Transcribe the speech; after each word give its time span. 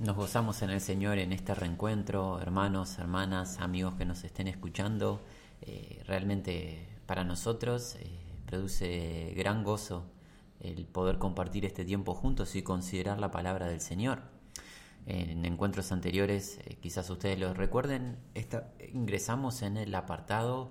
Nos 0.00 0.16
gozamos 0.16 0.62
en 0.62 0.70
el 0.70 0.80
Señor 0.80 1.18
en 1.18 1.30
este 1.30 1.54
reencuentro, 1.54 2.40
hermanos, 2.40 2.98
hermanas, 2.98 3.60
amigos 3.60 3.96
que 3.96 4.06
nos 4.06 4.24
estén 4.24 4.48
escuchando. 4.48 5.20
Eh, 5.60 6.02
realmente 6.06 6.88
para 7.04 7.22
nosotros 7.22 7.96
eh, 7.96 8.18
produce 8.46 9.34
gran 9.36 9.62
gozo 9.62 10.06
el 10.58 10.86
poder 10.86 11.18
compartir 11.18 11.66
este 11.66 11.84
tiempo 11.84 12.14
juntos 12.14 12.56
y 12.56 12.62
considerar 12.62 13.20
la 13.20 13.30
palabra 13.30 13.68
del 13.68 13.82
Señor. 13.82 14.22
En 15.04 15.44
encuentros 15.44 15.92
anteriores, 15.92 16.60
eh, 16.64 16.78
quizás 16.80 17.10
ustedes 17.10 17.38
lo 17.38 17.52
recuerden, 17.52 18.16
ingresamos 18.94 19.60
en 19.60 19.76
el 19.76 19.94
apartado 19.94 20.70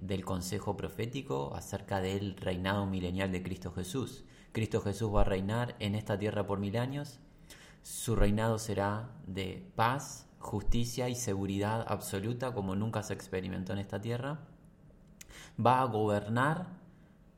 del 0.00 0.24
consejo 0.24 0.76
profético 0.76 1.54
acerca 1.54 2.00
del 2.00 2.36
reinado 2.36 2.86
milenial 2.86 3.30
de 3.30 3.40
Cristo 3.40 3.70
Jesús. 3.70 4.24
Cristo 4.50 4.80
Jesús 4.80 5.14
va 5.14 5.20
a 5.20 5.24
reinar 5.24 5.76
en 5.78 5.94
esta 5.94 6.18
tierra 6.18 6.44
por 6.44 6.58
mil 6.58 6.76
años 6.76 7.20
su 7.88 8.16
reinado 8.16 8.58
será 8.58 9.08
de 9.26 9.66
paz, 9.74 10.26
justicia 10.40 11.08
y 11.08 11.14
seguridad 11.14 11.86
absoluta 11.88 12.52
como 12.52 12.76
nunca 12.76 13.02
se 13.02 13.14
experimentó 13.14 13.72
en 13.72 13.78
esta 13.78 13.98
tierra. 13.98 14.40
Va 15.58 15.80
a 15.80 15.86
gobernar 15.86 16.66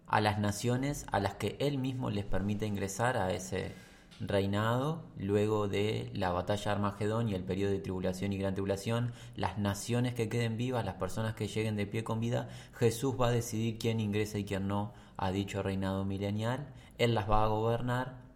a 0.08 0.20
las 0.20 0.40
naciones 0.40 1.06
a 1.12 1.20
las 1.20 1.34
que 1.34 1.56
él 1.60 1.78
mismo 1.78 2.10
les 2.10 2.24
permite 2.24 2.66
ingresar 2.66 3.16
a 3.16 3.32
ese 3.32 3.76
reinado 4.18 5.04
luego 5.16 5.68
de 5.68 6.10
la 6.14 6.32
batalla 6.32 6.64
de 6.64 6.70
Armagedón 6.70 7.28
y 7.28 7.34
el 7.34 7.44
periodo 7.44 7.70
de 7.70 7.78
tribulación 7.78 8.32
y 8.32 8.38
gran 8.38 8.54
tribulación, 8.54 9.12
las 9.36 9.56
naciones 9.56 10.14
que 10.14 10.28
queden 10.28 10.56
vivas, 10.56 10.84
las 10.84 10.96
personas 10.96 11.36
que 11.36 11.46
lleguen 11.46 11.76
de 11.76 11.86
pie 11.86 12.02
con 12.02 12.18
vida, 12.18 12.48
Jesús 12.74 13.14
va 13.20 13.28
a 13.28 13.30
decidir 13.30 13.78
quién 13.78 14.00
ingresa 14.00 14.36
y 14.36 14.44
quién 14.44 14.66
no 14.66 14.94
a 15.16 15.30
dicho 15.30 15.62
reinado 15.62 16.04
milenial, 16.04 16.66
Él 16.98 17.14
las 17.14 17.30
va 17.30 17.44
a 17.44 17.48
gobernar 17.48 18.29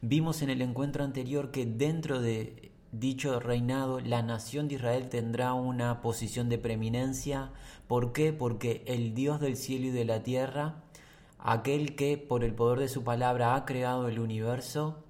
Vimos 0.00 0.42
en 0.42 0.50
el 0.50 0.62
encuentro 0.62 1.02
anterior 1.02 1.50
que 1.50 1.66
dentro 1.66 2.20
de 2.20 2.70
dicho 2.92 3.40
reinado 3.40 3.98
la 3.98 4.22
nación 4.22 4.68
de 4.68 4.76
Israel 4.76 5.08
tendrá 5.08 5.54
una 5.54 6.02
posición 6.02 6.48
de 6.48 6.56
preeminencia. 6.56 7.50
¿Por 7.88 8.12
qué? 8.12 8.32
Porque 8.32 8.84
el 8.86 9.12
Dios 9.14 9.40
del 9.40 9.56
cielo 9.56 9.86
y 9.86 9.90
de 9.90 10.04
la 10.04 10.22
tierra, 10.22 10.84
aquel 11.40 11.96
que 11.96 12.16
por 12.16 12.44
el 12.44 12.54
poder 12.54 12.78
de 12.78 12.88
su 12.88 13.02
palabra 13.02 13.56
ha 13.56 13.64
creado 13.64 14.06
el 14.06 14.20
universo, 14.20 15.02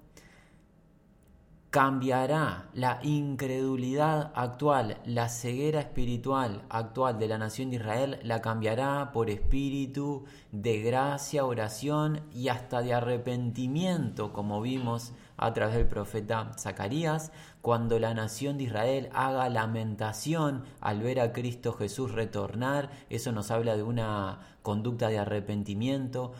cambiará 1.69 2.67
la 2.73 2.99
incredulidad 3.03 4.31
actual, 4.33 4.97
la 5.05 5.29
ceguera 5.29 5.81
espiritual 5.81 6.63
actual 6.69 7.19
de 7.19 7.27
la 7.27 7.37
nación 7.37 7.69
de 7.69 7.75
Israel, 7.75 8.19
la 8.23 8.41
cambiará 8.41 9.11
por 9.11 9.29
espíritu 9.29 10.25
de 10.51 10.81
gracia, 10.81 11.45
oración 11.45 12.21
y 12.33 12.47
hasta 12.47 12.81
de 12.81 12.95
arrepentimiento, 12.95 14.33
como 14.33 14.61
vimos 14.61 15.13
a 15.37 15.53
través 15.53 15.75
del 15.75 15.87
profeta 15.87 16.51
Zacarías, 16.57 17.31
cuando 17.61 17.99
la 17.99 18.13
nación 18.13 18.57
de 18.57 18.63
Israel 18.63 19.09
haga 19.13 19.47
lamentación 19.47 20.63
al 20.81 21.01
ver 21.01 21.19
a 21.19 21.33
Cristo 21.33 21.73
Jesús 21.73 22.11
retornar, 22.11 22.89
eso 23.09 23.31
nos 23.31 23.51
habla 23.51 23.77
de 23.77 23.83
una 23.83 24.39
conducta 24.63 25.07
de 25.07 25.19
arrepentimiento, 25.19 26.33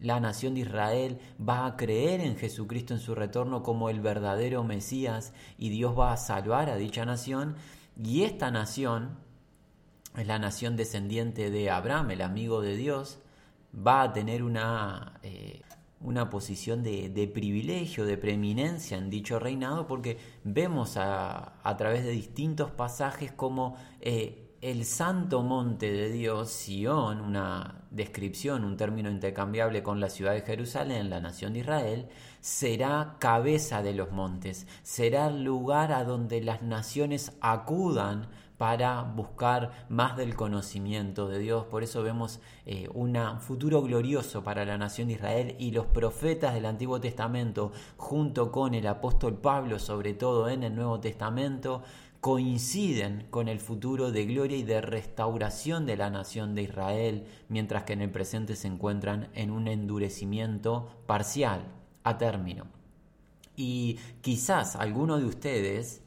la 0.00 0.20
nación 0.20 0.54
de 0.54 0.60
Israel 0.60 1.18
va 1.40 1.66
a 1.66 1.76
creer 1.76 2.20
en 2.20 2.36
Jesucristo 2.36 2.94
en 2.94 3.00
su 3.00 3.14
retorno 3.14 3.62
como 3.62 3.90
el 3.90 4.00
verdadero 4.00 4.62
Mesías 4.64 5.32
y 5.58 5.70
Dios 5.70 5.98
va 5.98 6.12
a 6.12 6.16
salvar 6.16 6.70
a 6.70 6.76
dicha 6.76 7.04
nación. 7.04 7.56
Y 8.02 8.22
esta 8.22 8.50
nación 8.50 9.18
es 10.16 10.26
la 10.26 10.38
nación 10.38 10.76
descendiente 10.76 11.50
de 11.50 11.70
Abraham, 11.70 12.12
el 12.12 12.22
amigo 12.22 12.60
de 12.60 12.76
Dios, 12.76 13.18
va 13.74 14.02
a 14.02 14.12
tener 14.12 14.42
una, 14.42 15.18
eh, 15.22 15.62
una 16.00 16.30
posición 16.30 16.82
de, 16.82 17.30
privilegio, 17.32 18.04
de 18.04 18.16
preeminencia 18.16 18.96
en 18.96 19.10
dicho 19.10 19.38
reinado, 19.38 19.86
porque 19.86 20.18
vemos 20.44 20.96
a, 20.96 21.60
a 21.62 21.76
través 21.76 22.04
de 22.04 22.10
distintos 22.10 22.70
pasajes 22.70 23.32
como 23.32 23.76
eh, 24.00 24.47
el 24.60 24.84
santo 24.84 25.42
monte 25.42 25.92
de 25.92 26.10
Dios, 26.10 26.50
Sión, 26.50 27.20
una 27.20 27.82
descripción, 27.90 28.64
un 28.64 28.76
término 28.76 29.08
intercambiable 29.08 29.82
con 29.82 30.00
la 30.00 30.10
ciudad 30.10 30.32
de 30.32 30.42
Jerusalén, 30.42 31.10
la 31.10 31.20
nación 31.20 31.52
de 31.52 31.60
Israel, 31.60 32.08
será 32.40 33.16
cabeza 33.20 33.82
de 33.82 33.94
los 33.94 34.10
montes, 34.10 34.66
será 34.82 35.30
lugar 35.30 35.92
a 35.92 36.04
donde 36.04 36.40
las 36.40 36.62
naciones 36.62 37.32
acudan 37.40 38.28
para 38.58 39.02
buscar 39.02 39.86
más 39.88 40.16
del 40.16 40.34
conocimiento 40.34 41.28
de 41.28 41.38
Dios. 41.38 41.64
Por 41.66 41.84
eso 41.84 42.02
vemos 42.02 42.40
eh, 42.66 42.88
un 42.92 43.16
futuro 43.40 43.82
glorioso 43.82 44.42
para 44.42 44.64
la 44.64 44.76
nación 44.76 45.06
de 45.06 45.14
Israel 45.14 45.56
y 45.60 45.70
los 45.70 45.86
profetas 45.86 46.54
del 46.54 46.66
Antiguo 46.66 47.00
Testamento, 47.00 47.70
junto 47.96 48.50
con 48.50 48.74
el 48.74 48.88
apóstol 48.88 49.38
Pablo, 49.38 49.78
sobre 49.78 50.12
todo 50.12 50.48
en 50.48 50.64
el 50.64 50.74
Nuevo 50.74 50.98
Testamento, 50.98 51.84
coinciden 52.20 53.26
con 53.30 53.48
el 53.48 53.60
futuro 53.60 54.10
de 54.10 54.26
gloria 54.26 54.56
y 54.56 54.62
de 54.62 54.80
restauración 54.80 55.86
de 55.86 55.96
la 55.96 56.10
nación 56.10 56.54
de 56.54 56.62
Israel, 56.62 57.26
mientras 57.48 57.84
que 57.84 57.92
en 57.92 58.02
el 58.02 58.10
presente 58.10 58.56
se 58.56 58.68
encuentran 58.68 59.28
en 59.34 59.50
un 59.50 59.68
endurecimiento 59.68 60.88
parcial, 61.06 61.64
a 62.02 62.18
término. 62.18 62.66
Y 63.56 63.98
quizás 64.20 64.76
alguno 64.76 65.18
de 65.18 65.26
ustedes 65.26 66.02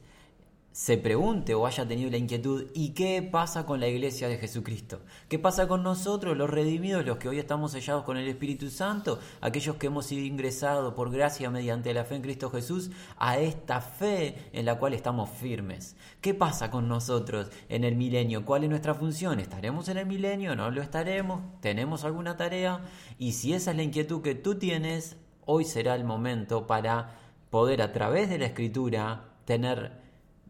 se 0.72 0.96
pregunte 0.96 1.54
o 1.54 1.66
haya 1.66 1.86
tenido 1.86 2.10
la 2.10 2.16
inquietud, 2.16 2.66
¿y 2.74 2.90
qué 2.90 3.22
pasa 3.22 3.66
con 3.66 3.78
la 3.78 3.88
iglesia 3.88 4.28
de 4.28 4.38
Jesucristo? 4.38 5.00
¿Qué 5.28 5.38
pasa 5.38 5.68
con 5.68 5.82
nosotros, 5.82 6.34
los 6.36 6.48
redimidos, 6.48 7.04
los 7.04 7.18
que 7.18 7.28
hoy 7.28 7.38
estamos 7.38 7.72
sellados 7.72 8.04
con 8.04 8.16
el 8.16 8.26
Espíritu 8.26 8.70
Santo, 8.70 9.18
aquellos 9.42 9.76
que 9.76 9.88
hemos 9.88 10.06
sido 10.06 10.24
ingresados 10.24 10.94
por 10.94 11.10
gracia 11.10 11.50
mediante 11.50 11.92
la 11.92 12.04
fe 12.04 12.16
en 12.16 12.22
Cristo 12.22 12.50
Jesús 12.50 12.90
a 13.18 13.38
esta 13.38 13.82
fe 13.82 14.48
en 14.54 14.64
la 14.64 14.78
cual 14.78 14.94
estamos 14.94 15.28
firmes? 15.28 15.94
¿Qué 16.22 16.32
pasa 16.32 16.70
con 16.70 16.88
nosotros 16.88 17.50
en 17.68 17.84
el 17.84 17.94
milenio? 17.94 18.46
¿Cuál 18.46 18.64
es 18.64 18.70
nuestra 18.70 18.94
función? 18.94 19.40
¿Estaremos 19.40 19.90
en 19.90 19.98
el 19.98 20.06
milenio? 20.06 20.56
¿No 20.56 20.70
lo 20.70 20.80
estaremos? 20.80 21.42
¿Tenemos 21.60 22.04
alguna 22.04 22.38
tarea? 22.38 22.80
Y 23.18 23.32
si 23.32 23.52
esa 23.52 23.72
es 23.72 23.76
la 23.76 23.82
inquietud 23.82 24.22
que 24.22 24.34
tú 24.34 24.54
tienes, 24.54 25.16
hoy 25.44 25.66
será 25.66 25.94
el 25.94 26.04
momento 26.04 26.66
para 26.66 27.18
poder 27.50 27.82
a 27.82 27.92
través 27.92 28.30
de 28.30 28.38
la 28.38 28.46
escritura 28.46 29.24
tener 29.44 30.01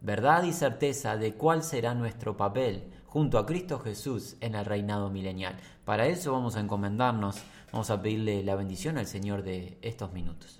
verdad 0.03 0.43
y 0.43 0.51
certeza 0.51 1.17
de 1.17 1.33
cuál 1.33 1.63
será 1.63 1.95
nuestro 1.95 2.37
papel 2.37 2.83
junto 3.07 3.37
a 3.37 3.45
Cristo 3.45 3.79
Jesús 3.79 4.35
en 4.41 4.53
el 4.53 4.65
reinado 4.65 5.09
milenial. 5.09 5.57
Para 5.85 6.07
eso 6.07 6.33
vamos 6.33 6.55
a 6.55 6.59
encomendarnos, 6.59 7.37
vamos 7.71 7.89
a 7.89 8.01
pedirle 8.01 8.43
la 8.43 8.55
bendición 8.55 8.97
al 8.97 9.07
Señor 9.07 9.43
de 9.43 9.77
estos 9.81 10.11
minutos. 10.11 10.59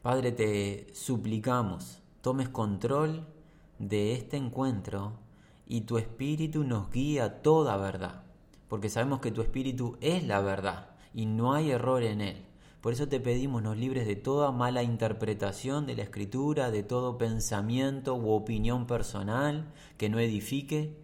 Padre, 0.00 0.32
te 0.32 0.86
suplicamos, 0.94 1.98
tomes 2.22 2.48
control 2.48 3.26
de 3.78 4.14
este 4.14 4.38
encuentro 4.38 5.12
y 5.66 5.82
tu 5.82 5.98
espíritu 5.98 6.64
nos 6.64 6.90
guía 6.90 7.24
a 7.24 7.42
toda 7.42 7.76
verdad, 7.76 8.22
porque 8.68 8.88
sabemos 8.88 9.20
que 9.20 9.32
tu 9.32 9.42
espíritu 9.42 9.98
es 10.00 10.24
la 10.24 10.40
verdad 10.40 10.90
y 11.12 11.26
no 11.26 11.52
hay 11.52 11.72
error 11.72 12.02
en 12.02 12.22
él. 12.22 12.49
Por 12.80 12.94
eso 12.94 13.08
te 13.08 13.20
pedimos 13.20 13.62
nos 13.62 13.76
libres 13.76 14.06
de 14.06 14.16
toda 14.16 14.52
mala 14.52 14.82
interpretación 14.82 15.86
de 15.86 15.96
la 15.96 16.02
escritura, 16.02 16.70
de 16.70 16.82
todo 16.82 17.18
pensamiento 17.18 18.14
u 18.14 18.30
opinión 18.30 18.86
personal 18.86 19.70
que 19.98 20.08
no 20.08 20.18
edifique. 20.18 20.96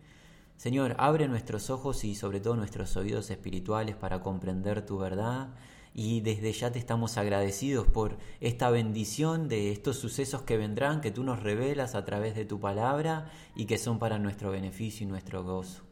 Señor, 0.56 0.96
abre 0.98 1.28
nuestros 1.28 1.68
ojos 1.68 2.02
y 2.04 2.14
sobre 2.14 2.40
todo 2.40 2.56
nuestros 2.56 2.96
oídos 2.96 3.30
espirituales 3.30 3.94
para 3.94 4.22
comprender 4.22 4.86
tu 4.86 4.96
verdad 4.96 5.50
y 5.92 6.20
desde 6.22 6.52
ya 6.52 6.72
te 6.72 6.78
estamos 6.78 7.18
agradecidos 7.18 7.86
por 7.86 8.16
esta 8.40 8.70
bendición 8.70 9.48
de 9.48 9.70
estos 9.70 9.96
sucesos 9.96 10.42
que 10.42 10.56
vendrán, 10.56 11.02
que 11.02 11.10
tú 11.10 11.24
nos 11.24 11.42
revelas 11.42 11.94
a 11.94 12.06
través 12.06 12.34
de 12.34 12.46
tu 12.46 12.58
palabra 12.58 13.30
y 13.54 13.66
que 13.66 13.76
son 13.76 13.98
para 13.98 14.18
nuestro 14.18 14.50
beneficio 14.50 15.06
y 15.06 15.10
nuestro 15.10 15.44
gozo. 15.44 15.82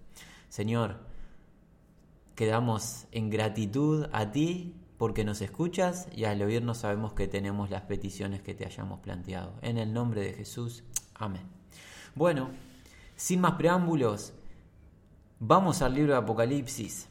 Señor, 0.49 1.01
quedamos 2.35 3.07
en 3.13 3.29
gratitud 3.29 4.07
a 4.13 4.31
ti 4.31 4.75
porque 4.99 5.25
nos 5.25 5.41
escuchas 5.41 6.09
y 6.15 6.25
al 6.25 6.43
oírnos 6.43 6.79
sabemos 6.79 7.13
que 7.13 7.29
tenemos 7.29 7.71
las 7.71 7.83
peticiones 7.83 8.43
que 8.43 8.55
te 8.55 8.65
hayamos 8.65 9.01
planteado. 9.01 9.55
En 9.63 9.79
el 9.79 9.93
nombre 9.93 10.23
de 10.23 10.33
Jesús, 10.35 10.85
amén. 11.15 11.43
Bueno, 12.15 12.51
sin 13.17 13.41
más 13.41 13.55
preámbulos, 13.55 14.33
vamos 15.41 15.83
al 15.83 15.95
libro 15.95 16.13
de 16.13 16.19
Apocalipsis. 16.19 17.09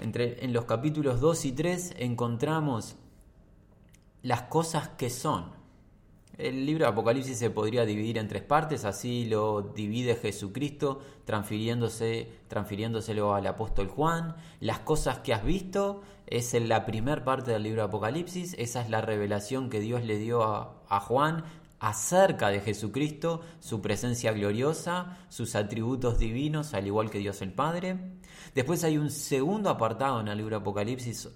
Entre, 0.00 0.44
en 0.44 0.52
los 0.52 0.64
capítulos 0.64 1.20
2 1.20 1.44
y 1.46 1.52
3 1.52 1.94
encontramos 1.98 2.96
las 4.22 4.42
cosas 4.42 4.88
que 4.90 5.10
son. 5.10 5.56
El 6.36 6.66
libro 6.66 6.84
de 6.84 6.92
Apocalipsis 6.92 7.36
se 7.36 7.50
podría 7.50 7.84
dividir 7.84 8.16
en 8.16 8.28
tres 8.28 8.44
partes, 8.44 8.84
así 8.84 9.24
lo 9.24 9.60
divide 9.60 10.14
Jesucristo, 10.14 11.00
transfiriéndose, 11.24 12.28
transfiriéndoselo 12.46 13.34
al 13.34 13.48
apóstol 13.48 13.88
Juan. 13.88 14.36
Las 14.60 14.78
cosas 14.78 15.18
que 15.18 15.34
has 15.34 15.44
visto 15.44 16.02
es 16.30 16.54
en 16.54 16.68
la 16.68 16.86
primera 16.86 17.24
parte 17.24 17.50
del 17.50 17.62
libro 17.62 17.82
de 17.82 17.88
Apocalipsis, 17.88 18.54
esa 18.58 18.82
es 18.82 18.90
la 18.90 19.00
revelación 19.00 19.70
que 19.70 19.80
Dios 19.80 20.04
le 20.04 20.18
dio 20.18 20.42
a, 20.42 20.82
a 20.88 21.00
Juan 21.00 21.44
acerca 21.80 22.48
de 22.48 22.60
Jesucristo, 22.60 23.40
su 23.60 23.80
presencia 23.80 24.32
gloriosa, 24.32 25.18
sus 25.28 25.54
atributos 25.54 26.18
divinos, 26.18 26.74
al 26.74 26.86
igual 26.86 27.10
que 27.10 27.18
Dios 27.18 27.40
el 27.42 27.52
Padre. 27.52 27.98
Después 28.54 28.82
hay 28.84 28.98
un 28.98 29.10
segundo 29.10 29.70
apartado 29.70 30.20
en 30.20 30.28
el 30.28 30.38
libro 30.38 30.56
de 30.56 30.62
Apocalipsis 30.62 31.28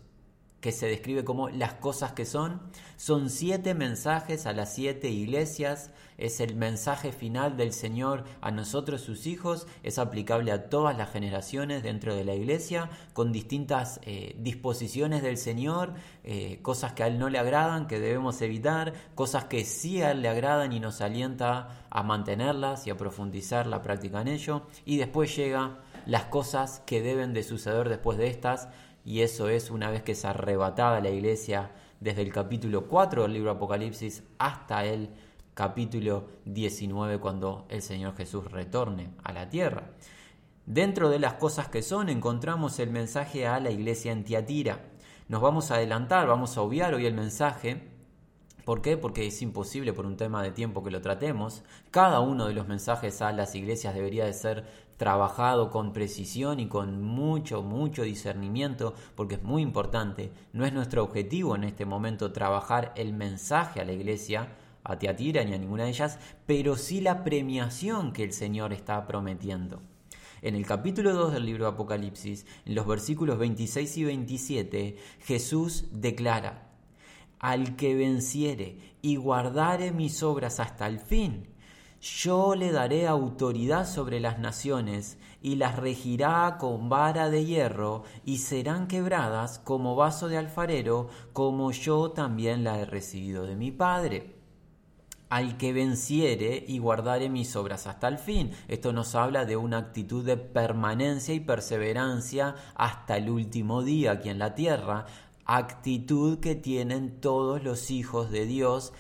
que 0.63 0.71
se 0.71 0.87
describe 0.87 1.25
como 1.25 1.49
las 1.51 1.75
cosas 1.75 2.13
que 2.13 2.25
son. 2.25 2.61
Son 2.97 3.31
siete 3.31 3.75
mensajes 3.75 4.47
a 4.47 4.53
las 4.53 4.73
siete 4.73 5.11
iglesias. 5.11 5.91
Es 6.19 6.39
el 6.39 6.55
mensaje 6.55 7.11
final 7.11 7.57
del 7.57 7.73
Señor 7.73 8.23
a 8.41 8.53
nosotros, 8.53 9.01
sus 9.01 9.27
hijos. 9.27 9.67
Es 9.83 9.99
aplicable 9.99 10.53
a 10.53 10.71
todas 10.71 10.97
las 10.97 11.11
generaciones 11.11 11.83
dentro 11.83 12.15
de 12.15 12.25
la 12.25 12.37
iglesia, 12.37 12.91
con 13.13 13.33
distintas 13.33 13.99
eh, 14.05 14.37
disposiciones 14.39 15.25
del 15.25 15.37
Señor, 15.37 15.95
eh, 16.23 16.61
cosas 16.63 16.93
que 16.93 17.03
a 17.03 17.09
Él 17.09 17.19
no 17.19 17.29
le 17.29 17.41
agradan, 17.41 17.89
que 17.89 17.99
debemos 17.99 18.41
evitar, 18.41 18.93
cosas 19.17 19.47
que 19.47 19.65
sí 19.65 20.01
a 20.01 20.13
Él 20.13 20.23
le 20.23 20.29
agradan 20.29 20.73
y 20.73 20.79
nos 20.79 21.01
alienta 21.01 21.87
a 21.91 22.03
mantenerlas 22.05 22.87
y 22.87 22.91
a 22.91 22.97
profundizar 22.97 23.67
la 23.67 23.83
práctica 23.83 24.21
en 24.21 24.29
ello. 24.29 24.63
Y 24.85 24.99
después 24.99 25.35
llega 25.35 25.81
las 26.07 26.27
cosas 26.27 26.85
que 26.87 27.03
deben 27.03 27.35
de 27.35 27.43
suceder 27.43 27.89
después 27.89 28.17
de 28.17 28.29
estas 28.29 28.69
y 29.05 29.21
eso 29.21 29.49
es 29.49 29.71
una 29.71 29.91
vez 29.91 30.03
que 30.03 30.13
es 30.13 30.25
arrebatada 30.25 31.01
la 31.01 31.11
iglesia 31.11 31.73
desde 32.01 32.23
el 32.23 32.33
capítulo 32.33 32.87
4 32.89 33.23
del 33.23 33.33
libro 33.33 33.51
Apocalipsis 33.51 34.23
hasta 34.39 34.85
el 34.85 35.11
capítulo 35.55 36.29
19 36.45 37.19
cuando 37.19 37.67
el 37.69 37.83
Señor 37.83 38.17
Jesús 38.17 38.51
retorne 38.51 39.11
a 39.23 39.33
la 39.33 39.49
tierra. 39.49 39.91
Dentro 40.67 41.11
de 41.11 41.19
las 41.19 41.35
cosas 41.35 41.69
que 41.69 41.83
son 41.83 42.09
encontramos 42.09 42.79
el 42.79 42.91
mensaje 42.91 43.47
a 43.47 43.59
la 43.61 43.71
iglesia 43.71 44.13
en 44.13 44.25
Tiatira. 44.25 44.81
Nos 45.29 45.43
vamos 45.43 45.71
a 45.71 45.75
adelantar, 45.75 46.27
vamos 46.29 46.57
a 46.57 46.63
obviar 46.63 46.95
hoy 46.95 47.07
el 47.07 47.15
mensaje. 47.15 47.89
¿Por 48.65 48.81
qué? 48.81 48.97
Porque 48.97 49.27
es 49.27 49.43
imposible 49.43 49.93
por 49.93 50.07
un 50.07 50.17
tema 50.17 50.43
de 50.43 50.53
tiempo 50.53 50.85
que 50.85 50.93
lo 50.93 51.01
tratemos. 51.01 51.65
Cada 51.91 52.21
uno 52.21 52.47
de 52.47 52.55
los 52.55 52.69
mensajes 52.69 53.21
a 53.23 53.33
las 53.33 53.55
iglesias 53.57 53.95
debería 53.95 54.25
de 54.25 54.33
ser 54.33 54.65
trabajado 54.97 55.71
con 55.71 55.93
precisión 55.93 56.61
y 56.61 56.69
con 56.69 57.03
mucho, 57.03 57.63
mucho 57.63 58.03
discernimiento, 58.03 58.95
porque 59.15 59.37
es 59.37 59.43
muy 59.43 59.63
importante. 59.63 60.33
No 60.53 60.65
es 60.65 60.73
nuestro 60.73 61.03
objetivo 61.03 61.57
en 61.57 61.65
este 61.65 61.87
momento 61.87 62.33
trabajar 62.33 62.93
el 62.97 63.13
mensaje 63.13 63.81
a 63.81 63.85
la 63.85 63.93
iglesia, 63.93 64.49
a 64.85 64.99
Teatira 64.99 65.45
ni 65.45 65.55
a 65.55 65.59
ninguna 65.59 65.85
de 65.85 65.91
ellas, 65.91 66.19
pero 66.47 66.77
sí 66.77 67.01
la 67.01 67.25
premiación 67.25 68.13
que 68.13 68.25
el 68.25 68.33
Señor 68.33 68.73
está 68.73 69.07
prometiendo. 69.07 69.81
En 70.43 70.57
el 70.57 70.67
capítulo 70.67 71.15
2 71.15 71.35
del 71.35 71.47
libro 71.47 71.67
de 71.67 71.71
Apocalipsis, 71.71 72.47
en 72.65 72.75
los 72.75 72.85
versículos 72.85 73.39
26 73.39 73.97
y 73.99 74.05
27, 74.05 74.97
Jesús 75.21 75.85
declara, 75.93 76.69
Al 77.39 77.77
que 77.77 77.95
venciere 77.95 78.97
y 79.03 79.15
guardare 79.15 79.93
mis 79.93 80.23
obras 80.25 80.59
hasta 80.59 80.89
el 80.89 80.99
fin, 80.99 81.47
yo 82.03 82.57
le 82.57 82.73
daré 82.73 83.07
autoridad 83.07 83.87
sobre 83.87 84.19
las 84.19 84.41
naciones, 84.41 85.19
y 85.41 85.55
las 85.55 85.77
regirá 85.77 86.57
con 86.59 86.89
vara 86.89 87.31
de 87.31 87.45
hierro, 87.45 88.03
y 88.25 88.39
serán 88.39 88.89
quebradas 88.89 89.61
como 89.61 89.95
vaso 89.95 90.27
de 90.27 90.37
alfarero, 90.37 91.09
como 91.33 91.71
yo 91.71 92.11
también 92.11 92.65
la 92.65 92.81
he 92.81 92.87
recibido 92.87 93.47
de 93.47 93.55
mi 93.55 93.71
Padre. 93.71 94.35
Al 95.29 95.57
que 95.57 95.73
venciere 95.73 96.65
y 96.67 96.79
guardare 96.79 97.29
mis 97.29 97.55
obras 97.55 97.87
hasta 97.87 98.09
el 98.09 98.19
fin. 98.19 98.51
Esto 98.67 98.93
nos 98.93 99.15
habla 99.15 99.45
de 99.45 99.57
una 99.57 99.79
actitud 99.79 100.27
de 100.27 100.37
permanencia 100.37 101.33
y 101.33 101.41
perseverancia 101.41 102.57
hasta 102.75 103.17
el 103.17 103.31
último 103.31 103.83
día 103.83 104.13
aquí 104.13 104.29
en 104.29 104.41
la 104.41 104.57
tierra, 104.57 105.07
actitud 105.45 106.41
que 106.41 106.55
tienen 106.57 107.21
todos 107.21 107.63
los 107.63 107.91
hijos 107.91 108.31
de 108.31 108.45
Dios 108.45 108.93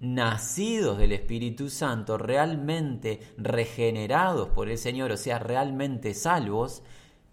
nacidos 0.00 0.98
del 0.98 1.12
Espíritu 1.12 1.68
Santo, 1.68 2.18
realmente 2.18 3.20
regenerados 3.36 4.48
por 4.48 4.68
el 4.68 4.78
Señor, 4.78 5.12
o 5.12 5.16
sea, 5.16 5.38
realmente 5.38 6.14
salvos, 6.14 6.82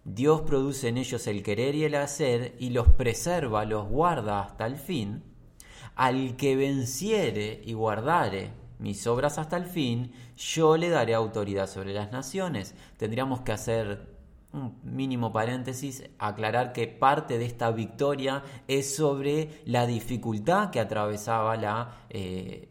Dios 0.04 0.42
produce 0.42 0.90
en 0.90 0.98
ellos 0.98 1.28
el 1.28 1.44
querer 1.44 1.76
y 1.76 1.86
el 1.86 1.96
hacer 1.96 2.56
y 2.60 2.70
los 2.70 2.90
preserva, 2.90 3.66
los 3.66 3.88
guarda 3.88 4.42
hasta 4.42 4.66
el 4.66 4.78
fin. 4.78 5.24
Al 5.96 6.36
que 6.36 6.56
venciere 6.56 7.62
y 7.66 7.74
guardare 7.74 8.52
mis 8.80 9.08
obras 9.08 9.38
hasta 9.38 9.58
el 9.58 9.66
fin, 9.66 10.12
yo 10.38 10.78
le 10.78 10.90
daré 10.90 11.14
autoridad 11.14 11.68
sobre 11.68 11.94
las 11.94 12.12
naciones. 12.12 12.76
Tendríamos 12.98 13.42
que 13.42 13.52
hacer 13.52 14.17
un 14.54 14.80
mínimo 14.84 15.32
paréntesis, 15.32 16.04
aclarar 16.20 16.74
que 16.74 16.88
parte 16.88 17.38
de 17.38 17.46
esta 17.46 17.72
victoria 17.72 18.44
es 18.68 18.96
sobre 18.96 19.62
la 19.66 19.86
dificultad 19.86 20.72
que 20.72 20.80
atravesaba 20.80 21.58
la 21.58 22.06
eh, 22.10 22.70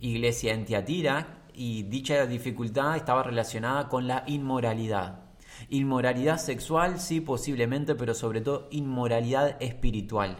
iglesia 0.00 0.54
en 0.54 0.64
Tiatira 0.64 1.44
y 1.54 1.82
dicha 1.84 2.26
dificultad 2.26 2.96
estaba 2.96 3.22
relacionada 3.22 3.88
con 3.88 4.06
la 4.06 4.24
inmoralidad. 4.26 5.20
Inmoralidad 5.68 6.38
sexual, 6.38 6.98
sí, 6.98 7.20
posiblemente, 7.20 7.94
pero 7.94 8.14
sobre 8.14 8.40
todo 8.40 8.68
inmoralidad 8.70 9.60
espiritual. 9.62 10.36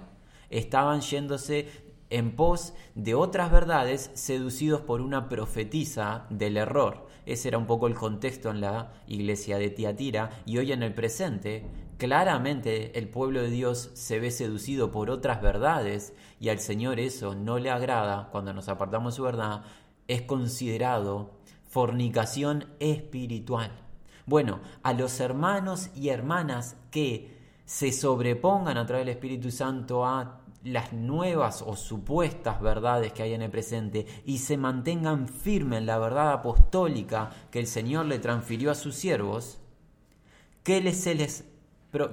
Estaban 0.49 1.03
yéndose 1.03 1.69
en 2.09 2.35
pos 2.35 2.75
de 2.95 3.15
otras 3.15 3.53
verdades 3.53 4.11
seducidos 4.15 4.81
por 4.81 5.01
una 5.01 5.29
profetisa 5.29 6.27
del 6.31 6.57
error. 6.57 7.07
Ese 7.27 7.49
era 7.49 7.59
un 7.59 7.67
poco 7.67 7.87
el 7.87 7.95
contexto 7.95 8.51
en 8.51 8.61
la 8.61 8.93
iglesia 9.07 9.59
de 9.59 9.71
Tiatira 9.71 10.43
y 10.47 10.59
hoy 10.59 10.73
en 10.73 10.83
el 10.83 10.95
presente 10.95 11.65
claramente 12.01 12.99
el 12.99 13.09
pueblo 13.09 13.43
de 13.43 13.51
Dios 13.51 13.91
se 13.93 14.21
ve 14.21 14.31
seducido 14.31 14.91
por 14.91 15.11
otras 15.11 15.43
verdades 15.43 16.15
y 16.41 16.49
al 16.49 16.59
Señor 16.59 16.99
eso 16.99 17.35
no 17.35 17.59
le 17.59 17.71
agrada 17.71 18.31
cuando 18.33 18.55
nos 18.55 18.71
apartamos 18.71 19.13
de 19.13 19.17
su 19.19 19.23
verdad, 19.23 19.63
es 20.09 20.23
considerado 20.23 21.31
fornicación 21.69 22.65
espiritual. 22.81 23.71
Bueno, 24.25 24.61
a 24.83 24.93
los 24.95 25.21
hermanos 25.21 25.91
y 25.95 26.09
hermanas 26.09 26.77
que 26.91 27.39
se 27.67 27.93
sobrepongan 27.93 28.79
a 28.79 28.87
través 28.87 29.05
del 29.05 29.15
Espíritu 29.15 29.51
Santo 29.51 30.07
a 30.07 30.40
las 30.63 30.93
nuevas 30.93 31.63
o 31.67 31.77
supuestas 31.77 32.61
verdades 32.61 33.13
que 33.13 33.23
hay 33.23 33.35
en 33.35 33.43
el 33.43 33.51
presente 33.51 34.07
y 34.25 34.39
se 34.39 34.57
mantengan 34.57 35.29
firmes 35.29 35.79
en 35.79 35.87
la 35.87 35.99
verdad 35.99 36.33
apostólica 36.33 37.31
que 37.51 37.61
el 37.61 37.67
Señor 37.67 38.07
le 38.07 38.19
transfirió 38.19 38.71
a 38.71 38.75
sus 38.75 38.95
siervos, 38.95 39.59
¿qué 40.63 40.81
les, 40.81 41.07
les, 41.07 41.45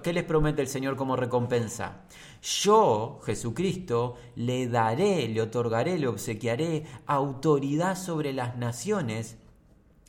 ¿qué 0.01 0.13
les 0.13 0.23
promete 0.23 0.61
el 0.61 0.67
Señor 0.67 0.95
como 0.95 1.15
recompensa? 1.15 2.03
Yo, 2.41 3.19
Jesucristo, 3.25 4.15
le 4.35 4.67
daré, 4.67 5.27
le 5.27 5.41
otorgaré, 5.41 5.97
le 5.97 6.07
obsequiaré 6.07 6.85
autoridad 7.05 7.97
sobre 7.97 8.31
las 8.31 8.57
naciones 8.57 9.37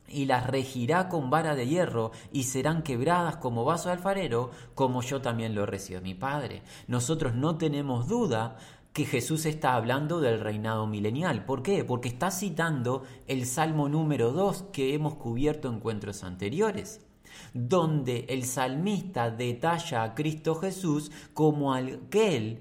y 0.09 0.27
las 0.27 0.47
regirá 0.47 1.09
con 1.09 1.31
vara 1.31 1.55
de 1.55 1.67
hierro 1.67 2.13
y 2.33 2.45
serán 2.45 2.83
quebradas 2.83 3.37
como 3.37 3.65
vaso 3.65 3.89
de 3.89 3.95
alfarero, 3.95 4.51
como 4.75 5.03
yo 5.03 5.21
también 5.21 5.55
lo 5.55 5.67
recibo 5.67 6.01
mi 6.01 6.15
Padre. 6.15 6.63
Nosotros 6.87 7.35
no 7.35 7.57
tenemos 7.57 8.09
duda 8.09 8.57
que 8.93 9.05
Jesús 9.05 9.47
está 9.47 9.75
hablando 9.75 10.21
del 10.21 10.41
reinado 10.41 10.87
milenial. 10.87 11.45
¿Por 11.45 11.63
qué? 11.63 11.85
Porque 11.85 12.09
está 12.09 12.31
citando 12.31 13.05
el 13.27 13.47
Salmo 13.47 13.89
número 13.89 14.33
2 14.33 14.65
que 14.73 14.95
hemos 14.95 15.15
cubierto 15.15 15.69
en 15.69 15.77
encuentros 15.77 16.25
anteriores, 16.25 17.07
donde 17.55 18.27
el 18.29 18.45
salmista 18.45 19.31
detalla 19.31 20.03
a 20.03 20.15
Cristo 20.15 20.57
Jesús 20.57 21.13
como 21.33 21.75
aquel 21.75 22.61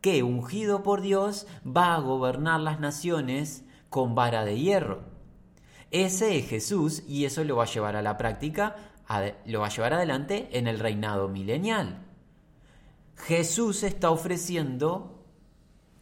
que, 0.00 0.22
ungido 0.22 0.82
por 0.82 1.00
Dios, 1.00 1.46
va 1.64 1.94
a 1.94 2.00
gobernar 2.00 2.60
las 2.60 2.78
naciones 2.78 3.64
con 3.88 4.14
vara 4.14 4.44
de 4.44 4.58
hierro. 4.58 5.11
Ese 5.92 6.38
es 6.38 6.48
Jesús 6.48 7.02
y 7.06 7.26
eso 7.26 7.44
lo 7.44 7.56
va 7.56 7.64
a 7.64 7.66
llevar 7.66 7.96
a 7.96 8.02
la 8.02 8.16
práctica, 8.16 8.76
lo 9.44 9.60
va 9.60 9.66
a 9.66 9.70
llevar 9.70 9.92
adelante 9.92 10.48
en 10.52 10.66
el 10.66 10.78
reinado 10.78 11.28
milenial. 11.28 12.06
Jesús 13.16 13.82
está 13.82 14.10
ofreciendo 14.10 15.22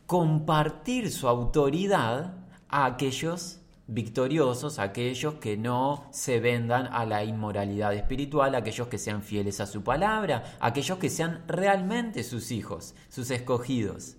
compartir 0.07 1.11
su 1.11 1.27
autoridad 1.27 2.37
a 2.69 2.85
aquellos 2.85 3.61
victoriosos, 3.89 4.79
a 4.79 4.85
aquellos 4.85 5.35
que 5.35 5.57
no 5.57 6.07
se 6.13 6.39
vendan 6.39 6.87
a 6.93 7.05
la 7.05 7.25
inmoralidad 7.25 7.93
espiritual, 7.93 8.55
aquellos 8.55 8.87
que 8.87 8.99
sean 8.99 9.23
fieles 9.23 9.61
a 9.61 9.67
su 9.67 9.83
palabra, 9.83 10.57
aquellos 10.61 10.99
que 10.99 11.11
sean 11.11 11.43
realmente 11.49 12.23
sus 12.23 12.53
hijos, 12.53 12.95
sus 13.09 13.33
escogidos. 13.33 14.17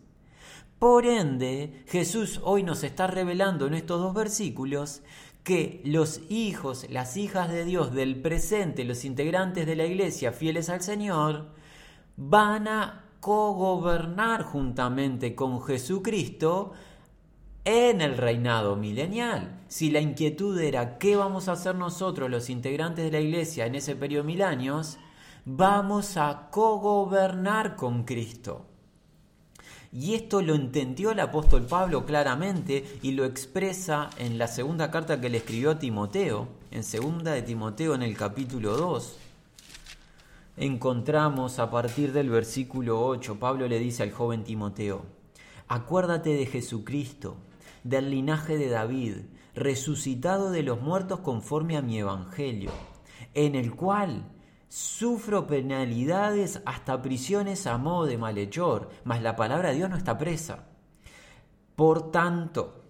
Por 0.79 1.05
ende, 1.05 1.83
Jesús 1.87 2.41
hoy 2.43 2.63
nos 2.63 2.83
está 2.83 3.07
revelando 3.07 3.67
en 3.67 3.75
estos 3.75 4.01
dos 4.01 4.13
versículos 4.13 5.03
que 5.43 5.81
los 5.85 6.21
hijos, 6.29 6.85
las 6.89 7.17
hijas 7.17 7.49
de 7.49 7.65
Dios 7.65 7.93
del 7.93 8.21
presente, 8.21 8.83
los 8.83 9.05
integrantes 9.05 9.65
de 9.65 9.75
la 9.75 9.85
iglesia 9.85 10.31
fieles 10.31 10.69
al 10.69 10.81
Señor, 10.81 11.47
van 12.15 12.67
a 12.67 13.05
cogobernar 13.19 14.43
juntamente 14.43 15.35
con 15.35 15.61
Jesucristo 15.61 16.73
en 17.63 18.01
el 18.01 18.17
reinado 18.17 18.75
milenial. 18.75 19.61
Si 19.67 19.91
la 19.91 19.99
inquietud 19.99 20.59
era 20.59 20.97
qué 20.97 21.15
vamos 21.15 21.47
a 21.47 21.53
hacer 21.53 21.75
nosotros 21.75 22.29
los 22.29 22.49
integrantes 22.49 23.05
de 23.05 23.11
la 23.11 23.19
iglesia 23.19 23.65
en 23.65 23.75
ese 23.75 23.95
periodo 23.95 24.23
mil 24.23 24.41
años, 24.41 24.97
vamos 25.45 26.17
a 26.17 26.49
cogobernar 26.51 27.75
con 27.75 28.03
Cristo. 28.03 28.70
Y 29.93 30.13
esto 30.13 30.41
lo 30.41 30.55
entendió 30.55 31.11
el 31.11 31.19
apóstol 31.19 31.63
Pablo 31.63 32.05
claramente 32.05 32.85
y 33.01 33.11
lo 33.11 33.25
expresa 33.25 34.09
en 34.17 34.37
la 34.37 34.47
segunda 34.47 34.89
carta 34.89 35.19
que 35.19 35.29
le 35.29 35.39
escribió 35.39 35.71
a 35.71 35.79
Timoteo, 35.79 36.47
en 36.71 36.85
segunda 36.85 37.33
de 37.33 37.41
Timoteo 37.41 37.93
en 37.93 38.01
el 38.01 38.15
capítulo 38.15 38.77
2. 38.77 39.17
encontramos 40.55 41.59
a 41.59 41.69
partir 41.69 42.13
del 42.13 42.29
versículo 42.29 43.05
8, 43.05 43.37
Pablo 43.37 43.67
le 43.67 43.79
dice 43.79 44.03
al 44.03 44.11
joven 44.11 44.45
Timoteo, 44.45 45.05
acuérdate 45.67 46.35
de 46.35 46.45
Jesucristo, 46.45 47.35
del 47.83 48.11
linaje 48.11 48.57
de 48.57 48.69
David, 48.69 49.15
resucitado 49.55 50.51
de 50.51 50.63
los 50.63 50.81
muertos 50.81 51.19
conforme 51.19 51.75
a 51.75 51.81
mi 51.81 51.97
evangelio, 51.99 52.71
en 53.33 53.55
el 53.55 53.75
cual 53.75 54.23
sufro 54.71 55.47
penalidades 55.47 56.61
hasta 56.65 57.01
prisiones 57.01 57.67
a 57.67 57.77
modo 57.77 58.05
de 58.05 58.17
malhechor, 58.17 58.87
mas 59.03 59.21
la 59.21 59.35
palabra 59.35 59.69
de 59.69 59.75
Dios 59.75 59.89
no 59.89 59.97
está 59.97 60.17
presa. 60.17 60.63
Por 61.75 62.09
tanto, 62.09 62.81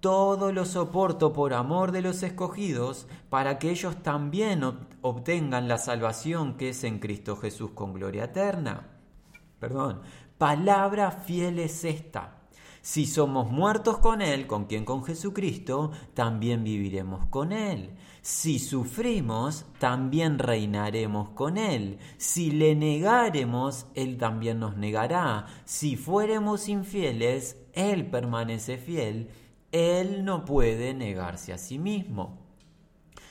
todo 0.00 0.50
lo 0.50 0.64
soporto 0.64 1.32
por 1.32 1.54
amor 1.54 1.92
de 1.92 2.02
los 2.02 2.24
escogidos, 2.24 3.06
para 3.30 3.60
que 3.60 3.70
ellos 3.70 4.02
también 4.02 4.64
obtengan 5.00 5.68
la 5.68 5.78
salvación 5.78 6.56
que 6.56 6.70
es 6.70 6.82
en 6.82 6.98
Cristo 6.98 7.36
Jesús 7.36 7.70
con 7.70 7.92
gloria 7.92 8.24
eterna. 8.24 8.88
Perdón, 9.60 10.00
palabra 10.38 11.12
fiel 11.12 11.60
es 11.60 11.84
esta. 11.84 12.40
Si 12.80 13.06
somos 13.06 13.48
muertos 13.48 13.98
con 13.98 14.22
Él, 14.22 14.48
con 14.48 14.64
quien 14.64 14.84
con 14.84 15.04
Jesucristo, 15.04 15.92
también 16.14 16.64
viviremos 16.64 17.26
con 17.26 17.52
Él. 17.52 17.96
Si 18.22 18.58
sufrimos, 18.58 19.66
también 19.78 20.38
reinaremos 20.38 21.30
con 21.30 21.58
Él. 21.58 21.98
Si 22.16 22.50
le 22.50 22.74
negaremos, 22.74 23.86
Él 23.94 24.16
también 24.16 24.60
nos 24.60 24.76
negará. 24.76 25.46
Si 25.64 25.96
fuéremos 25.96 26.68
infieles, 26.68 27.58
Él 27.74 28.06
permanece 28.06 28.78
fiel 28.78 29.28
él 29.72 30.26
no 30.26 30.44
puede 30.44 30.92
negarse 30.92 31.52
a 31.52 31.58
sí 31.58 31.78
mismo. 31.78 32.38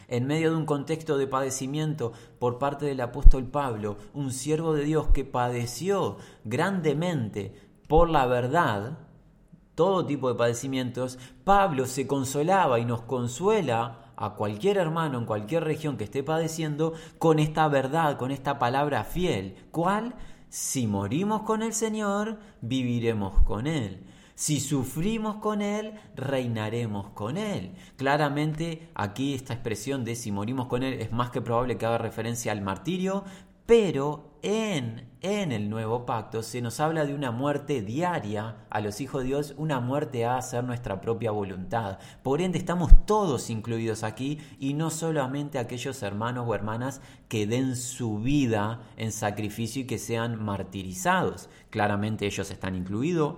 En 0.08 0.26
medio 0.28 0.52
de 0.52 0.58
un 0.58 0.66
contexto 0.66 1.18
de 1.18 1.28
padecimiento 1.28 2.12
por 2.40 2.58
parte 2.58 2.86
del 2.86 3.00
apóstol 3.00 3.46
Pablo, 3.46 3.96
un 4.14 4.32
siervo 4.32 4.74
de 4.74 4.84
Dios 4.84 5.08
que 5.14 5.24
padeció 5.24 6.18
grandemente 6.44 7.56
por 7.88 8.10
la 8.10 8.26
verdad, 8.26 8.98
todo 9.76 10.06
tipo 10.06 10.30
de 10.30 10.36
padecimientos, 10.36 11.18
Pablo 11.46 11.86
se 11.86 12.08
consolaba 12.08 12.80
y 12.80 12.86
nos 12.86 13.04
consuela 13.04 14.11
a 14.22 14.36
cualquier 14.36 14.78
hermano 14.78 15.18
en 15.18 15.26
cualquier 15.26 15.64
región 15.64 15.98
que 15.98 16.04
esté 16.04 16.24
padeciendo 16.24 16.94
con 17.18 17.40
esta 17.40 17.68
verdad, 17.68 18.18
con 18.18 18.32
esta 18.32 18.60
palabra 18.60 19.04
fiel. 19.04 19.56
¿Cuál? 19.72 20.16
Si 20.50 20.86
morimos 20.86 21.42
con 21.42 21.64
el 21.64 21.74
Señor, 21.74 22.38
viviremos 22.62 23.42
con 23.44 23.68
Él. 23.68 24.06
Si 24.36 24.60
sufrimos 24.60 25.36
con 25.36 25.62
Él, 25.62 25.94
reinaremos 26.16 27.10
con 27.10 27.38
Él. 27.38 27.74
Claramente 27.96 28.90
aquí 28.96 29.34
esta 29.34 29.54
expresión 29.54 30.04
de 30.04 30.16
si 30.16 30.32
morimos 30.32 30.68
con 30.68 30.84
Él 30.84 31.00
es 31.00 31.12
más 31.12 31.30
que 31.30 31.42
probable 31.42 31.78
que 31.78 31.86
haga 31.86 31.98
referencia 31.98 32.52
al 32.52 32.62
martirio, 32.62 33.24
pero 33.66 34.38
en, 34.42 35.11
en 35.22 35.52
el 35.52 35.70
nuevo 35.70 36.06
pacto 36.06 36.42
se 36.42 36.62
nos 36.62 36.80
habla 36.80 37.06
de 37.06 37.14
una 37.14 37.32
muerte 37.32 37.82
diaria 37.82 38.66
a 38.72 38.82
los 38.82 39.02
hijos 39.02 39.22
de 39.22 39.28
Dios, 39.28 39.54
una 39.56 39.80
muerte 39.80 40.26
a 40.26 40.38
hacer 40.38 40.64
nuestra 40.64 41.00
propia 41.00 41.30
voluntad. 41.30 42.00
Por 42.24 42.42
ende 42.42 42.58
estamos 42.58 43.06
todos 43.06 43.52
incluidos 43.52 44.04
aquí 44.04 44.40
y 44.60 44.74
no 44.74 44.90
solamente 44.90 45.60
aquellos 45.60 46.02
hermanos 46.02 46.46
o 46.48 46.56
hermanas 46.56 47.02
que 47.28 47.46
den 47.46 47.76
su 47.76 48.18
vida 48.20 48.82
en 48.98 49.12
sacrificio 49.12 49.84
y 49.84 49.88
que 49.88 50.00
sean 50.00 50.44
martirizados. 50.44 51.50
Claramente 51.70 52.26
ellos 52.26 52.50
están 52.50 52.76
incluidos 52.76 53.36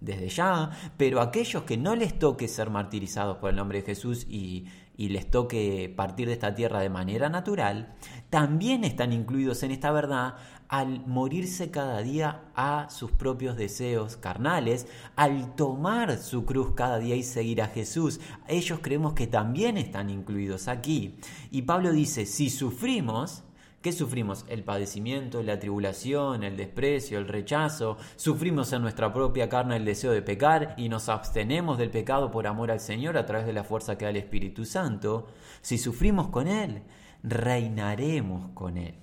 desde 0.00 0.28
ya, 0.28 0.70
pero 0.96 1.20
aquellos 1.20 1.64
que 1.64 1.76
no 1.76 1.94
les 1.94 2.18
toque 2.18 2.48
ser 2.48 2.70
martirizados 2.70 3.36
por 3.38 3.50
el 3.50 3.56
nombre 3.56 3.80
de 3.80 3.86
Jesús 3.86 4.26
y, 4.28 4.66
les 4.96 5.30
toque 5.30 5.90
partir 5.96 6.26
de 6.26 6.34
esta 6.34 6.54
tierra 6.54 6.80
de 6.80 6.90
manera 6.90 7.30
natural, 7.30 7.94
también 8.28 8.84
están 8.84 9.14
incluidos 9.14 9.62
en 9.62 9.70
esta 9.70 9.90
verdad 9.92 10.34
al 10.70 11.04
morirse 11.04 11.72
cada 11.72 12.00
día 12.00 12.44
a 12.54 12.88
sus 12.90 13.10
propios 13.10 13.56
deseos 13.56 14.16
carnales, 14.16 14.86
al 15.16 15.56
tomar 15.56 16.16
su 16.18 16.44
cruz 16.44 16.74
cada 16.76 17.00
día 17.00 17.16
y 17.16 17.24
seguir 17.24 17.60
a 17.60 17.66
Jesús. 17.66 18.20
Ellos 18.46 18.78
creemos 18.80 19.14
que 19.14 19.26
también 19.26 19.76
están 19.76 20.10
incluidos 20.10 20.68
aquí. 20.68 21.16
Y 21.50 21.62
Pablo 21.62 21.92
dice, 21.92 22.24
si 22.24 22.48
sufrimos, 22.48 23.42
¿Qué 23.82 23.92
sufrimos? 23.92 24.44
El 24.50 24.62
padecimiento, 24.62 25.42
la 25.42 25.58
tribulación, 25.58 26.44
el 26.44 26.58
desprecio, 26.58 27.18
el 27.18 27.26
rechazo. 27.26 27.96
Sufrimos 28.16 28.74
en 28.74 28.82
nuestra 28.82 29.10
propia 29.10 29.48
carne 29.48 29.76
el 29.76 29.86
deseo 29.86 30.12
de 30.12 30.20
pecar 30.20 30.74
y 30.76 30.90
nos 30.90 31.08
abstenemos 31.08 31.78
del 31.78 31.88
pecado 31.88 32.30
por 32.30 32.46
amor 32.46 32.70
al 32.70 32.80
Señor 32.80 33.16
a 33.16 33.24
través 33.24 33.46
de 33.46 33.54
la 33.54 33.64
fuerza 33.64 33.96
que 33.96 34.04
da 34.04 34.10
el 34.10 34.18
Espíritu 34.18 34.66
Santo. 34.66 35.28
Si 35.62 35.78
sufrimos 35.78 36.28
con 36.28 36.46
Él, 36.46 36.82
reinaremos 37.22 38.50
con 38.52 38.76
Él. 38.76 38.96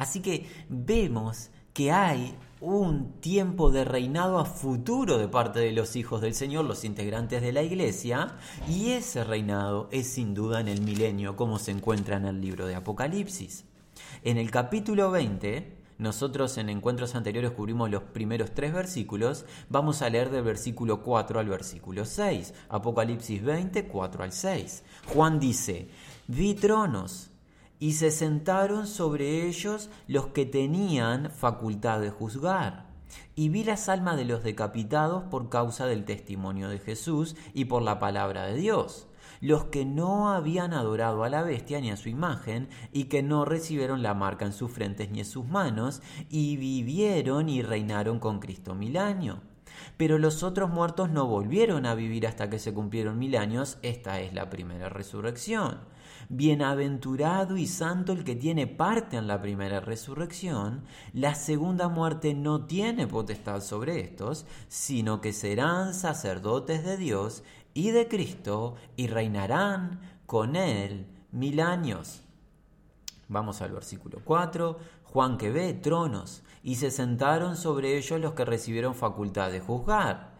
Así 0.00 0.20
que 0.20 0.46
vemos 0.70 1.50
que 1.74 1.92
hay 1.92 2.34
un 2.62 3.20
tiempo 3.20 3.70
de 3.70 3.84
reinado 3.84 4.38
a 4.38 4.46
futuro 4.46 5.18
de 5.18 5.28
parte 5.28 5.60
de 5.60 5.72
los 5.72 5.94
hijos 5.94 6.22
del 6.22 6.32
Señor, 6.34 6.64
los 6.64 6.84
integrantes 6.84 7.42
de 7.42 7.52
la 7.52 7.62
iglesia, 7.62 8.38
y 8.66 8.92
ese 8.92 9.24
reinado 9.24 9.88
es 9.92 10.06
sin 10.06 10.32
duda 10.32 10.58
en 10.60 10.68
el 10.68 10.80
milenio, 10.80 11.36
como 11.36 11.58
se 11.58 11.72
encuentra 11.72 12.16
en 12.16 12.24
el 12.24 12.40
libro 12.40 12.66
de 12.66 12.76
Apocalipsis. 12.76 13.66
En 14.24 14.38
el 14.38 14.50
capítulo 14.50 15.10
20, 15.10 15.76
nosotros 15.98 16.56
en 16.56 16.70
encuentros 16.70 17.14
anteriores 17.14 17.50
cubrimos 17.50 17.90
los 17.90 18.02
primeros 18.02 18.52
tres 18.52 18.72
versículos, 18.72 19.44
vamos 19.68 20.00
a 20.00 20.08
leer 20.08 20.30
del 20.30 20.44
versículo 20.44 21.02
4 21.02 21.40
al 21.40 21.48
versículo 21.50 22.06
6, 22.06 22.54
Apocalipsis 22.70 23.44
20, 23.44 23.84
4 23.84 24.24
al 24.24 24.32
6. 24.32 24.82
Juan 25.12 25.38
dice, 25.38 25.90
vi 26.26 26.54
tronos 26.54 27.29
y 27.80 27.94
se 27.94 28.10
sentaron 28.10 28.86
sobre 28.86 29.48
ellos 29.48 29.88
los 30.06 30.28
que 30.28 30.46
tenían 30.46 31.30
facultad 31.30 32.00
de 32.00 32.10
juzgar. 32.10 32.90
Y 33.34 33.48
vi 33.48 33.64
las 33.64 33.88
almas 33.88 34.16
de 34.16 34.26
los 34.26 34.44
decapitados 34.44 35.24
por 35.24 35.48
causa 35.48 35.86
del 35.86 36.04
testimonio 36.04 36.68
de 36.68 36.78
Jesús 36.78 37.34
y 37.54 37.64
por 37.64 37.82
la 37.82 37.98
palabra 37.98 38.44
de 38.44 38.54
Dios, 38.54 39.08
los 39.40 39.64
que 39.64 39.86
no 39.86 40.30
habían 40.30 40.74
adorado 40.74 41.24
a 41.24 41.30
la 41.30 41.42
bestia 41.42 41.80
ni 41.80 41.90
a 41.90 41.96
su 41.96 42.10
imagen, 42.10 42.68
y 42.92 43.04
que 43.04 43.22
no 43.22 43.46
recibieron 43.46 44.02
la 44.02 44.12
marca 44.12 44.44
en 44.44 44.52
sus 44.52 44.70
frentes 44.70 45.10
ni 45.10 45.20
en 45.20 45.24
sus 45.24 45.46
manos, 45.46 46.02
y 46.28 46.58
vivieron 46.58 47.48
y 47.48 47.62
reinaron 47.62 48.20
con 48.20 48.40
Cristo 48.40 48.74
mil 48.74 48.98
años. 48.98 49.38
Pero 49.96 50.18
los 50.18 50.42
otros 50.42 50.68
muertos 50.68 51.10
no 51.10 51.26
volvieron 51.26 51.86
a 51.86 51.94
vivir 51.94 52.26
hasta 52.26 52.50
que 52.50 52.58
se 52.58 52.74
cumplieron 52.74 53.18
mil 53.18 53.36
años, 53.36 53.78
esta 53.80 54.20
es 54.20 54.34
la 54.34 54.50
primera 54.50 54.90
resurrección. 54.90 55.78
Bienaventurado 56.32 57.56
y 57.56 57.66
santo 57.66 58.12
el 58.12 58.22
que 58.22 58.36
tiene 58.36 58.68
parte 58.68 59.16
en 59.16 59.26
la 59.26 59.42
primera 59.42 59.80
resurrección, 59.80 60.84
la 61.12 61.34
segunda 61.34 61.88
muerte 61.88 62.34
no 62.34 62.66
tiene 62.66 63.08
potestad 63.08 63.60
sobre 63.60 63.98
estos, 63.98 64.46
sino 64.68 65.20
que 65.20 65.32
serán 65.32 65.92
sacerdotes 65.92 66.84
de 66.84 66.96
Dios 66.96 67.42
y 67.74 67.90
de 67.90 68.06
Cristo 68.06 68.76
y 68.94 69.08
reinarán 69.08 69.98
con 70.26 70.54
él 70.54 71.08
mil 71.32 71.58
años. 71.58 72.22
Vamos 73.26 73.60
al 73.60 73.72
versículo 73.72 74.20
4. 74.24 74.78
Juan 75.02 75.36
que 75.36 75.50
ve 75.50 75.72
tronos 75.74 76.44
y 76.62 76.76
se 76.76 76.92
sentaron 76.92 77.56
sobre 77.56 77.98
ellos 77.98 78.20
los 78.20 78.34
que 78.34 78.44
recibieron 78.44 78.94
facultad 78.94 79.50
de 79.50 79.58
juzgar 79.58 80.30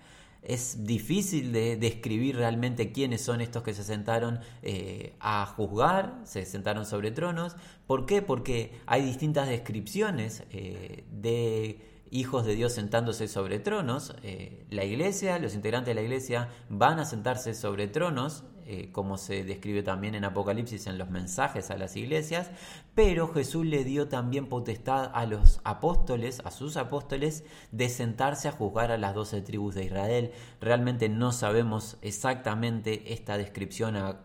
es 0.43 0.85
difícil 0.85 1.53
de 1.53 1.77
describir 1.77 2.37
realmente 2.37 2.93
quiénes 2.93 3.21
son 3.21 3.41
estos 3.41 3.63
que 3.63 3.75
se 3.75 3.85
sentaron 3.85 4.41
eh, 4.63 5.15
a 5.21 5.47
juzgar, 5.47 6.21
se 6.25 6.47
sentaron 6.47 6.87
sobre 6.87 7.11
tronos. 7.11 7.57
¿Por 7.87 8.07
qué? 8.07 8.23
Porque 8.23 8.81
hay 8.87 9.03
distintas 9.03 9.49
descripciones 9.49 10.45
eh, 10.51 11.05
de 11.11 11.81
hijos 12.11 12.45
de 12.45 12.55
Dios 12.55 12.73
sentándose 12.73 13.29
sobre 13.29 13.59
tronos. 13.59 14.15
Eh, 14.23 14.65
la 14.71 14.85
iglesia, 14.85 15.39
los 15.39 15.55
integrantes 15.55 15.89
de 15.89 15.95
la 15.95 16.03
iglesia 16.03 16.49
van 16.69 16.99
a 16.99 17.05
sentarse 17.05 17.55
sobre 17.55 17.87
tronos 17.87 18.45
eh, 18.67 18.91
como 18.93 19.19
se 19.19 19.45
describe 19.45 19.83
también 19.83 20.15
en 20.15 20.25
Apocalipsis 20.25 20.87
en 20.87 20.99
los 20.99 21.11
mensajes 21.11 21.71
a 21.71 21.79
las 21.79 21.97
iglesias, 21.97 22.51
pero 22.95 23.29
Jesús 23.29 23.67
le 23.67 23.85
dio 23.85 24.09
también 24.09 24.49
potestad 24.49 25.11
a 25.15 25.27
los 25.27 25.61
apóstoles, 25.65 26.41
a 26.45 26.51
sus 26.51 26.77
apóstoles, 26.77 27.45
de 27.73 27.89
sentarse 27.89 28.49
a 28.49 28.53
juzgar 28.53 28.91
a 28.93 28.99
las 28.99 29.15
doce 29.15 29.43
tribus 29.43 29.75
de 29.75 29.85
Israel. 29.85 30.33
Realmente 30.61 31.09
no 31.09 31.33
sabemos 31.33 31.97
exactamente 32.03 33.13
esta 33.13 33.39
descripción 33.39 33.97
a 33.97 34.21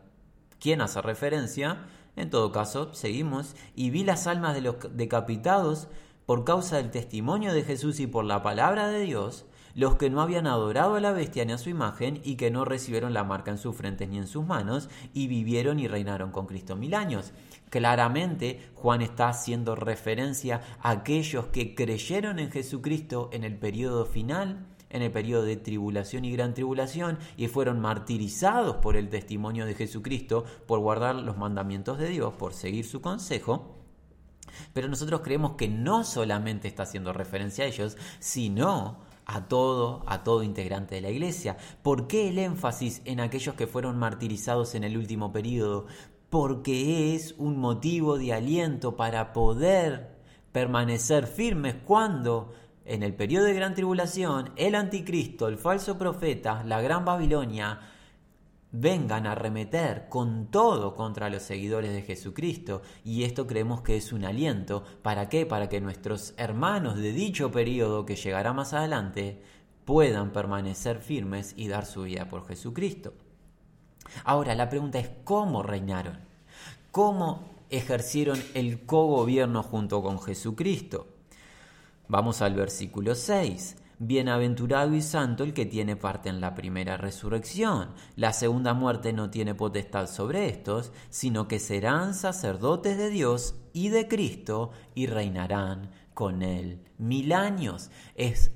quién 0.59 0.81
hace 0.81 1.01
referencia. 1.01 1.85
En 2.15 2.29
todo 2.29 2.51
caso, 2.51 2.93
seguimos 2.93 3.55
y 3.75 3.89
vi 3.89 4.03
las 4.03 4.27
almas 4.27 4.53
de 4.55 4.61
los 4.61 4.75
decapitados 4.95 5.87
por 6.25 6.43
causa 6.43 6.77
del 6.77 6.91
testimonio 6.91 7.53
de 7.53 7.63
Jesús 7.63 7.99
y 7.99 8.07
por 8.07 8.25
la 8.25 8.41
palabra 8.41 8.87
de 8.87 9.01
Dios, 9.01 9.45
los 9.75 9.95
que 9.95 10.09
no 10.09 10.21
habían 10.21 10.47
adorado 10.47 10.95
a 10.95 11.01
la 11.01 11.11
bestia 11.11 11.45
ni 11.45 11.51
a 11.51 11.57
su 11.57 11.69
imagen 11.69 12.21
y 12.23 12.35
que 12.37 12.49
no 12.49 12.65
recibieron 12.65 13.13
la 13.13 13.25
marca 13.25 13.51
en 13.51 13.57
sus 13.57 13.75
frentes 13.75 14.09
ni 14.09 14.17
en 14.17 14.27
sus 14.27 14.45
manos 14.45 14.89
y 15.13 15.27
vivieron 15.27 15.79
y 15.79 15.87
reinaron 15.87 16.31
con 16.31 16.47
Cristo 16.47 16.75
mil 16.75 16.95
años. 16.95 17.33
Claramente 17.69 18.69
Juan 18.73 19.01
está 19.01 19.27
haciendo 19.27 19.75
referencia 19.75 20.61
a 20.79 20.91
aquellos 20.91 21.47
que 21.47 21.75
creyeron 21.75 22.39
en 22.39 22.51
Jesucristo 22.51 23.29
en 23.33 23.43
el 23.43 23.57
periodo 23.57 24.05
final 24.05 24.65
en 24.89 25.01
el 25.01 25.11
periodo 25.11 25.43
de 25.43 25.57
tribulación 25.57 26.23
y 26.23 26.31
gran 26.31 26.53
tribulación 26.53 27.19
y 27.35 27.47
fueron 27.47 27.81
martirizados 27.81 28.77
por 28.77 28.95
el 28.95 29.09
testimonio 29.09 29.65
de 29.65 29.73
Jesucristo, 29.73 30.45
por 30.67 30.79
guardar 30.79 31.15
los 31.15 31.37
mandamientos 31.37 31.97
de 31.97 32.07
Dios, 32.07 32.33
por 32.35 32.53
seguir 32.53 32.85
su 32.85 33.01
consejo, 33.01 33.75
Pero 34.71 34.87
nosotros 34.87 35.19
creemos 35.21 35.55
que 35.57 35.67
no 35.67 36.05
solamente 36.05 36.69
está 36.69 36.83
haciendo 36.83 37.11
referencia 37.11 37.65
a 37.65 37.67
ellos, 37.67 37.97
sino 38.19 38.99
a 39.25 39.47
todo, 39.47 40.03
a 40.07 40.23
todo 40.23 40.43
integrante 40.43 40.95
de 40.95 41.01
la 41.01 41.09
iglesia. 41.09 41.57
¿Por 41.81 42.07
qué 42.07 42.29
el 42.29 42.39
énfasis 42.39 43.01
en 43.05 43.19
aquellos 43.19 43.55
que 43.55 43.67
fueron 43.67 43.97
martirizados 43.97 44.75
en 44.75 44.83
el 44.83 44.97
último 44.97 45.31
periodo? 45.31 45.87
Porque 46.29 47.15
es 47.15 47.35
un 47.37 47.57
motivo 47.57 48.17
de 48.17 48.33
aliento 48.33 48.95
para 48.95 49.33
poder 49.33 50.15
permanecer 50.51 51.27
firmes 51.27 51.75
cuando 51.85 52.53
en 52.85 53.03
el 53.03 53.15
periodo 53.15 53.45
de 53.45 53.53
gran 53.53 53.73
tribulación 53.73 54.51
el 54.55 54.75
anticristo, 54.75 55.47
el 55.47 55.57
falso 55.57 55.97
profeta, 55.97 56.63
la 56.63 56.81
gran 56.81 57.03
Babilonia, 57.03 57.79
vengan 58.79 59.25
a 59.25 59.33
arremeter 59.33 60.07
con 60.09 60.47
todo 60.47 60.95
contra 60.95 61.29
los 61.29 61.43
seguidores 61.43 61.93
de 61.93 62.01
Jesucristo. 62.01 62.81
Y 63.03 63.23
esto 63.23 63.47
creemos 63.47 63.81
que 63.81 63.97
es 63.97 64.11
un 64.11 64.25
aliento. 64.25 64.83
¿Para 65.01 65.29
qué? 65.29 65.45
Para 65.45 65.69
que 65.69 65.81
nuestros 65.81 66.33
hermanos 66.37 66.97
de 66.97 67.11
dicho 67.11 67.51
periodo 67.51 68.05
que 68.05 68.15
llegará 68.15 68.53
más 68.53 68.73
adelante 68.73 69.41
puedan 69.85 70.31
permanecer 70.31 70.99
firmes 70.99 71.53
y 71.55 71.67
dar 71.67 71.85
su 71.85 72.03
vida 72.03 72.27
por 72.27 72.47
Jesucristo. 72.47 73.13
Ahora, 74.23 74.55
la 74.55 74.69
pregunta 74.69 74.99
es, 74.99 75.09
¿cómo 75.23 75.63
reinaron? 75.63 76.19
¿Cómo 76.91 77.43
ejercieron 77.69 78.41
el 78.53 78.85
cogobierno 78.85 79.63
junto 79.63 80.01
con 80.01 80.19
Jesucristo? 80.21 81.07
Vamos 82.07 82.41
al 82.41 82.55
versículo 82.55 83.15
6. 83.15 83.77
Bienaventurado 83.99 84.93
y 84.93 85.01
santo 85.01 85.43
el 85.43 85.53
que 85.53 85.65
tiene 85.65 85.95
parte 85.95 86.27
en 86.27 86.41
la 86.41 86.53
primera 86.53 86.97
resurrección. 86.97 87.89
La 88.15 88.33
segunda 88.33 88.73
muerte 88.73 89.13
no 89.13 89.29
tiene 89.29 89.55
potestad 89.55 90.07
sobre 90.07 90.49
estos, 90.49 90.91
sino 91.09 91.47
que 91.47 91.59
serán 91.59 92.13
sacerdotes 92.13 92.97
de 92.97 93.09
Dios 93.09 93.55
y 93.71 93.89
de 93.89 94.07
Cristo 94.07 94.71
y 94.95 95.07
reinarán 95.07 95.91
con 96.13 96.41
él 96.41 96.81
mil 96.97 97.31
años. 97.31 97.89
Es, 98.15 98.51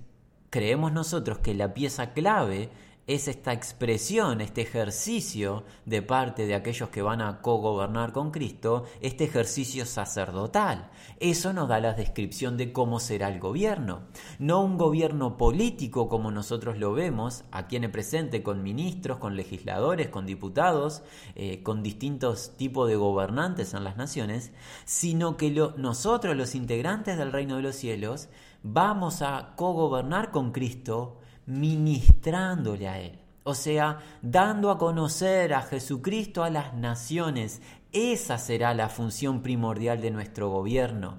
creemos 0.50 0.92
nosotros 0.92 1.40
que 1.40 1.54
la 1.54 1.74
pieza 1.74 2.12
clave 2.12 2.70
es 3.10 3.28
esta 3.28 3.54
expresión, 3.54 4.40
este 4.40 4.62
ejercicio 4.62 5.64
de 5.88 6.04
parte 6.04 6.46
de 6.46 6.54
aquellos 6.54 6.90
que 6.90 7.02
van 7.02 7.22
a 7.22 7.42
cogobernar 7.42 8.12
con 8.12 8.30
Cristo, 8.30 8.86
este 9.02 9.24
ejercicio 9.24 9.88
sacerdotal. 9.88 10.92
Eso 11.20 11.52
nos 11.52 11.68
da 11.68 11.80
la 11.80 11.94
descripción 11.94 12.56
de 12.56 12.72
cómo 12.72 13.00
será 13.00 13.30
el 13.30 13.40
gobierno. 13.40 14.04
No 14.38 14.62
un 14.62 14.78
gobierno 14.78 15.38
político 15.38 16.08
como 16.08 16.30
nosotros 16.30 16.78
lo 16.78 16.94
vemos 16.94 17.46
aquí 17.52 17.78
en 17.78 17.86
el 17.86 17.92
presente, 17.92 18.44
con 18.44 18.62
ministros, 18.62 19.18
con 19.18 19.36
legisladores, 19.36 20.10
con 20.10 20.28
diputados, 20.28 21.02
eh, 21.34 21.64
con 21.64 21.82
distintos 21.82 22.58
tipos 22.58 22.88
de 22.88 22.96
gobernantes 22.96 23.74
en 23.74 23.86
las 23.86 23.98
naciones, 23.98 24.52
sino 24.86 25.36
que 25.36 25.50
nosotros, 25.78 26.38
los 26.38 26.54
integrantes 26.54 27.18
del 27.18 27.32
reino 27.32 27.56
de 27.56 27.64
los 27.64 27.76
cielos, 27.76 28.30
vamos 28.62 29.24
a 29.24 29.54
cogobernar 29.56 30.30
con 30.30 30.52
Cristo 30.52 31.18
ministrándole 31.50 32.88
a 32.88 33.00
Él. 33.00 33.20
O 33.44 33.56
sea, 33.56 34.00
dando 34.22 34.70
a 34.70 34.78
conocer 34.78 35.54
a 35.54 35.62
Jesucristo 35.64 36.44
a 36.44 36.50
las 36.50 36.76
naciones. 36.76 37.62
Esa 37.92 38.38
será 38.38 38.74
la 38.74 38.90
función 38.90 39.42
primordial 39.42 40.02
de 40.02 40.12
nuestro 40.12 40.50
gobierno. 40.50 41.18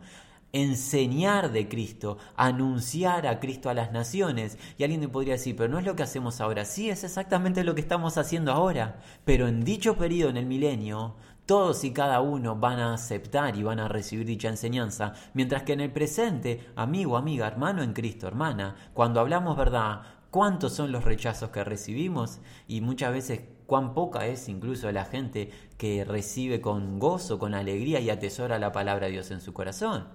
Enseñar 0.53 1.51
de 1.51 1.69
Cristo, 1.69 2.19
anunciar 2.37 3.27
a 3.27 3.41
Cristo 3.41 3.69
a 3.69 3.75
las 3.75 3.91
naciones. 3.91 4.59
Y 4.79 4.85
alguien 4.85 5.01
me 5.01 5.09
podría 5.09 5.35
decir, 5.35 5.57
pero 5.57 5.69
no 5.69 5.79
es 5.79 5.85
lo 5.85 5.97
que 5.97 6.05
hacemos 6.05 6.41
ahora. 6.41 6.65
Sí, 6.65 6.89
es 6.89 7.03
exactamente 7.03 7.65
lo 7.65 7.75
que 7.75 7.81
estamos 7.81 8.17
haciendo 8.17 8.53
ahora. 8.53 9.01
Pero 9.25 9.49
en 9.49 9.65
dicho 9.65 9.97
periodo, 9.97 10.31
en 10.31 10.37
el 10.37 10.47
milenio, 10.47 11.17
todos 11.47 11.83
y 11.83 11.93
cada 11.93 12.21
uno 12.21 12.55
van 12.55 12.79
a 12.79 12.95
aceptar 12.95 13.57
y 13.57 13.65
van 13.65 13.81
a 13.81 13.89
recibir 13.89 14.25
dicha 14.25 14.49
enseñanza, 14.49 15.15
mientras 15.35 15.65
que 15.65 15.73
en 15.73 15.81
el 15.81 15.91
presente, 15.91 16.71
amigo, 16.77 17.17
amiga, 17.17 17.49
hermano 17.49 17.83
en 17.83 17.93
Cristo, 17.93 18.29
hermana, 18.29 18.77
cuando 18.95 19.19
hablamos 19.19 19.57
verdad, 19.57 20.03
cuántos 20.31 20.75
son 20.75 20.93
los 20.93 21.05
rechazos 21.05 21.51
que 21.51 21.65
recibimos 21.65 22.39
y 22.67 22.81
muchas 22.81 23.13
veces 23.13 23.41
cuán 23.67 23.95
poca 23.95 24.27
es 24.27 24.49
incluso 24.49 24.91
la 24.91 25.05
gente 25.05 25.51
que 25.77 26.05
recibe 26.05 26.61
con 26.61 26.99
gozo, 26.99 27.39
con 27.39 27.55
alegría 27.55 28.01
y 28.01 28.11
atesora 28.11 28.59
la 28.59 28.73
palabra 28.73 29.07
de 29.07 29.13
Dios 29.13 29.31
en 29.31 29.41
su 29.41 29.53
corazón. 29.53 30.09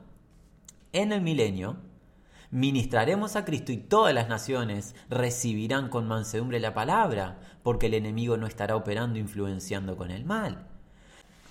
En 0.91 1.11
el 1.11 1.21
milenio, 1.21 1.77
ministraremos 2.51 3.35
a 3.35 3.45
Cristo 3.45 3.71
y 3.71 3.77
todas 3.77 4.13
las 4.13 4.29
naciones 4.29 4.95
recibirán 5.09 5.89
con 5.89 6.07
mansedumbre 6.07 6.59
la 6.59 6.73
palabra, 6.73 7.39
porque 7.63 7.87
el 7.87 7.95
enemigo 7.95 8.37
no 8.37 8.47
estará 8.47 8.75
operando 8.75 9.19
influenciando 9.19 9.97
con 9.97 10.11
el 10.11 10.25
mal. 10.25 10.67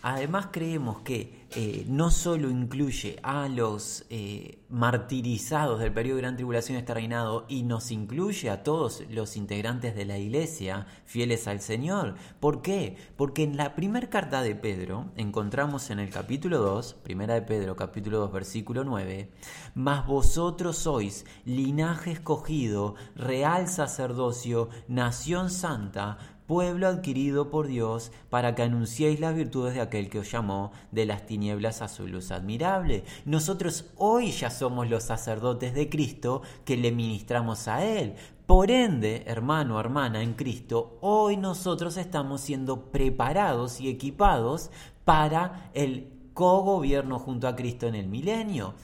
Además 0.07 0.49
creemos 0.53 1.01
que 1.01 1.47
eh, 1.57 1.87
no 1.88 2.11
solo 2.11 2.51
incluye 2.51 3.19
a 3.23 3.49
los 3.49 4.05
eh, 4.11 4.59
martirizados 4.69 5.81
del 5.81 5.95
periodo 5.95 6.17
de 6.17 6.23
gran 6.23 6.37
tribulación 6.37 6.77
este 6.77 6.93
reinado 6.93 7.47
y 7.49 7.62
nos 7.62 7.90
incluye 7.90 8.51
a 8.51 8.62
todos 8.62 9.03
los 9.09 9.35
integrantes 9.38 9.95
de 9.95 10.05
la 10.05 10.19
iglesia 10.19 10.87
fieles 11.07 11.49
al 11.49 11.62
Señor. 11.62 12.17
¿Por 12.38 12.61
qué? 12.61 12.99
Porque 13.17 13.45
en 13.45 13.57
la 13.57 13.75
primera 13.75 14.11
carta 14.11 14.43
de 14.43 14.55
Pedro 14.55 15.07
encontramos 15.17 15.88
en 15.88 16.01
el 16.01 16.11
capítulo 16.11 16.59
2, 16.59 16.97
primera 17.03 17.33
de 17.33 17.43
Pedro 17.43 17.75
capítulo 17.75 18.19
2 18.19 18.31
versículo 18.31 18.85
9, 18.85 19.31
mas 19.75 20.07
vosotros 20.07 20.77
sois 20.77 21.25
linaje 21.47 22.12
escogido, 22.12 22.95
real 23.17 23.69
sacerdocio, 23.69 24.69
nación 24.87 25.49
santa, 25.49 26.19
pueblo 26.46 26.88
adquirido 26.88 27.50
por 27.50 27.66
Dios, 27.66 28.12
para 28.30 28.54
que 28.54 28.62
anunciéis 28.62 29.20
las 29.20 29.35
virtudes 29.35 29.74
de 29.74 29.80
aquel 29.80 30.09
que 30.09 30.18
os 30.18 30.30
llamó 30.30 30.72
de 30.92 31.07
las 31.07 31.26
tinieblas 31.26 31.83
a 31.83 31.88
su 31.88 32.07
luz 32.07 32.30
admirable. 32.30 33.04
Nosotros 33.24 33.87
hoy 33.96 34.30
ya 34.30 34.50
somos 34.50 34.88
los 34.88 35.04
sacerdotes 35.04 35.74
de 35.74 35.88
Cristo 35.88 36.42
que 36.64 36.76
le 36.76 36.92
ministramos 36.92 37.68
a 37.68 37.85
Él. 37.85 38.14
Por 38.46 38.70
ende, 38.70 39.24
hermano, 39.26 39.80
hermana 39.80 40.22
en 40.22 40.35
Cristo, 40.35 40.98
hoy 41.00 41.38
nosotros 41.38 41.96
estamos 41.96 42.42
siendo 42.42 42.90
preparados 42.90 43.80
y 43.80 43.88
equipados 43.88 44.70
para 45.04 45.70
el 45.72 46.12
cogobierno 46.35 47.18
junto 47.18 47.48
a 47.48 47.57
Cristo 47.57 47.87
en 47.87 47.94
el 47.94 48.07
milenio. 48.07 48.74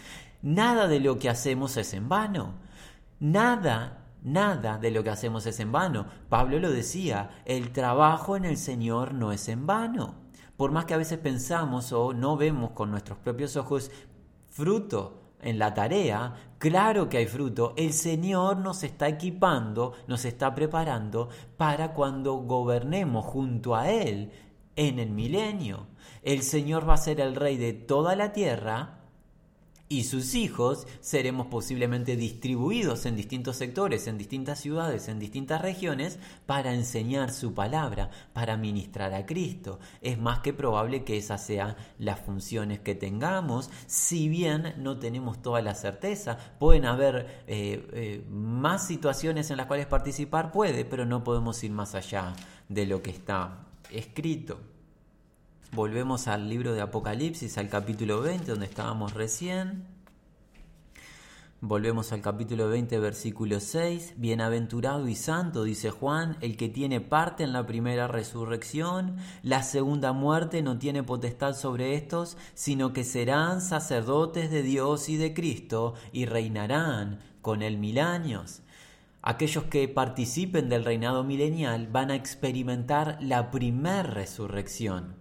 Nada 0.40 0.88
de 0.88 1.00
lo 1.00 1.18
que 1.18 1.28
hacemos 1.28 1.76
es 1.76 1.92
en 1.92 2.08
vano. 2.08 2.54
Nada 3.18 3.99
Nada 4.22 4.78
de 4.78 4.90
lo 4.90 5.02
que 5.02 5.10
hacemos 5.10 5.46
es 5.46 5.60
en 5.60 5.72
vano. 5.72 6.06
Pablo 6.28 6.58
lo 6.58 6.70
decía, 6.70 7.42
el 7.46 7.72
trabajo 7.72 8.36
en 8.36 8.44
el 8.44 8.56
Señor 8.56 9.14
no 9.14 9.32
es 9.32 9.48
en 9.48 9.66
vano. 9.66 10.14
Por 10.56 10.72
más 10.72 10.84
que 10.84 10.94
a 10.94 10.98
veces 10.98 11.18
pensamos 11.18 11.92
o 11.92 12.12
no 12.12 12.36
vemos 12.36 12.72
con 12.72 12.90
nuestros 12.90 13.18
propios 13.18 13.56
ojos 13.56 13.90
fruto 14.50 15.22
en 15.40 15.58
la 15.58 15.72
tarea, 15.72 16.34
claro 16.58 17.08
que 17.08 17.16
hay 17.16 17.26
fruto. 17.26 17.72
El 17.78 17.94
Señor 17.94 18.58
nos 18.58 18.82
está 18.82 19.08
equipando, 19.08 19.94
nos 20.06 20.26
está 20.26 20.54
preparando 20.54 21.30
para 21.56 21.94
cuando 21.94 22.34
gobernemos 22.34 23.24
junto 23.24 23.74
a 23.74 23.90
Él 23.90 24.32
en 24.76 24.98
el 24.98 25.10
milenio. 25.10 25.86
El 26.22 26.42
Señor 26.42 26.86
va 26.86 26.94
a 26.94 26.98
ser 26.98 27.20
el 27.20 27.36
rey 27.36 27.56
de 27.56 27.72
toda 27.72 28.14
la 28.14 28.32
tierra 28.32 28.99
y 29.92 30.04
sus 30.04 30.36
hijos 30.36 30.86
seremos 31.00 31.48
posiblemente 31.48 32.14
distribuidos 32.14 33.06
en 33.06 33.16
distintos 33.16 33.56
sectores, 33.56 34.06
en 34.06 34.18
distintas 34.18 34.60
ciudades, 34.60 35.08
en 35.08 35.18
distintas 35.18 35.60
regiones, 35.60 36.20
para 36.46 36.72
enseñar 36.72 37.32
su 37.32 37.54
palabra, 37.54 38.08
para 38.32 38.56
ministrar 38.56 39.12
a 39.12 39.26
Cristo. 39.26 39.80
Es 40.00 40.16
más 40.16 40.38
que 40.38 40.52
probable 40.52 41.02
que 41.02 41.18
esas 41.18 41.44
sean 41.44 41.74
las 41.98 42.20
funciones 42.20 42.78
que 42.78 42.94
tengamos, 42.94 43.68
si 43.88 44.28
bien 44.28 44.74
no 44.78 45.00
tenemos 45.00 45.42
toda 45.42 45.60
la 45.60 45.74
certeza. 45.74 46.38
Pueden 46.60 46.84
haber 46.84 47.42
eh, 47.48 47.88
eh, 47.92 48.24
más 48.30 48.86
situaciones 48.86 49.50
en 49.50 49.56
las 49.56 49.66
cuales 49.66 49.86
participar, 49.86 50.52
puede, 50.52 50.84
pero 50.84 51.04
no 51.04 51.24
podemos 51.24 51.64
ir 51.64 51.72
más 51.72 51.96
allá 51.96 52.32
de 52.68 52.86
lo 52.86 53.02
que 53.02 53.10
está 53.10 53.66
escrito. 53.90 54.60
Volvemos 55.72 56.26
al 56.26 56.48
libro 56.48 56.72
de 56.72 56.80
Apocalipsis, 56.80 57.56
al 57.56 57.68
capítulo 57.68 58.20
20, 58.22 58.50
donde 58.50 58.66
estábamos 58.66 59.14
recién. 59.14 59.84
Volvemos 61.60 62.10
al 62.10 62.22
capítulo 62.22 62.68
20, 62.68 62.98
versículo 62.98 63.60
6. 63.60 64.14
Bienaventurado 64.16 65.06
y 65.06 65.14
santo, 65.14 65.62
dice 65.62 65.90
Juan, 65.90 66.36
el 66.40 66.56
que 66.56 66.68
tiene 66.68 67.00
parte 67.00 67.44
en 67.44 67.52
la 67.52 67.66
primera 67.66 68.08
resurrección. 68.08 69.14
La 69.44 69.62
segunda 69.62 70.12
muerte 70.12 70.60
no 70.60 70.76
tiene 70.76 71.04
potestad 71.04 71.54
sobre 71.54 71.94
estos, 71.94 72.36
sino 72.54 72.92
que 72.92 73.04
serán 73.04 73.60
sacerdotes 73.60 74.50
de 74.50 74.64
Dios 74.64 75.08
y 75.08 75.18
de 75.18 75.32
Cristo 75.34 75.94
y 76.10 76.24
reinarán 76.24 77.20
con 77.42 77.62
él 77.62 77.78
mil 77.78 78.00
años. 78.00 78.62
Aquellos 79.22 79.64
que 79.64 79.86
participen 79.86 80.68
del 80.68 80.84
reinado 80.84 81.22
milenial 81.22 81.86
van 81.86 82.10
a 82.10 82.16
experimentar 82.16 83.18
la 83.20 83.52
primera 83.52 84.02
resurrección 84.02 85.19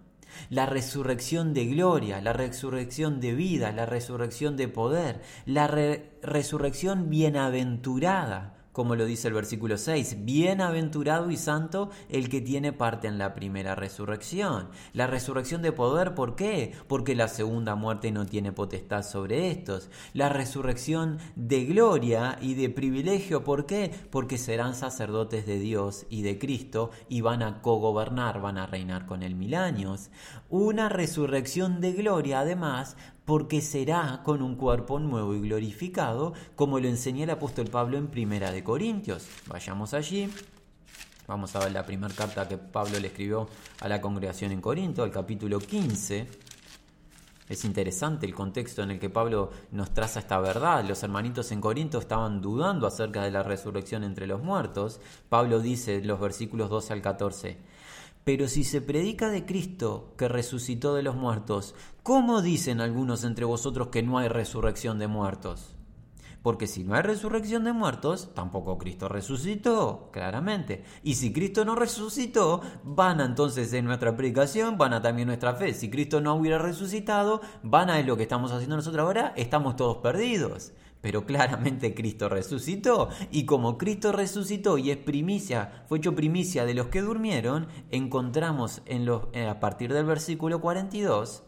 la 0.50 0.66
resurrección 0.66 1.54
de 1.54 1.66
gloria, 1.66 2.22
la 2.22 2.34
resurrección 2.34 3.20
de 3.20 3.34
vida, 3.34 3.72
la 3.72 3.86
resurrección 3.86 4.58
de 4.58 4.68
poder, 4.68 5.22
la 5.46 5.68
resurrección 6.22 7.10
bienaventurada, 7.10 8.59
como 8.80 8.96
lo 8.96 9.04
dice 9.06 9.28
el 9.28 9.34
versículo 9.34 9.78
6. 9.78 10.24
Bienaventurado 10.24 11.30
y 11.32 11.36
santo 11.36 11.90
el 12.08 12.30
que 12.30 12.40
tiene 12.40 12.72
parte 12.72 13.10
en 13.10 13.18
la 13.18 13.34
primera 13.34 13.76
resurrección. 13.76 14.70
La 14.94 15.06
resurrección 15.06 15.62
de 15.62 15.74
poder, 15.74 16.16
¿por 16.16 16.38
qué? 16.38 16.72
Porque 16.88 17.14
la 17.14 17.28
segunda 17.28 17.76
muerte 17.76 18.10
no 18.14 18.26
tiene 18.26 18.54
potestad 18.54 19.04
sobre 19.04 19.52
estos. 19.52 19.90
La 20.14 20.30
resurrección 20.30 21.18
de 21.36 21.66
gloria 21.66 22.38
y 22.40 22.54
de 22.54 22.70
privilegio, 22.70 23.44
¿por 23.44 23.66
qué? 23.66 23.92
Porque 24.12 24.38
serán 24.38 24.76
sacerdotes 24.76 25.46
de 25.46 25.60
Dios 25.60 26.06
y 26.10 26.22
de 26.22 26.40
Cristo 26.40 26.92
y 27.10 27.20
van 27.20 27.44
a 27.44 27.62
cogobernar, 27.62 28.40
van 28.40 28.58
a 28.58 28.66
reinar 28.66 29.06
con 29.06 29.24
él 29.24 29.36
mil 29.36 29.56
años. 29.56 30.10
Una 30.48 30.88
resurrección 30.88 31.82
de 31.82 31.92
gloria, 31.92 32.40
además, 32.40 32.96
porque 33.30 33.62
será 33.62 34.22
con 34.24 34.42
un 34.42 34.56
cuerpo 34.56 34.98
nuevo 34.98 35.36
y 35.36 35.42
glorificado, 35.42 36.34
como 36.56 36.80
lo 36.80 36.88
enseñó 36.88 37.26
el 37.26 37.30
apóstol 37.30 37.68
Pablo 37.68 38.00
en 38.00 38.08
Primera 38.08 38.52
de 38.52 38.64
Corintios. 38.64 39.28
Vayamos 39.46 39.94
allí. 39.94 40.34
Vamos 41.28 41.56
a 41.56 41.60
ver 41.60 41.72
la 41.72 41.86
primera 41.86 42.12
carta 42.12 42.48
que 42.48 42.58
Pablo 42.58 43.00
le 43.00 43.10
escribió 43.10 43.48
a 43.82 43.88
la 43.88 44.02
congregación 44.02 44.52
en 44.52 44.62
Corinto, 44.62 45.04
el 45.04 45.12
capítulo 45.12 45.60
15. 45.60 46.28
Es 47.50 47.66
interesante 47.66 48.26
el 48.26 48.34
contexto 48.34 48.82
en 48.82 48.90
el 48.90 49.00
que 49.00 49.12
Pablo 49.12 49.52
nos 49.74 49.94
traza 49.94 50.22
esta 50.22 50.40
verdad. 50.40 50.84
Los 50.84 51.04
hermanitos 51.04 51.52
en 51.52 51.62
Corinto 51.62 52.00
estaban 52.00 52.42
dudando 52.42 52.88
acerca 52.88 53.22
de 53.22 53.30
la 53.30 53.44
resurrección 53.44 54.04
entre 54.04 54.26
los 54.26 54.42
muertos. 54.42 55.00
Pablo 55.30 55.60
dice 55.60 55.98
en 55.98 56.08
los 56.08 56.20
versículos 56.20 56.72
12 56.72 56.94
al 56.94 57.04
14, 57.04 57.58
pero 58.30 58.48
si 58.48 58.64
se 58.64 58.80
predica 58.80 59.32
de 59.32 59.44
Cristo 59.48 60.14
que 60.16 60.28
resucitó 60.28 60.94
de 60.94 61.02
los 61.02 61.16
muertos, 61.16 61.74
¿cómo 62.04 62.44
dicen 62.44 62.80
algunos 62.80 63.24
entre 63.24 63.44
vosotros 63.44 63.88
que 63.88 64.04
no 64.04 64.20
hay 64.20 64.28
resurrección 64.28 65.00
de 65.00 65.08
muertos? 65.08 65.76
Porque 66.44 66.68
si 66.68 66.84
no 66.84 66.94
hay 66.94 67.02
resurrección 67.02 67.64
de 67.64 67.74
muertos, 67.74 68.30
tampoco 68.36 68.78
Cristo 68.78 69.10
resucitó, 69.10 70.12
claramente. 70.14 70.84
Y 71.02 71.16
si 71.16 71.34
Cristo 71.34 71.66
no 71.66 71.74
resucitó, 71.74 72.62
van 72.84 73.20
entonces 73.20 73.74
en 73.74 73.86
nuestra 73.86 74.16
predicación, 74.16 74.78
van 74.78 74.94
a 74.94 75.02
también 75.02 75.28
nuestra 75.28 75.56
fe. 75.56 75.74
Si 75.74 75.90
Cristo 75.90 76.22
no 76.22 76.36
hubiera 76.36 76.60
resucitado, 76.60 77.42
van 77.64 77.90
a 77.90 78.00
lo 78.04 78.16
que 78.16 78.24
estamos 78.24 78.52
haciendo 78.52 78.76
nosotros 78.76 79.04
ahora, 79.04 79.34
estamos 79.38 79.76
todos 79.76 79.98
perdidos. 79.98 80.72
Pero 81.02 81.26
claramente 81.26 81.94
Cristo 81.94 82.28
resucitó 82.28 83.10
y 83.32 83.46
como 83.46 83.78
Cristo 83.78 84.12
resucitó 84.12 84.78
y 84.78 84.92
es 84.92 84.98
primicia, 84.98 85.86
fue 85.88 86.00
hecho 86.00 86.16
primicia 86.16 86.66
de 86.66 86.74
los 86.74 86.88
que 86.88 87.02
durmieron, 87.02 87.68
encontramos 87.90 88.82
en 88.86 89.06
los, 89.06 89.28
eh, 89.34 89.48
a 89.48 89.60
partir 89.60 89.94
del 89.94 90.06
versículo 90.06 90.60
42, 90.60 91.44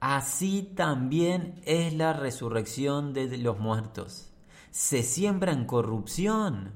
así 0.00 0.72
también 0.74 1.60
es 1.64 1.94
la 1.94 2.12
resurrección 2.12 3.12
de 3.12 3.38
los 3.38 3.58
muertos. 3.60 4.32
Se 4.72 5.02
siembra 5.02 5.52
en 5.52 5.64
corrupción, 5.64 6.72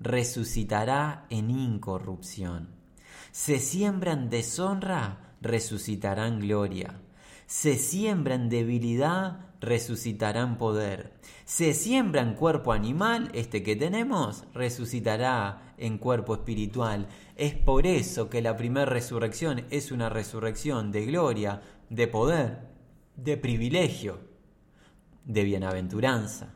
resucitará 0.00 1.26
en 1.30 1.50
incorrupción. 1.50 2.68
Se 3.32 3.58
siembra 3.58 4.12
en 4.12 4.30
deshonra, 4.30 5.34
resucitará 5.40 6.26
en 6.26 6.40
gloria. 6.40 7.00
Se 7.46 7.76
siembra 7.76 8.34
en 8.34 8.48
debilidad, 8.48 9.53
resucitarán 9.64 10.58
poder. 10.58 11.14
Se 11.44 11.74
siembra 11.74 12.22
en 12.22 12.34
cuerpo 12.34 12.72
animal, 12.72 13.30
este 13.34 13.62
que 13.62 13.76
tenemos, 13.76 14.44
resucitará 14.54 15.74
en 15.78 15.98
cuerpo 15.98 16.34
espiritual. 16.34 17.08
Es 17.36 17.54
por 17.54 17.86
eso 17.86 18.30
que 18.30 18.42
la 18.42 18.56
primera 18.56 18.86
resurrección 18.86 19.64
es 19.70 19.92
una 19.92 20.08
resurrección 20.08 20.92
de 20.92 21.06
gloria, 21.06 21.62
de 21.90 22.06
poder, 22.06 22.68
de 23.16 23.36
privilegio, 23.36 24.20
de 25.24 25.44
bienaventuranza, 25.44 26.54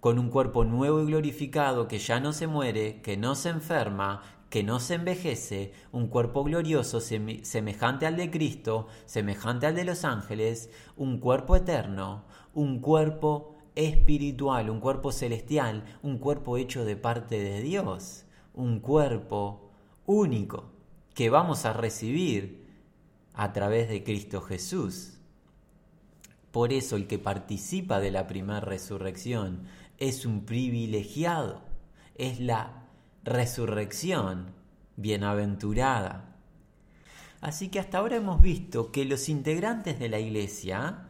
con 0.00 0.18
un 0.18 0.30
cuerpo 0.30 0.64
nuevo 0.64 1.02
y 1.02 1.06
glorificado 1.06 1.88
que 1.88 1.98
ya 1.98 2.20
no 2.20 2.32
se 2.32 2.46
muere, 2.46 3.00
que 3.02 3.16
no 3.16 3.34
se 3.34 3.50
enferma, 3.50 4.22
que 4.50 4.62
no 4.62 4.80
se 4.80 4.94
envejece, 4.94 5.72
un 5.92 6.08
cuerpo 6.08 6.44
glorioso 6.44 7.00
semejante 7.00 8.06
al 8.06 8.16
de 8.16 8.30
Cristo, 8.30 8.88
semejante 9.04 9.66
al 9.66 9.74
de 9.74 9.84
los 9.84 10.04
ángeles, 10.04 10.70
un 10.96 11.18
cuerpo 11.18 11.56
eterno, 11.56 12.24
un 12.54 12.80
cuerpo 12.80 13.56
espiritual, 13.74 14.70
un 14.70 14.80
cuerpo 14.80 15.12
celestial, 15.12 15.84
un 16.02 16.18
cuerpo 16.18 16.56
hecho 16.56 16.84
de 16.84 16.96
parte 16.96 17.38
de 17.38 17.60
Dios, 17.60 18.24
un 18.54 18.80
cuerpo 18.80 19.70
único 20.06 20.72
que 21.14 21.30
vamos 21.30 21.64
a 21.64 21.72
recibir 21.72 22.66
a 23.34 23.52
través 23.52 23.88
de 23.88 24.02
Cristo 24.02 24.40
Jesús. 24.40 25.18
Por 26.50 26.72
eso 26.72 26.96
el 26.96 27.06
que 27.06 27.18
participa 27.18 28.00
de 28.00 28.10
la 28.10 28.26
primera 28.26 28.60
resurrección 28.60 29.64
es 29.98 30.24
un 30.24 30.44
privilegiado, 30.44 31.60
es 32.16 32.40
la 32.40 32.77
resurrección 33.28 34.52
bienaventurada. 34.96 36.36
Así 37.40 37.68
que 37.68 37.78
hasta 37.78 37.98
ahora 37.98 38.16
hemos 38.16 38.40
visto 38.40 38.90
que 38.90 39.04
los 39.04 39.28
integrantes 39.28 39.98
de 39.98 40.08
la 40.08 40.18
iglesia, 40.18 41.06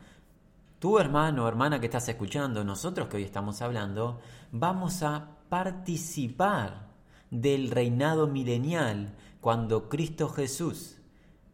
tu 0.79 0.99
hermano 0.99 1.45
o 1.45 1.49
hermana 1.49 1.81
que 1.81 1.87
estás 1.87 2.09
escuchando, 2.09 2.65
nosotros 2.65 3.09
que 3.09 3.17
hoy 3.17 3.23
estamos 3.23 3.63
hablando, 3.63 4.21
vamos 4.53 5.03
a 5.03 5.39
participar 5.49 6.89
del 7.31 7.71
reinado 7.71 8.27
milenial 8.27 9.15
cuando 9.41 9.89
Cristo 9.89 10.29
Jesús 10.29 10.99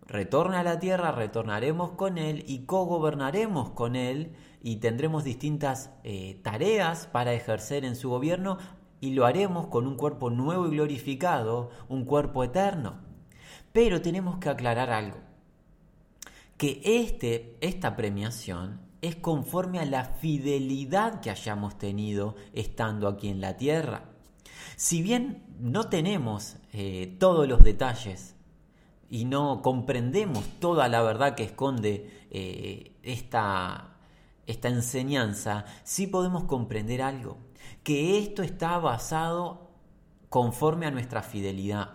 retorne 0.07 0.57
a 0.57 0.63
la 0.63 0.79
tierra, 0.81 1.13
retornaremos 1.13 1.93
con 1.93 2.19
Él 2.19 2.45
y 2.47 2.65
cogobernaremos 2.67 3.71
con 3.71 3.97
Él 3.97 4.35
y 4.63 4.77
tendremos 4.77 5.25
distintas 5.25 5.91
eh, 6.03 6.41
tareas 6.43 7.07
para 7.07 7.33
ejercer 7.33 7.85
en 7.85 7.97
su 7.97 8.11
gobierno 8.11 8.59
y 9.05 9.11
lo 9.11 9.27
haremos 9.27 9.67
con 9.67 9.87
un 9.87 9.97
cuerpo 9.97 10.31
nuevo 10.31 10.67
y 10.67 10.71
glorificado, 10.71 11.71
un 11.91 12.07
cuerpo 12.07 12.43
eterno. 12.43 12.95
Pero 13.71 14.01
tenemos 14.01 14.39
que 14.39 14.49
aclarar 14.49 14.89
algo, 14.89 15.19
que 16.57 16.81
este, 16.83 17.59
esta 17.61 17.97
premiación 17.97 18.81
es 19.03 19.15
conforme 19.17 19.79
a 19.79 19.85
la 19.85 20.07
fidelidad 20.07 21.21
que 21.21 21.29
hayamos 21.29 21.77
tenido 21.77 22.35
estando 22.55 23.07
aquí 23.07 23.29
en 23.29 23.43
la 23.43 23.59
tierra. 23.59 24.05
Si 24.77 25.03
bien 25.03 25.45
no 25.61 25.91
tenemos 25.91 26.57
eh, 26.73 27.15
todos 27.21 27.47
los 27.47 27.63
detalles 27.63 28.37
y 29.11 29.27
no 29.27 29.61
comprendemos 29.61 30.47
toda 30.61 30.89
la 30.89 31.03
verdad 31.03 31.35
que 31.35 31.45
esconde 31.45 32.27
eh, 32.31 32.97
esta, 33.03 33.99
esta 34.47 34.69
enseñanza, 34.69 35.67
sí 35.83 36.07
podemos 36.07 36.45
comprender 36.45 37.03
algo, 37.03 37.37
que 37.85 38.19
esto 38.19 38.43
está 38.43 38.79
basado 38.79 39.71
conforme 40.29 40.87
a 40.87 40.91
nuestra 40.91 41.23
fidelidad. 41.23 41.91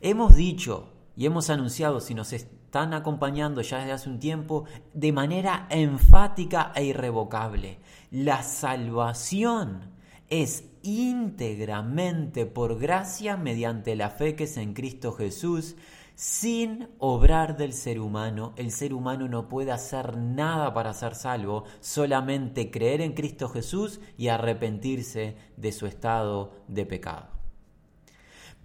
Hemos 0.00 0.34
dicho 0.34 0.88
y 1.16 1.26
hemos 1.26 1.50
anunciado, 1.50 2.00
si 2.00 2.14
nos 2.14 2.32
están 2.32 2.94
acompañando 2.94 3.60
ya 3.60 3.78
desde 3.78 3.92
hace 3.92 4.08
un 4.08 4.18
tiempo, 4.18 4.64
de 4.94 5.12
manera 5.12 5.66
enfática 5.68 6.72
e 6.74 6.84
irrevocable, 6.84 7.78
la 8.10 8.42
salvación 8.42 9.92
es 10.28 10.64
íntegramente 10.82 12.46
por 12.46 12.78
gracia 12.78 13.36
mediante 13.36 13.96
la 13.96 14.10
fe 14.10 14.36
que 14.36 14.44
es 14.44 14.56
en 14.56 14.74
Cristo 14.74 15.12
Jesús, 15.12 15.76
sin 16.14 16.88
obrar 16.98 17.56
del 17.56 17.72
ser 17.72 17.98
humano, 17.98 18.52
el 18.56 18.70
ser 18.70 18.94
humano 18.94 19.28
no 19.28 19.48
puede 19.48 19.72
hacer 19.72 20.16
nada 20.16 20.72
para 20.72 20.94
ser 20.94 21.14
salvo, 21.14 21.64
solamente 21.80 22.70
creer 22.70 23.00
en 23.00 23.14
Cristo 23.14 23.48
Jesús 23.48 24.00
y 24.16 24.28
arrepentirse 24.28 25.36
de 25.56 25.72
su 25.72 25.86
estado 25.86 26.52
de 26.68 26.86
pecado. 26.86 27.26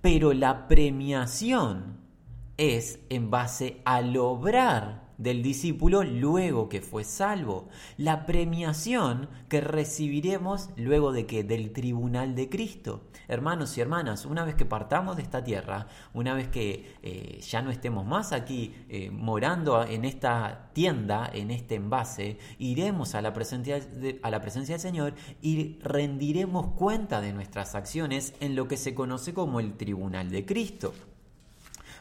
Pero 0.02 0.34
la 0.34 0.68
premiación 0.68 1.98
es 2.58 3.00
en 3.10 3.32
base 3.32 3.82
al 3.84 4.16
obrar 4.18 5.09
del 5.20 5.44
discípulo 5.44 6.04
luego 6.04 6.70
que 6.70 6.82
fue 6.82 7.04
salvo. 7.04 7.68
La 7.98 8.26
premiación 8.26 9.30
que 9.50 9.62
recibiremos 9.62 10.70
luego 10.76 11.12
de 11.12 11.28
que 11.28 11.44
del 11.44 11.72
tribunal 11.72 12.34
de 12.34 12.50
Cristo. 12.50 13.04
Hermanos 13.28 13.78
y 13.78 13.82
hermanas, 13.82 14.26
una 14.26 14.44
vez 14.44 14.56
que 14.56 14.66
partamos 14.66 15.18
de 15.18 15.22
esta 15.22 15.44
tierra, 15.44 15.88
una 16.14 16.34
vez 16.34 16.48
que 16.48 16.98
eh, 17.04 17.40
ya 17.42 17.62
no 17.62 17.70
estemos 17.70 18.06
más 18.06 18.32
aquí 18.32 18.74
eh, 18.90 19.12
morando 19.12 19.84
en 19.84 20.06
esta 20.06 20.72
tienda, 20.74 21.30
en 21.32 21.52
este 21.52 21.76
envase, 21.76 22.40
iremos 22.58 23.14
a 23.14 23.22
la, 23.22 23.34
presencia 23.34 23.80
a 24.24 24.32
la 24.32 24.42
presencia 24.42 24.76
del 24.76 24.82
Señor 24.82 25.14
y 25.42 25.78
rendiremos 25.82 26.74
cuenta 26.74 27.22
de 27.22 27.34
nuestras 27.34 27.76
acciones 27.76 28.34
en 28.40 28.56
lo 28.56 28.68
que 28.68 28.78
se 28.78 28.96
conoce 28.96 29.34
como 29.34 29.60
el 29.60 29.74
tribunal 29.74 30.30
de 30.32 30.46
Cristo. 30.46 30.94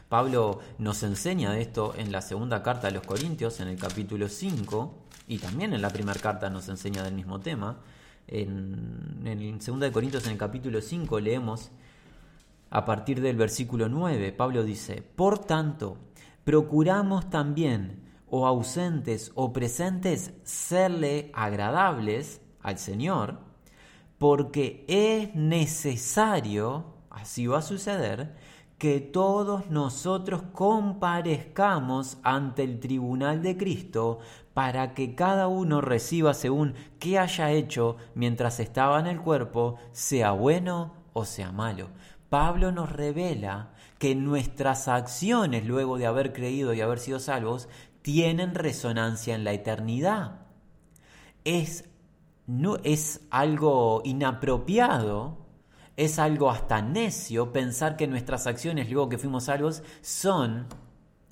Pablo 0.09 0.59
nos 0.79 1.03
enseña 1.03 1.51
de 1.51 1.61
esto 1.61 1.93
en 1.95 2.11
la 2.11 2.21
segunda 2.21 2.63
carta 2.63 2.87
a 2.87 2.91
los 2.91 3.05
Corintios, 3.05 3.59
en 3.59 3.67
el 3.67 3.77
capítulo 3.77 4.27
5, 4.27 4.93
y 5.27 5.37
también 5.37 5.73
en 5.73 5.83
la 5.83 5.89
primera 5.89 6.19
carta 6.19 6.49
nos 6.49 6.67
enseña 6.67 7.03
del 7.03 7.13
mismo 7.13 7.39
tema. 7.39 7.77
En, 8.27 9.21
en 9.25 9.61
segunda 9.61 9.85
de 9.85 9.91
Corintios, 9.91 10.25
en 10.25 10.31
el 10.31 10.37
capítulo 10.37 10.81
5, 10.81 11.19
leemos 11.19 11.71
a 12.71 12.85
partir 12.85 13.21
del 13.21 13.35
versículo 13.35 13.87
9, 13.87 14.31
Pablo 14.31 14.63
dice, 14.63 15.03
Por 15.15 15.39
tanto, 15.39 15.97
procuramos 16.43 17.29
también, 17.29 18.03
o 18.31 18.45
ausentes 18.45 19.31
o 19.35 19.53
presentes, 19.53 20.33
serle 20.43 21.31
agradables 21.33 22.41
al 22.61 22.77
Señor, 22.77 23.39
porque 24.17 24.85
es 24.87 25.33
necesario, 25.33 26.85
así 27.09 27.47
va 27.47 27.59
a 27.59 27.63
suceder, 27.63 28.35
que 28.79 29.01
todos 29.01 29.69
nosotros 29.69 30.41
comparezcamos 30.53 32.17
ante 32.23 32.63
el 32.63 32.79
tribunal 32.79 33.43
de 33.43 33.57
Cristo 33.57 34.19
para 34.53 34.93
que 34.93 35.15
cada 35.15 35.47
uno 35.47 35.81
reciba 35.81 36.33
según 36.33 36.73
qué 36.97 37.19
haya 37.19 37.51
hecho 37.51 37.97
mientras 38.15 38.61
estaba 38.61 38.99
en 39.01 39.07
el 39.07 39.19
cuerpo, 39.19 39.75
sea 39.91 40.31
bueno 40.31 40.93
o 41.11 41.25
sea 41.25 41.51
malo. 41.51 41.89
Pablo 42.29 42.71
nos 42.71 42.89
revela 42.89 43.73
que 43.97 44.15
nuestras 44.15 44.87
acciones 44.87 45.65
luego 45.65 45.97
de 45.97 46.05
haber 46.05 46.31
creído 46.31 46.73
y 46.73 46.79
haber 46.79 46.99
sido 46.99 47.19
salvos 47.19 47.67
tienen 48.01 48.55
resonancia 48.55 49.35
en 49.35 49.43
la 49.43 49.51
eternidad. 49.51 50.39
Es, 51.43 51.83
no, 52.47 52.77
es 52.85 53.27
algo 53.29 54.01
inapropiado, 54.05 55.48
es 55.99 56.17
algo 56.17 56.49
hasta 56.49 56.81
necio 56.81 57.51
pensar 57.51 57.97
que 57.97 58.07
nuestras 58.07 58.47
acciones 58.47 58.89
luego 58.89 59.09
que 59.09 59.17
fuimos 59.17 59.43
salvos 59.43 59.83
son 60.01 60.65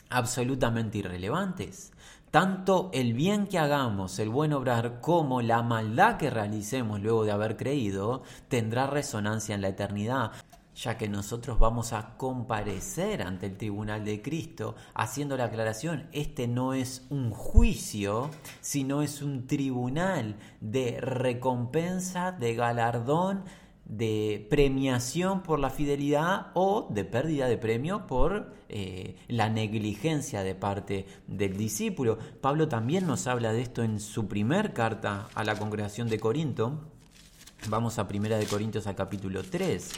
absolutamente 0.09 0.97
irrelevantes. 0.97 1.93
Tanto 2.31 2.89
el 2.91 3.13
bien 3.13 3.47
que 3.47 3.59
hagamos, 3.59 4.19
el 4.19 4.27
buen 4.27 4.51
obrar, 4.51 4.99
como 4.99 5.41
la 5.41 5.63
maldad 5.63 6.17
que 6.17 6.29
realicemos 6.29 6.99
luego 6.99 7.23
de 7.23 7.31
haber 7.31 7.55
creído, 7.55 8.23
tendrá 8.49 8.87
resonancia 8.87 9.55
en 9.55 9.61
la 9.61 9.69
eternidad 9.69 10.33
ya 10.75 10.95
que 10.95 11.09
nosotros 11.09 11.57
vamos 11.57 11.91
a 11.91 12.17
comparecer 12.17 13.23
ante 13.23 13.47
el 13.47 13.57
tribunal 13.57 14.05
de 14.05 14.21
Cristo, 14.21 14.75
haciendo 14.93 15.35
la 15.35 15.45
aclaración, 15.45 16.07
este 16.11 16.47
no 16.47 16.75
es 16.75 17.07
un 17.09 17.31
juicio, 17.31 18.29
sino 18.61 19.01
es 19.01 19.23
un 19.23 19.47
tribunal 19.47 20.35
de 20.61 21.01
recompensa, 21.01 22.31
de 22.31 22.53
galardón, 22.53 23.43
de 23.87 24.45
premiación 24.49 25.41
por 25.43 25.59
la 25.59 25.69
fidelidad 25.69 26.47
o 26.53 26.87
de 26.89 27.05
pérdida 27.05 27.47
de 27.47 27.57
premio 27.57 28.05
por 28.05 28.53
eh, 28.69 29.15
la 29.27 29.49
negligencia 29.49 30.43
de 30.43 30.55
parte 30.55 31.05
del 31.27 31.55
discípulo. 31.57 32.17
Pablo 32.41 32.67
también 32.67 33.07
nos 33.07 33.27
habla 33.27 33.53
de 33.53 33.61
esto 33.61 33.83
en 33.83 33.99
su 33.99 34.27
primer 34.27 34.73
carta 34.73 35.27
a 35.33 35.43
la 35.43 35.57
congregación 35.57 36.09
de 36.09 36.19
Corinto. 36.19 36.81
Vamos 37.69 37.97
a 37.97 38.07
Primera 38.07 38.37
de 38.37 38.45
Corintios 38.45 38.87
al 38.87 38.95
capítulo 38.95 39.41
3 39.43 39.91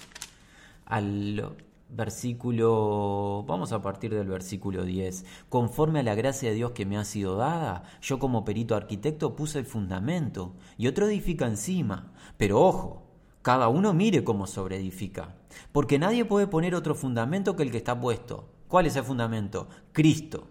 al 0.90 1.56
versículo, 1.90 3.44
vamos 3.48 3.72
a 3.72 3.82
partir 3.82 4.14
del 4.14 4.28
versículo 4.28 4.84
10. 4.84 5.26
Conforme 5.50 6.00
a 6.00 6.04
la 6.04 6.16
gracia 6.16 6.50
de 6.50 6.56
Dios 6.56 6.72
que 6.72 6.86
me 6.86 6.98
ha 6.98 7.06
sido 7.06 7.38
dada, 7.38 7.84
yo 8.02 8.20
como 8.20 8.44
perito 8.44 8.76
arquitecto 8.76 9.36
puse 9.36 9.60
el 9.60 9.66
fundamento 9.66 10.56
y 10.78 10.88
otro 10.88 11.08
edifica 11.08 11.48
encima. 11.48 12.12
Pero 12.38 12.62
ojo, 12.62 13.09
cada 13.42 13.70
uno 13.70 13.94
mire 13.94 14.24
cómo 14.24 14.48
sobreedifica, 14.48 15.36
porque 15.72 16.00
nadie 16.00 16.26
puede 16.26 16.48
poner 16.48 16.76
otro 16.76 16.96
fundamento 16.96 17.56
que 17.56 17.64
el 17.64 17.72
que 17.72 17.78
está 17.78 18.00
puesto. 18.00 18.50
¿Cuál 18.68 18.86
es 18.86 18.96
el 18.96 19.04
fundamento? 19.04 19.68
Cristo. 19.94 20.48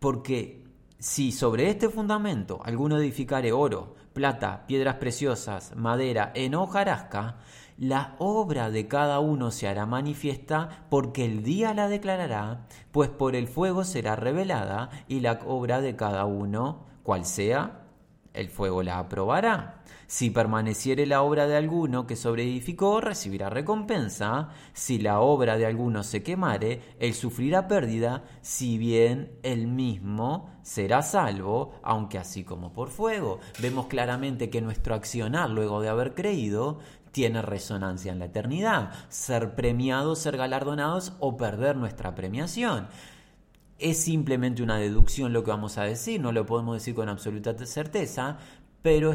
Porque 0.00 0.64
si 0.98 1.32
sobre 1.32 1.70
este 1.70 1.88
fundamento 1.88 2.60
alguno 2.64 2.98
edificare 2.98 3.52
oro, 3.52 3.94
plata, 4.12 4.66
piedras 4.66 4.96
preciosas, 4.96 5.74
madera, 5.76 6.32
en 6.34 6.54
hojarasca, 6.54 7.36
la 7.78 8.16
obra 8.18 8.70
de 8.70 8.88
cada 8.88 9.20
uno 9.20 9.50
se 9.50 9.68
hará 9.68 9.84
manifiesta 9.84 10.86
porque 10.88 11.24
el 11.24 11.42
día 11.42 11.74
la 11.74 11.88
declarará, 11.88 12.66
pues 12.92 13.10
por 13.10 13.36
el 13.36 13.48
fuego 13.48 13.84
será 13.84 14.16
revelada 14.16 14.88
y 15.08 15.20
la 15.20 15.40
obra 15.46 15.82
de 15.82 15.94
cada 15.96 16.24
uno, 16.24 16.86
cual 17.02 17.26
sea, 17.26 17.85
el 18.36 18.48
fuego 18.48 18.82
la 18.82 18.98
aprobará. 18.98 19.82
Si 20.08 20.30
permaneciere 20.30 21.04
la 21.04 21.22
obra 21.22 21.48
de 21.48 21.56
alguno 21.56 22.06
que 22.06 22.14
sobreedificó, 22.14 23.00
recibirá 23.00 23.50
recompensa. 23.50 24.50
Si 24.72 24.98
la 24.98 25.18
obra 25.18 25.56
de 25.56 25.66
alguno 25.66 26.04
se 26.04 26.22
quemare, 26.22 26.80
él 27.00 27.12
sufrirá 27.14 27.66
pérdida, 27.66 28.22
si 28.40 28.78
bien 28.78 29.32
él 29.42 29.66
mismo 29.66 30.50
será 30.62 31.02
salvo, 31.02 31.74
aunque 31.82 32.18
así 32.18 32.44
como 32.44 32.72
por 32.72 32.90
fuego. 32.90 33.40
Vemos 33.60 33.86
claramente 33.86 34.48
que 34.48 34.60
nuestro 34.60 34.94
accionar 34.94 35.50
luego 35.50 35.80
de 35.80 35.88
haber 35.88 36.14
creído 36.14 36.78
tiene 37.10 37.42
resonancia 37.42 38.12
en 38.12 38.20
la 38.20 38.26
eternidad. 38.26 38.90
Ser 39.08 39.56
premiados, 39.56 40.20
ser 40.20 40.36
galardonados 40.36 41.14
o 41.18 41.36
perder 41.36 41.74
nuestra 41.74 42.14
premiación. 42.14 42.88
Es 43.78 43.98
simplemente 43.98 44.62
una 44.62 44.78
deducción 44.78 45.32
lo 45.32 45.44
que 45.44 45.50
vamos 45.50 45.76
a 45.76 45.84
decir, 45.84 46.20
no 46.20 46.32
lo 46.32 46.46
podemos 46.46 46.76
decir 46.76 46.94
con 46.94 47.08
absoluta 47.08 47.54
certeza, 47.66 48.38
pero 48.82 49.14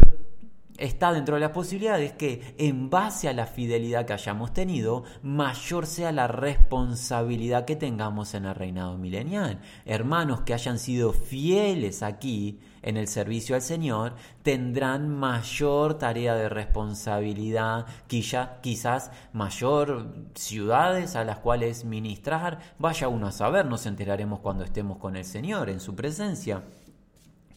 está 0.78 1.14
dentro 1.14 1.36
de 1.36 1.42
las 1.42 1.52
posibilidades 1.52 2.14
que 2.14 2.56
en 2.58 2.90
base 2.90 3.30
a 3.30 3.34
la 3.34 3.46
fidelidad 3.46 4.06
que 4.06 4.14
hayamos 4.14 4.54
tenido, 4.54 5.04
mayor 5.22 5.86
sea 5.86 6.12
la 6.12 6.28
responsabilidad 6.28 7.66
que 7.66 7.76
tengamos 7.76 8.34
en 8.34 8.46
el 8.46 8.56
reinado 8.56 8.98
milenial. 8.98 9.60
Hermanos 9.86 10.42
que 10.42 10.54
hayan 10.54 10.80
sido 10.80 11.14
fieles 11.14 12.04
aquí 12.04 12.60
en 12.82 12.98
el 12.98 13.08
servicio 13.08 13.56
al 13.56 13.62
Señor, 13.62 14.16
tendrán 14.42 15.08
mayor 15.08 16.00
tarea 16.00 16.34
de 16.34 16.50
responsabilidad, 16.50 17.86
quizá, 18.08 18.60
quizás 18.62 19.12
mayor 19.34 20.14
ciudades 20.34 21.16
a 21.16 21.24
las 21.24 21.38
cuales 21.40 21.86
ministrar. 21.86 22.60
Vaya 22.80 23.08
uno 23.08 23.28
a 23.28 23.32
saber, 23.32 23.66
nos 23.66 23.86
enteraremos 23.86 24.40
cuando 24.40 24.64
estemos 24.64 24.98
con 24.98 25.16
el 25.16 25.26
Señor 25.26 25.70
en 25.70 25.80
su 25.80 25.96
presencia. 25.96 26.64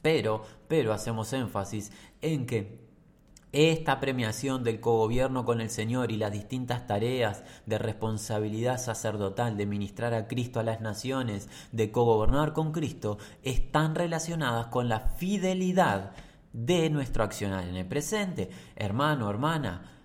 Pero, 0.03 0.43
pero 0.69 0.93
hacemos 0.93 1.33
énfasis 1.33 1.91
en 2.21 2.45
que 2.45 2.84
esta 3.55 4.01
premiación 4.01 4.65
del 4.65 4.81
cogobierno 4.81 5.45
con 5.45 5.61
el 5.61 5.71
Señor 5.71 6.11
y 6.11 6.17
las 6.17 6.33
distintas 6.33 6.89
tareas 6.89 7.45
de 7.67 7.79
responsabilidad 7.79 8.79
sacerdotal 8.79 9.57
de 9.57 9.65
ministrar 9.65 10.13
a 10.13 10.27
Cristo 10.27 10.59
a 10.59 10.65
las 10.65 10.81
naciones, 10.81 11.49
de 11.71 11.93
cogobernar 11.93 12.53
con 12.53 12.73
Cristo, 12.73 13.17
están 13.45 13.95
relacionadas 13.95 14.67
con 14.67 14.89
la 14.89 14.99
fidelidad 14.99 16.13
de 16.53 16.91
nuestro 16.91 17.23
accionar 17.23 17.69
en 17.69 17.77
el 17.77 17.87
presente. 17.87 18.51
Hermano, 18.75 19.31
hermana, 19.31 20.01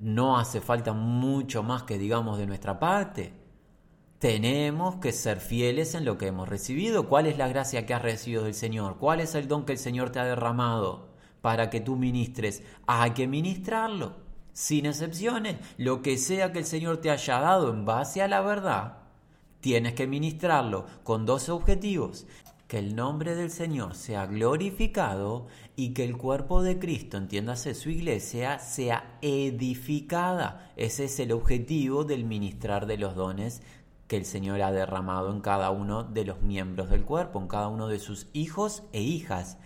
no 0.00 0.36
hace 0.36 0.60
falta 0.60 0.92
mucho 0.92 1.62
más 1.62 1.84
que 1.84 1.98
digamos 1.98 2.36
de 2.36 2.48
nuestra 2.48 2.80
parte. 2.80 3.32
Tenemos 4.18 4.96
que 4.96 5.12
ser 5.12 5.38
fieles 5.38 5.94
en 5.94 6.04
lo 6.04 6.18
que 6.18 6.26
hemos 6.26 6.48
recibido. 6.48 7.08
¿Cuál 7.08 7.26
es 7.26 7.38
la 7.38 7.46
gracia 7.46 7.86
que 7.86 7.94
has 7.94 8.02
recibido 8.02 8.42
del 8.42 8.54
Señor? 8.54 8.98
¿Cuál 8.98 9.20
es 9.20 9.36
el 9.36 9.46
don 9.46 9.64
que 9.64 9.72
el 9.72 9.78
Señor 9.78 10.10
te 10.10 10.18
ha 10.18 10.24
derramado? 10.24 11.09
Para 11.40 11.70
que 11.70 11.80
tú 11.80 11.96
ministres, 11.96 12.62
hay 12.86 13.12
que 13.12 13.26
ministrarlo, 13.26 14.14
sin 14.52 14.86
excepciones. 14.86 15.56
Lo 15.76 16.02
que 16.02 16.18
sea 16.18 16.52
que 16.52 16.60
el 16.60 16.64
Señor 16.64 16.98
te 16.98 17.10
haya 17.10 17.40
dado 17.40 17.70
en 17.70 17.84
base 17.84 18.22
a 18.22 18.28
la 18.28 18.40
verdad, 18.40 18.98
tienes 19.60 19.94
que 19.94 20.06
ministrarlo 20.06 20.86
con 21.02 21.26
dos 21.26 21.48
objetivos. 21.48 22.26
Que 22.68 22.78
el 22.78 22.94
nombre 22.94 23.34
del 23.34 23.50
Señor 23.50 23.96
sea 23.96 24.26
glorificado 24.26 25.48
y 25.74 25.92
que 25.92 26.04
el 26.04 26.16
cuerpo 26.16 26.62
de 26.62 26.78
Cristo, 26.78 27.16
entiéndase 27.16 27.74
su 27.74 27.90
iglesia, 27.90 28.60
sea 28.60 29.18
edificada. 29.22 30.70
Ese 30.76 31.06
es 31.06 31.18
el 31.18 31.32
objetivo 31.32 32.04
del 32.04 32.24
ministrar 32.24 32.86
de 32.86 32.96
los 32.96 33.16
dones 33.16 33.60
que 34.06 34.16
el 34.16 34.24
Señor 34.24 34.62
ha 34.62 34.70
derramado 34.70 35.32
en 35.32 35.40
cada 35.40 35.70
uno 35.70 36.04
de 36.04 36.24
los 36.24 36.42
miembros 36.42 36.90
del 36.90 37.04
cuerpo, 37.04 37.40
en 37.40 37.48
cada 37.48 37.66
uno 37.66 37.88
de 37.88 37.98
sus 37.98 38.28
hijos 38.32 38.84
e 38.92 39.00
hijas 39.00 39.58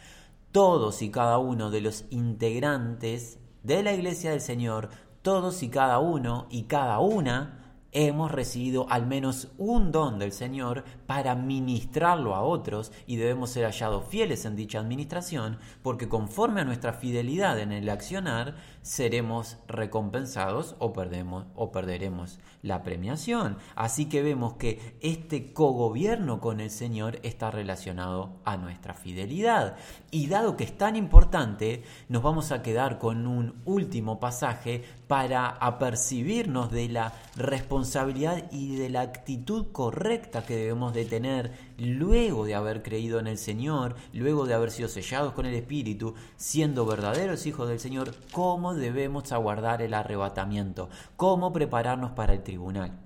todos 0.55 1.03
y 1.03 1.11
cada 1.11 1.39
uno 1.39 1.73
de 1.73 1.81
los 1.81 2.05
integrantes 2.11 3.41
de 3.65 3.83
la 3.83 3.93
iglesia 3.93 4.31
del 4.31 4.41
Señor, 4.41 4.89
todos 5.21 5.65
y 5.65 5.69
cada 5.69 5.99
uno 5.99 6.47
y 6.49 6.67
cada 6.67 7.01
una 7.01 7.75
hemos 7.91 8.31
recibido 8.31 8.87
al 8.89 9.05
menos 9.05 9.49
un 9.59 9.91
don 9.91 10.21
del 10.21 10.31
Señor 10.31 10.85
para 11.07 11.35
ministrarlo 11.35 12.35
a 12.35 12.43
otros 12.43 12.93
y 13.07 13.17
debemos 13.17 13.51
ser 13.51 13.65
hallados 13.65 14.07
fieles 14.07 14.45
en 14.45 14.57
dicha 14.57 14.79
administración 14.79 15.59
porque 15.83 16.09
conforme 16.09 16.61
a 16.61 16.65
nuestra 16.65 16.93
fidelidad 16.93 17.59
en 17.59 17.73
el 17.73 17.89
accionar 17.89 18.57
seremos 18.83 19.59
recompensados 19.67 20.77
o, 20.79 20.93
perdemos, 20.93 21.47
o 21.55 21.73
perderemos 21.73 22.39
la 22.63 22.83
premiación. 22.83 23.59
Así 23.77 24.07
que 24.07 24.23
vemos 24.23 24.55
que 24.55 24.97
este 25.01 25.53
cogobierno 25.53 26.41
con 26.41 26.61
el 26.61 26.71
Señor 26.71 27.19
está 27.23 27.51
relacionado 27.51 28.41
a 28.45 28.57
nuestra 28.57 28.95
fidelidad. 28.95 29.77
Y 30.11 30.29
dado 30.29 30.57
que 30.57 30.65
es 30.65 30.77
tan 30.77 30.97
importante, 30.97 31.83
nos 32.09 32.23
vamos 32.23 32.53
a 32.53 32.63
quedar 32.63 32.99
con 32.99 33.27
un 33.27 33.61
último 33.65 34.19
pasaje 34.21 34.83
para 35.09 35.49
apercibirnos 35.49 36.71
de 36.71 36.89
la 36.89 37.13
responsabilidad 37.37 38.51
y 38.51 38.77
de 38.77 38.89
la 38.89 39.03
actitud 39.03 39.73
correcta 39.73 40.45
que 40.45 40.57
debemos 40.57 40.94
de 40.95 41.05
tener 41.05 41.53
luego 41.77 42.47
de 42.47 42.55
haber 42.55 42.83
creído 42.83 43.19
en 43.19 43.27
el 43.27 43.37
Señor, 43.37 43.97
luego 44.13 44.47
de 44.47 44.55
haber 44.55 44.71
sido 44.71 44.89
sellados 44.89 45.35
con 45.35 45.45
el 45.45 45.55
Espíritu, 45.55 46.15
siendo 46.37 46.87
verdaderos 46.87 47.45
hijos 47.47 47.69
del 47.69 47.81
Señor, 47.81 48.15
cómo 48.33 48.75
debemos 48.75 49.33
aguardar 49.33 49.83
el 49.83 49.93
arrebatamiento, 49.93 50.89
cómo 51.17 51.53
prepararnos 51.53 52.13
para 52.13 52.33
el 52.33 52.43
tribunal. 52.43 52.99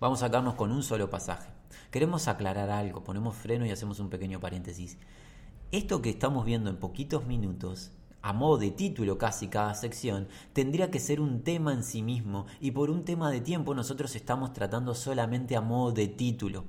Vamos 0.00 0.22
a 0.22 0.26
sacarnos 0.26 0.54
con 0.54 0.72
un 0.72 0.82
solo 0.82 1.10
pasaje. 1.10 1.50
Queremos 1.90 2.28
aclarar 2.28 2.70
algo, 2.70 3.04
ponemos 3.04 3.34
freno 3.34 3.66
y 3.66 3.70
hacemos 3.70 4.00
un 4.00 4.10
pequeño 4.10 4.40
paréntesis. 4.40 4.98
Esto 5.72 6.00
que 6.00 6.10
estamos 6.10 6.44
viendo 6.44 6.70
en 6.70 6.76
poquitos 6.76 7.26
minutos 7.26 7.90
a 8.26 8.32
modo 8.32 8.58
de 8.58 8.72
título 8.72 9.18
casi 9.18 9.46
cada 9.46 9.72
sección, 9.74 10.26
tendría 10.52 10.90
que 10.90 10.98
ser 10.98 11.20
un 11.20 11.44
tema 11.44 11.72
en 11.72 11.84
sí 11.84 12.02
mismo 12.02 12.46
y 12.60 12.72
por 12.72 12.90
un 12.90 13.04
tema 13.04 13.30
de 13.30 13.40
tiempo 13.40 13.72
nosotros 13.72 14.16
estamos 14.16 14.52
tratando 14.52 14.96
solamente 14.96 15.54
a 15.54 15.60
modo 15.60 15.92
de 15.92 16.08
título. 16.08 16.64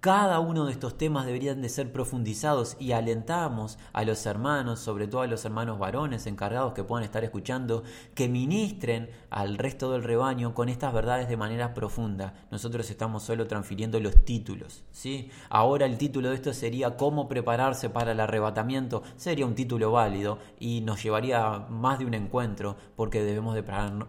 Cada 0.00 0.40
uno 0.40 0.64
de 0.64 0.72
estos 0.72 0.96
temas 0.96 1.26
deberían 1.26 1.60
de 1.60 1.68
ser 1.68 1.92
profundizados 1.92 2.74
y 2.80 2.92
alentamos 2.92 3.78
a 3.92 4.02
los 4.02 4.24
hermanos, 4.24 4.80
sobre 4.80 5.06
todo 5.06 5.20
a 5.20 5.26
los 5.26 5.44
hermanos 5.44 5.78
varones 5.78 6.26
encargados 6.26 6.72
que 6.72 6.82
puedan 6.82 7.04
estar 7.04 7.22
escuchando, 7.22 7.82
que 8.14 8.26
ministren 8.26 9.10
al 9.28 9.58
resto 9.58 9.92
del 9.92 10.02
rebaño 10.02 10.54
con 10.54 10.70
estas 10.70 10.94
verdades 10.94 11.28
de 11.28 11.36
manera 11.36 11.74
profunda. 11.74 12.32
Nosotros 12.50 12.88
estamos 12.88 13.24
solo 13.24 13.46
transfiriendo 13.46 14.00
los 14.00 14.24
títulos, 14.24 14.84
¿sí? 14.90 15.30
Ahora 15.50 15.84
el 15.84 15.98
título 15.98 16.30
de 16.30 16.36
esto 16.36 16.54
sería 16.54 16.96
cómo 16.96 17.28
prepararse 17.28 17.90
para 17.90 18.12
el 18.12 18.20
arrebatamiento. 18.20 19.02
Sería 19.16 19.44
un 19.44 19.54
título 19.54 19.92
válido 19.92 20.38
y 20.58 20.80
nos 20.80 21.02
llevaría 21.02 21.66
más 21.68 21.98
de 21.98 22.06
un 22.06 22.14
encuentro 22.14 22.78
porque 22.96 23.22
debemos 23.22 23.54
de 23.54 23.62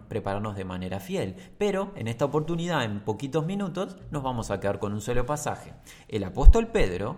prepararnos 0.07 0.55
de 0.55 0.63
manera 0.63 1.01
fiel. 1.01 1.35
Pero 1.57 1.91
en 1.97 2.07
esta 2.07 2.23
oportunidad, 2.23 2.85
en 2.85 3.01
poquitos 3.01 3.45
minutos, 3.45 3.97
nos 4.09 4.23
vamos 4.23 4.51
a 4.51 4.61
quedar 4.61 4.79
con 4.79 4.93
un 4.93 5.01
solo 5.01 5.25
pasaje. 5.25 5.80
El 6.07 6.23
apóstol 6.23 6.67
Pedro, 6.67 7.17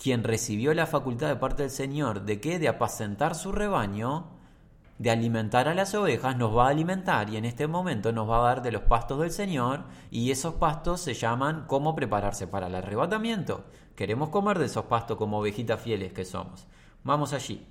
quien 0.00 0.24
recibió 0.24 0.74
la 0.74 0.86
facultad 0.86 1.28
de 1.28 1.36
parte 1.36 1.62
del 1.62 1.70
Señor 1.70 2.22
de 2.24 2.40
que 2.40 2.58
de 2.58 2.68
apacentar 2.68 3.34
su 3.34 3.52
rebaño, 3.52 4.28
de 4.98 5.10
alimentar 5.10 5.68
a 5.68 5.74
las 5.74 5.94
ovejas, 5.94 6.36
nos 6.36 6.56
va 6.56 6.66
a 6.66 6.70
alimentar 6.70 7.28
y 7.30 7.36
en 7.36 7.44
este 7.44 7.66
momento 7.66 8.12
nos 8.12 8.28
va 8.28 8.38
a 8.38 8.48
dar 8.48 8.62
de 8.62 8.72
los 8.72 8.82
pastos 8.82 9.20
del 9.20 9.30
Señor 9.30 9.84
y 10.10 10.30
esos 10.30 10.54
pastos 10.54 11.00
se 11.00 11.14
llaman 11.14 11.64
cómo 11.66 11.94
prepararse 11.94 12.46
para 12.46 12.68
el 12.68 12.74
arrebatamiento. 12.74 13.64
Queremos 13.94 14.30
comer 14.30 14.58
de 14.58 14.66
esos 14.66 14.86
pastos 14.86 15.16
como 15.16 15.38
ovejitas 15.38 15.80
fieles 15.80 16.12
que 16.12 16.24
somos. 16.24 16.66
Vamos 17.04 17.32
allí. 17.32 17.66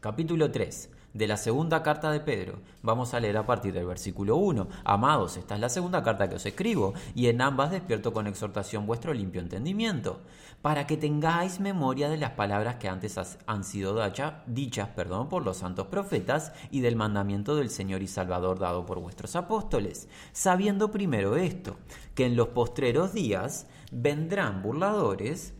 Capítulo 0.00 0.50
3 0.50 0.97
de 1.18 1.26
la 1.26 1.36
segunda 1.36 1.82
carta 1.82 2.12
de 2.12 2.20
Pedro. 2.20 2.60
Vamos 2.80 3.12
a 3.12 3.18
leer 3.18 3.36
a 3.36 3.44
partir 3.44 3.74
del 3.74 3.86
versículo 3.86 4.36
1. 4.36 4.68
Amados, 4.84 5.36
esta 5.36 5.56
es 5.56 5.60
la 5.60 5.68
segunda 5.68 6.04
carta 6.04 6.28
que 6.28 6.36
os 6.36 6.46
escribo, 6.46 6.94
y 7.12 7.26
en 7.26 7.42
ambas 7.42 7.72
despierto 7.72 8.12
con 8.12 8.28
exhortación 8.28 8.86
vuestro 8.86 9.12
limpio 9.12 9.40
entendimiento, 9.40 10.20
para 10.62 10.86
que 10.86 10.96
tengáis 10.96 11.58
memoria 11.58 12.08
de 12.08 12.18
las 12.18 12.30
palabras 12.30 12.76
que 12.76 12.88
antes 12.88 13.18
han 13.46 13.64
sido 13.64 14.00
dichas 14.46 14.88
perdón, 14.94 15.28
por 15.28 15.44
los 15.44 15.56
santos 15.56 15.88
profetas 15.88 16.52
y 16.70 16.80
del 16.82 16.94
mandamiento 16.94 17.56
del 17.56 17.70
Señor 17.70 18.00
y 18.02 18.06
Salvador 18.06 18.60
dado 18.60 18.86
por 18.86 19.00
vuestros 19.00 19.34
apóstoles, 19.34 20.08
sabiendo 20.32 20.92
primero 20.92 21.36
esto, 21.36 21.76
que 22.14 22.26
en 22.26 22.36
los 22.36 22.48
postreros 22.48 23.12
días 23.12 23.66
vendrán 23.90 24.62
burladores, 24.62 25.52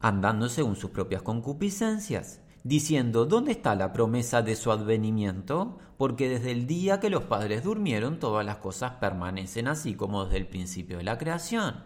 andando 0.00 0.48
según 0.48 0.76
sus 0.76 0.90
propias 0.90 1.20
concupiscencias 1.20 2.40
diciendo, 2.68 3.24
¿dónde 3.24 3.52
está 3.52 3.74
la 3.74 3.94
promesa 3.94 4.42
de 4.42 4.54
su 4.54 4.70
advenimiento? 4.70 5.78
Porque 5.96 6.28
desde 6.28 6.52
el 6.52 6.66
día 6.66 7.00
que 7.00 7.08
los 7.08 7.22
padres 7.24 7.64
durmieron, 7.64 8.18
todas 8.18 8.44
las 8.44 8.58
cosas 8.58 8.92
permanecen 9.00 9.68
así 9.68 9.94
como 9.94 10.24
desde 10.24 10.36
el 10.36 10.46
principio 10.46 10.98
de 10.98 11.04
la 11.04 11.16
creación. 11.16 11.82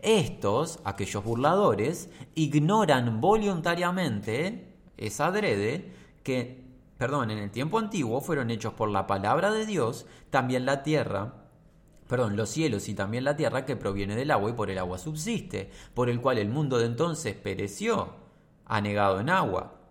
Estos, 0.00 0.80
aquellos 0.84 1.22
burladores, 1.22 2.10
ignoran 2.34 3.20
voluntariamente, 3.20 4.74
es 4.96 5.20
adrede, 5.20 5.92
que, 6.24 6.64
perdón, 6.98 7.30
en 7.30 7.38
el 7.38 7.52
tiempo 7.52 7.78
antiguo 7.78 8.20
fueron 8.20 8.50
hechos 8.50 8.74
por 8.74 8.90
la 8.90 9.06
palabra 9.06 9.52
de 9.52 9.66
Dios, 9.66 10.04
también 10.30 10.66
la 10.66 10.82
tierra, 10.82 11.44
perdón, 12.08 12.36
los 12.36 12.48
cielos 12.48 12.88
y 12.88 12.94
también 12.94 13.22
la 13.22 13.36
tierra 13.36 13.64
que 13.64 13.76
proviene 13.76 14.16
del 14.16 14.32
agua 14.32 14.50
y 14.50 14.54
por 14.54 14.68
el 14.68 14.78
agua 14.78 14.98
subsiste, 14.98 15.70
por 15.94 16.10
el 16.10 16.20
cual 16.20 16.38
el 16.38 16.48
mundo 16.48 16.78
de 16.78 16.86
entonces 16.86 17.36
pereció, 17.36 18.14
anegado 18.66 19.20
en 19.20 19.30
agua. 19.30 19.83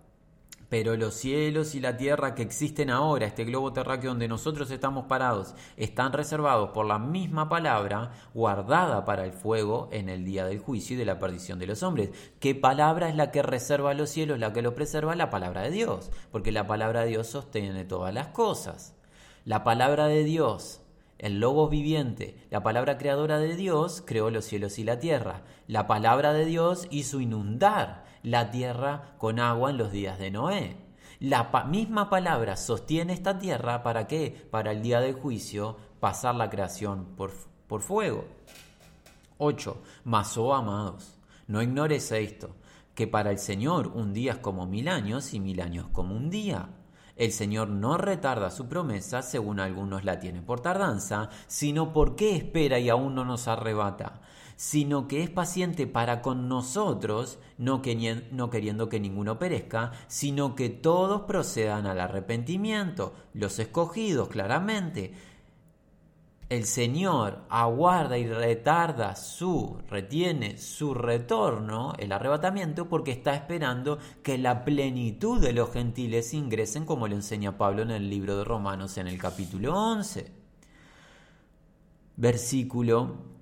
Pero 0.74 0.98
los 0.98 1.14
cielos 1.14 1.76
y 1.76 1.80
la 1.80 1.98
tierra 1.98 2.34
que 2.34 2.42
existen 2.42 2.90
ahora, 2.90 3.28
este 3.28 3.44
globo 3.44 3.74
terráqueo 3.74 4.10
donde 4.10 4.28
nosotros 4.28 4.72
estamos 4.72 5.06
parados, 5.06 5.54
están 5.78 6.14
reservados 6.14 6.72
por 6.72 6.88
la 6.88 6.98
misma 6.98 7.48
palabra 7.48 8.10
guardada 8.34 9.06
para 9.06 9.24
el 9.24 9.34
fuego 9.34 9.88
en 9.92 10.10
el 10.10 10.26
día 10.26 10.46
del 10.46 10.58
juicio 10.58 10.96
y 10.96 10.98
de 10.98 11.06
la 11.06 11.20
perdición 11.20 11.60
de 11.60 11.68
los 11.68 11.84
hombres. 11.84 12.10
¿Qué 12.40 12.56
palabra 12.56 13.08
es 13.08 13.16
la 13.16 13.30
que 13.30 13.44
reserva 13.44 13.94
los 13.94 14.10
cielos, 14.10 14.40
la 14.40 14.52
que 14.52 14.64
los 14.64 14.74
preserva? 14.74 15.14
La 15.16 15.30
palabra 15.30 15.62
de 15.62 15.70
Dios, 15.70 16.10
porque 16.32 16.52
la 16.52 16.66
palabra 16.66 17.02
de 17.02 17.10
Dios 17.10 17.28
sostiene 17.28 17.86
todas 17.86 18.12
las 18.12 18.30
cosas. 18.30 18.96
La 19.46 19.64
palabra 19.64 20.08
de 20.08 20.24
Dios 20.24 20.82
el 21.20 21.40
Logos 21.40 21.70
viviente, 21.70 22.36
la 22.50 22.64
palabra 22.64 22.98
creadora 22.98 23.38
de 23.38 23.56
Dios, 23.56 24.04
creó 24.06 24.30
los 24.30 24.44
cielos 24.44 24.78
y 24.78 24.84
la 24.84 25.00
tierra. 25.00 25.44
La 25.68 25.88
palabra 25.88 26.34
de 26.34 26.44
Dios 26.44 26.88
hizo 26.90 27.22
inundar 27.22 28.03
la 28.24 28.50
tierra 28.52 29.16
con 29.18 29.40
agua 29.40 29.70
en 29.70 29.78
los 29.78 29.92
días 29.92 30.18
de 30.18 30.32
Noé. 30.32 30.78
La 31.20 31.50
misma 31.66 32.10
palabra 32.10 32.58
sostiene 32.58 33.14
esta 33.14 33.38
tierra 33.38 33.84
para 33.84 34.08
qué? 34.08 34.48
Para 34.50 34.72
el 34.72 34.82
día 34.82 35.00
del 35.00 35.14
juicio 35.14 35.78
pasar 36.00 36.36
la 36.36 36.50
creación 36.50 37.16
por, 37.16 37.32
por 37.68 37.82
fuego. 37.82 38.26
8. 39.38 39.82
Mas, 40.06 40.38
oh 40.38 40.54
amados, 40.54 41.18
no 41.48 41.62
ignores 41.62 42.12
esto, 42.12 42.56
que 42.96 43.08
para 43.08 43.32
el 43.32 43.40
Señor 43.40 43.88
un 43.88 44.14
día 44.14 44.34
es 44.34 44.38
como 44.40 44.66
mil 44.66 44.88
años 44.88 45.34
y 45.34 45.40
mil 45.40 45.62
años 45.62 45.88
como 45.92 46.16
un 46.16 46.30
día. 46.30 46.70
El 47.16 47.32
Señor 47.32 47.70
no 47.70 47.98
retarda 47.98 48.50
su 48.50 48.68
promesa, 48.68 49.22
según 49.22 49.60
algunos 49.60 50.04
la 50.04 50.20
tienen 50.20 50.46
por 50.46 50.62
tardanza, 50.62 51.30
sino 51.48 51.94
porque 51.94 52.36
espera 52.36 52.80
y 52.80 52.90
aún 52.90 53.14
no 53.14 53.24
nos 53.24 53.48
arrebata, 53.48 54.22
sino 54.64 55.10
que 55.10 55.22
es 55.22 55.30
paciente 55.30 55.88
para 55.88 56.22
con 56.22 56.48
nosotros, 56.48 57.38
no, 57.58 57.82
no 58.32 58.50
queriendo 58.50 58.88
que 58.88 59.00
ninguno 59.02 59.38
perezca, 59.38 59.92
sino 60.08 60.56
que 60.56 60.70
todos 60.70 61.24
procedan 61.24 61.86
al 61.86 62.00
arrepentimiento, 62.00 63.14
los 63.34 63.60
escogidos 63.60 64.30
claramente 64.30 65.12
el 66.48 66.64
Señor 66.64 67.42
aguarda 67.50 68.18
y 68.18 68.26
retarda 68.26 69.18
su, 69.18 69.82
retiene 69.90 70.58
su 70.58 70.94
retorno, 70.94 71.94
el 71.98 72.14
arrebatamiento, 72.14 72.88
porque 72.88 73.12
está 73.12 73.36
esperando 73.36 73.98
que 74.24 74.38
la 74.38 74.64
plenitud 74.64 75.42
de 75.42 75.52
los 75.52 75.74
gentiles 75.74 76.34
ingresen, 76.34 76.86
como 76.86 77.10
le 77.10 77.16
enseña 77.16 77.58
Pablo 77.58 77.82
en 77.82 77.92
el 77.92 78.10
libro 78.10 78.38
de 78.38 78.46
Romanos 78.46 78.98
en 78.98 79.08
el 79.08 79.18
capítulo 79.18 79.78
11. 79.78 80.32
Versículo 82.16 83.33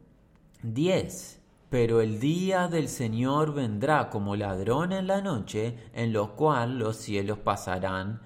10. 0.63 1.39
Pero 1.69 2.01
el 2.01 2.19
día 2.19 2.67
del 2.67 2.89
Señor 2.89 3.53
vendrá 3.53 4.09
como 4.09 4.35
ladrón 4.35 4.91
en 4.91 5.07
la 5.07 5.21
noche, 5.21 5.77
en 5.93 6.11
lo 6.11 6.35
cual 6.35 6.77
los 6.77 6.97
cielos 6.97 7.39
pasarán 7.39 8.21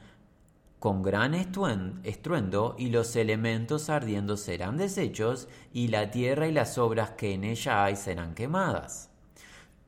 con 0.80 1.02
gran 1.02 1.34
estruendo, 1.34 2.76
y 2.78 2.90
los 2.90 3.16
elementos 3.16 3.90
ardiendo 3.90 4.38
serán 4.38 4.78
deshechos, 4.78 5.48
y 5.74 5.88
la 5.88 6.12
tierra 6.12 6.48
y 6.48 6.52
las 6.52 6.78
obras 6.78 7.12
que 7.12 7.34
en 7.34 7.44
ella 7.44 7.84
hay 7.84 7.96
serán 7.96 8.34
quemadas. 8.34 9.10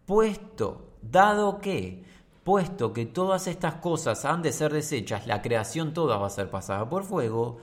Puesto, 0.06 0.94
dado 1.02 1.60
que, 1.60 2.04
puesto 2.44 2.94
que 2.94 3.06
todas 3.06 3.48
estas 3.48 3.76
cosas 3.76 4.24
han 4.24 4.42
de 4.42 4.52
ser 4.52 4.72
deshechas, 4.72 5.28
la 5.28 5.42
creación 5.42 5.94
toda 5.94 6.18
va 6.18 6.28
a 6.28 6.32
ser 6.32 6.50
pasada 6.50 6.88
por 6.90 7.04
fuego, 7.04 7.58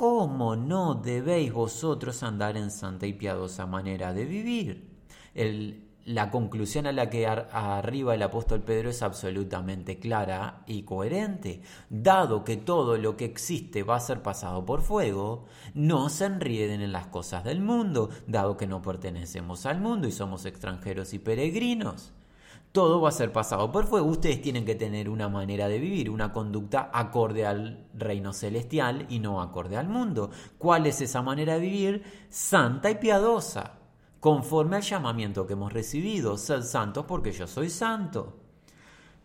¿cómo 0.00 0.56
no 0.56 0.94
debéis 0.94 1.52
vosotros 1.52 2.22
andar 2.22 2.56
en 2.56 2.70
santa 2.70 3.06
y 3.06 3.12
piadosa 3.12 3.66
manera 3.66 4.14
de 4.14 4.24
vivir? 4.24 4.88
La 6.06 6.30
conclusión 6.30 6.86
a 6.86 6.92
la 6.92 7.10
que 7.10 7.26
arriba 7.26 8.14
el 8.14 8.22
apóstol 8.22 8.62
Pedro 8.62 8.88
es 8.88 9.02
absolutamente 9.02 9.98
clara 9.98 10.64
y 10.66 10.84
coherente. 10.84 11.60
Dado 11.90 12.44
que 12.44 12.56
todo 12.56 12.96
lo 12.96 13.18
que 13.18 13.26
existe 13.26 13.82
va 13.82 13.96
a 13.96 14.00
ser 14.00 14.22
pasado 14.22 14.64
por 14.64 14.80
fuego, 14.80 15.44
no 15.74 16.08
se 16.08 16.24
enrieden 16.24 16.80
en 16.80 16.92
las 16.92 17.08
cosas 17.08 17.44
del 17.44 17.60
mundo, 17.60 18.08
dado 18.26 18.56
que 18.56 18.66
no 18.66 18.80
pertenecemos 18.80 19.66
al 19.66 19.82
mundo 19.82 20.08
y 20.08 20.12
somos 20.12 20.46
extranjeros 20.46 21.12
y 21.12 21.18
peregrinos. 21.18 22.14
Todo 22.72 23.00
va 23.00 23.08
a 23.08 23.12
ser 23.12 23.32
pasado 23.32 23.72
por 23.72 23.86
fuego. 23.86 24.06
Ustedes 24.06 24.40
tienen 24.40 24.64
que 24.64 24.76
tener 24.76 25.08
una 25.08 25.28
manera 25.28 25.68
de 25.68 25.78
vivir, 25.78 26.08
una 26.08 26.32
conducta 26.32 26.90
acorde 26.92 27.44
al 27.44 27.86
reino 27.94 28.32
celestial 28.32 29.06
y 29.08 29.18
no 29.18 29.42
acorde 29.42 29.76
al 29.76 29.88
mundo. 29.88 30.30
¿Cuál 30.56 30.86
es 30.86 31.00
esa 31.00 31.20
manera 31.20 31.54
de 31.54 31.60
vivir? 31.60 32.02
Santa 32.28 32.90
y 32.90 32.94
piadosa 32.96 33.80
conforme 34.20 34.76
al 34.76 34.82
llamamiento 34.82 35.46
que 35.46 35.54
hemos 35.54 35.72
recibido, 35.72 36.36
sed 36.36 36.62
santos 36.62 37.06
porque 37.08 37.32
yo 37.32 37.46
soy 37.46 37.70
santo. 37.70 38.36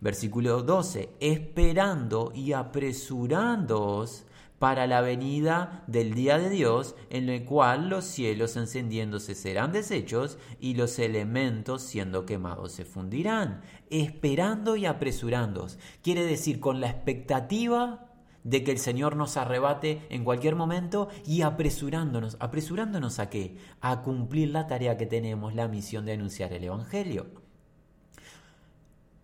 Versículo 0.00 0.62
12, 0.62 1.16
esperando 1.20 2.32
y 2.34 2.52
apresurándoos 2.52 4.24
para 4.58 4.86
la 4.86 5.00
venida 5.00 5.84
del 5.86 6.14
día 6.14 6.38
de 6.38 6.50
Dios, 6.50 6.94
en 7.10 7.28
el 7.28 7.44
cual 7.44 7.88
los 7.88 8.04
cielos 8.04 8.56
encendiéndose 8.56 9.34
serán 9.34 9.72
deshechos 9.72 10.38
y 10.60 10.74
los 10.74 10.98
elementos 10.98 11.82
siendo 11.82 12.24
quemados 12.24 12.72
se 12.72 12.84
fundirán. 12.84 13.62
Esperando 13.90 14.76
y 14.76 14.86
apresurándoos. 14.86 15.78
Quiere 16.02 16.24
decir 16.24 16.60
con 16.60 16.80
la 16.80 16.88
expectativa 16.88 18.06
de 18.44 18.62
que 18.62 18.70
el 18.70 18.78
Señor 18.78 19.16
nos 19.16 19.36
arrebate 19.36 20.06
en 20.08 20.24
cualquier 20.24 20.54
momento 20.54 21.08
y 21.26 21.42
apresurándonos. 21.42 22.36
¿Apresurándonos 22.38 23.18
a 23.18 23.28
qué? 23.28 23.56
A 23.80 24.02
cumplir 24.02 24.50
la 24.50 24.66
tarea 24.68 24.96
que 24.96 25.06
tenemos, 25.06 25.54
la 25.54 25.68
misión 25.68 26.04
de 26.04 26.12
anunciar 26.12 26.52
el 26.52 26.64
Evangelio. 26.64 27.45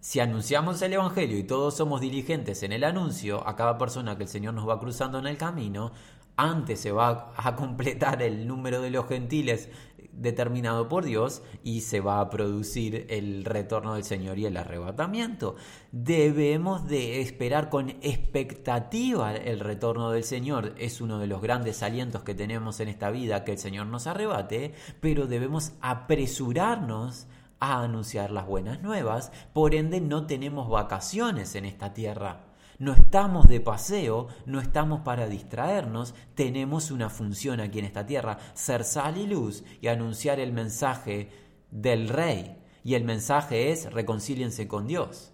Si 0.02 0.18
anunciamos 0.18 0.82
el 0.82 0.94
Evangelio 0.94 1.38
y 1.38 1.44
todos 1.44 1.76
somos 1.76 2.00
diligentes 2.00 2.64
en 2.64 2.72
el 2.72 2.82
anuncio, 2.82 3.46
a 3.46 3.54
cada 3.54 3.78
persona 3.78 4.16
que 4.16 4.24
el 4.24 4.28
Señor 4.28 4.52
nos 4.52 4.68
va 4.68 4.80
cruzando 4.80 5.20
en 5.20 5.28
el 5.28 5.36
camino, 5.36 5.92
antes 6.34 6.80
se 6.80 6.90
va 6.90 7.32
a 7.36 7.54
completar 7.54 8.20
el 8.20 8.48
número 8.48 8.82
de 8.82 8.90
los 8.90 9.06
gentiles 9.06 9.68
determinado 10.10 10.88
por 10.88 11.04
Dios 11.04 11.44
y 11.62 11.82
se 11.82 12.00
va 12.00 12.18
a 12.18 12.30
producir 12.30 13.06
el 13.10 13.44
retorno 13.44 13.94
del 13.94 14.02
Señor 14.02 14.40
y 14.40 14.46
el 14.46 14.56
arrebatamiento. 14.56 15.54
Debemos 15.92 16.88
de 16.88 17.20
esperar 17.20 17.70
con 17.70 17.90
expectativa 18.02 19.36
el 19.36 19.60
retorno 19.60 20.10
del 20.10 20.24
Señor. 20.24 20.74
Es 20.78 21.00
uno 21.00 21.20
de 21.20 21.28
los 21.28 21.40
grandes 21.40 21.80
alientos 21.84 22.24
que 22.24 22.34
tenemos 22.34 22.80
en 22.80 22.88
esta 22.88 23.12
vida 23.12 23.44
que 23.44 23.52
el 23.52 23.58
Señor 23.58 23.86
nos 23.86 24.08
arrebate, 24.08 24.74
pero 25.00 25.28
debemos 25.28 25.74
apresurarnos 25.80 27.28
a 27.62 27.80
anunciar 27.80 28.32
las 28.32 28.44
buenas 28.44 28.82
nuevas, 28.82 29.30
por 29.52 29.76
ende 29.76 30.00
no 30.00 30.26
tenemos 30.26 30.68
vacaciones 30.68 31.54
en 31.54 31.64
esta 31.64 31.94
tierra. 31.94 32.40
No 32.80 32.92
estamos 32.92 33.46
de 33.46 33.60
paseo, 33.60 34.26
no 34.46 34.60
estamos 34.60 35.02
para 35.02 35.28
distraernos, 35.28 36.12
tenemos 36.34 36.90
una 36.90 37.08
función 37.08 37.60
aquí 37.60 37.78
en 37.78 37.84
esta 37.84 38.04
tierra, 38.04 38.38
ser 38.54 38.82
sal 38.82 39.16
y 39.16 39.28
luz 39.28 39.62
y 39.80 39.86
anunciar 39.86 40.40
el 40.40 40.52
mensaje 40.52 41.30
del 41.70 42.08
Rey. 42.08 42.58
Y 42.82 42.94
el 42.94 43.04
mensaje 43.04 43.70
es 43.70 43.92
reconcíliense 43.92 44.66
con 44.66 44.88
Dios. 44.88 45.32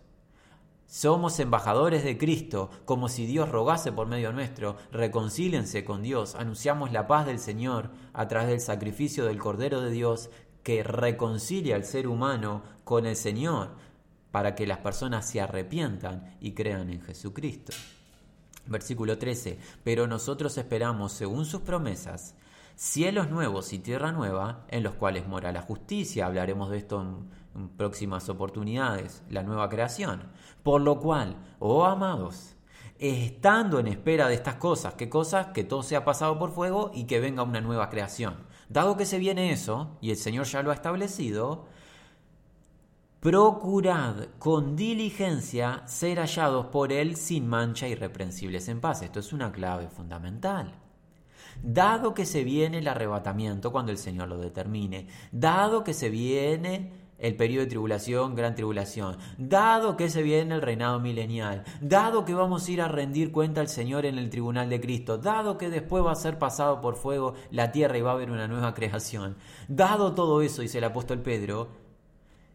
Somos 0.84 1.40
embajadores 1.40 2.04
de 2.04 2.18
Cristo, 2.18 2.68
como 2.84 3.08
si 3.08 3.24
Dios 3.24 3.48
rogase 3.48 3.90
por 3.90 4.06
medio 4.06 4.32
nuestro, 4.32 4.76
reconcíliense 4.92 5.82
con 5.82 6.02
Dios, 6.02 6.34
anunciamos 6.34 6.92
la 6.92 7.06
paz 7.06 7.24
del 7.26 7.38
Señor 7.38 7.90
a 8.12 8.28
través 8.28 8.48
del 8.48 8.60
sacrificio 8.60 9.24
del 9.24 9.38
Cordero 9.38 9.80
de 9.80 9.90
Dios 9.90 10.30
que 10.68 10.82
reconcilia 10.82 11.76
al 11.76 11.84
ser 11.86 12.06
humano 12.06 12.62
con 12.84 13.06
el 13.06 13.16
Señor 13.16 13.70
para 14.30 14.54
que 14.54 14.66
las 14.66 14.76
personas 14.76 15.26
se 15.26 15.40
arrepientan 15.40 16.36
y 16.42 16.52
crean 16.52 16.90
en 16.90 17.00
Jesucristo. 17.00 17.72
Versículo 18.66 19.16
13. 19.16 19.58
Pero 19.82 20.06
nosotros 20.06 20.58
esperamos, 20.58 21.12
según 21.12 21.46
sus 21.46 21.62
promesas, 21.62 22.34
cielos 22.76 23.30
nuevos 23.30 23.72
y 23.72 23.78
tierra 23.78 24.12
nueva, 24.12 24.66
en 24.68 24.82
los 24.82 24.92
cuales 24.92 25.26
mora 25.26 25.52
la 25.52 25.62
justicia. 25.62 26.26
Hablaremos 26.26 26.68
de 26.68 26.76
esto 26.76 27.00
en, 27.00 27.68
próximas 27.70 28.28
oportunidades, 28.28 29.22
la 29.30 29.42
nueva 29.42 29.70
creación. 29.70 30.24
Por 30.62 30.82
lo 30.82 31.00
cual, 31.00 31.36
oh 31.60 31.86
amados, 31.86 32.56
estando 32.98 33.78
en 33.78 33.86
espera 33.86 34.28
de 34.28 34.34
estas 34.34 34.56
cosas, 34.56 34.92
¿qué 34.96 35.08
cosas? 35.08 35.46
Que 35.54 35.64
todo 35.64 35.82
sea 35.82 36.04
pasado 36.04 36.38
por 36.38 36.50
fuego 36.50 36.90
y 36.92 37.04
que 37.04 37.20
venga 37.20 37.42
una 37.42 37.62
nueva 37.62 37.88
creación. 37.88 38.46
Dado 38.68 38.96
que 38.96 39.06
se 39.06 39.18
viene 39.18 39.52
eso, 39.52 39.96
y 40.00 40.10
el 40.10 40.16
Señor 40.16 40.46
ya 40.46 40.62
lo 40.62 40.70
ha 40.70 40.74
establecido, 40.74 41.66
procurad 43.20 44.26
con 44.38 44.76
diligencia 44.76 45.82
ser 45.86 46.18
hallados 46.18 46.66
por 46.66 46.92
Él 46.92 47.16
sin 47.16 47.48
mancha 47.48 47.88
irreprensibles 47.88 48.68
en 48.68 48.80
paz. 48.80 49.02
Esto 49.02 49.20
es 49.20 49.32
una 49.32 49.50
clave 49.50 49.88
fundamental. 49.88 50.74
Dado 51.62 52.14
que 52.14 52.26
se 52.26 52.44
viene 52.44 52.78
el 52.78 52.88
arrebatamiento 52.88 53.72
cuando 53.72 53.90
el 53.90 53.98
Señor 53.98 54.28
lo 54.28 54.38
determine, 54.38 55.08
dado 55.32 55.82
que 55.82 55.94
se 55.94 56.08
viene 56.08 56.92
el 57.18 57.36
periodo 57.36 57.64
de 57.64 57.70
tribulación, 57.70 58.34
gran 58.34 58.54
tribulación, 58.54 59.18
dado 59.38 59.96
que 59.96 60.08
se 60.08 60.22
viene 60.22 60.54
el 60.54 60.62
reinado 60.62 61.00
milenial, 61.00 61.64
dado 61.80 62.24
que 62.24 62.34
vamos 62.34 62.66
a 62.66 62.70
ir 62.70 62.80
a 62.80 62.88
rendir 62.88 63.32
cuenta 63.32 63.60
al 63.60 63.68
Señor 63.68 64.06
en 64.06 64.18
el 64.18 64.30
tribunal 64.30 64.70
de 64.70 64.80
Cristo, 64.80 65.18
dado 65.18 65.58
que 65.58 65.68
después 65.68 66.04
va 66.04 66.12
a 66.12 66.16
ser 66.16 66.38
pasado 66.38 66.80
por 66.80 66.96
fuego 66.96 67.34
la 67.50 67.72
tierra 67.72 67.98
y 67.98 68.02
va 68.02 68.10
a 68.10 68.14
haber 68.14 68.30
una 68.30 68.48
nueva 68.48 68.74
creación, 68.74 69.36
dado 69.66 70.14
todo 70.14 70.42
eso, 70.42 70.62
dice 70.62 70.78
el 70.78 70.84
apóstol 70.84 71.20
Pedro, 71.20 71.68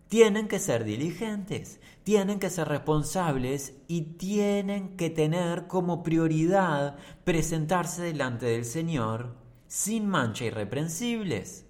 tienen 0.07 0.47
que 0.47 0.59
ser 0.59 0.83
diligentes, 0.83 1.79
tienen 2.03 2.39
que 2.39 2.51
ser 2.51 2.67
responsables 2.67 3.73
y 3.87 4.01
tienen 4.17 4.95
que 4.95 5.09
tener 5.09 5.67
como 5.67 6.03
prioridad 6.03 6.97
presentarse 7.23 8.03
delante 8.03 8.45
del 8.45 8.63
Señor 8.63 9.33
sin 9.67 10.07
mancha 10.07 10.45
irreprensibles. 10.45 11.62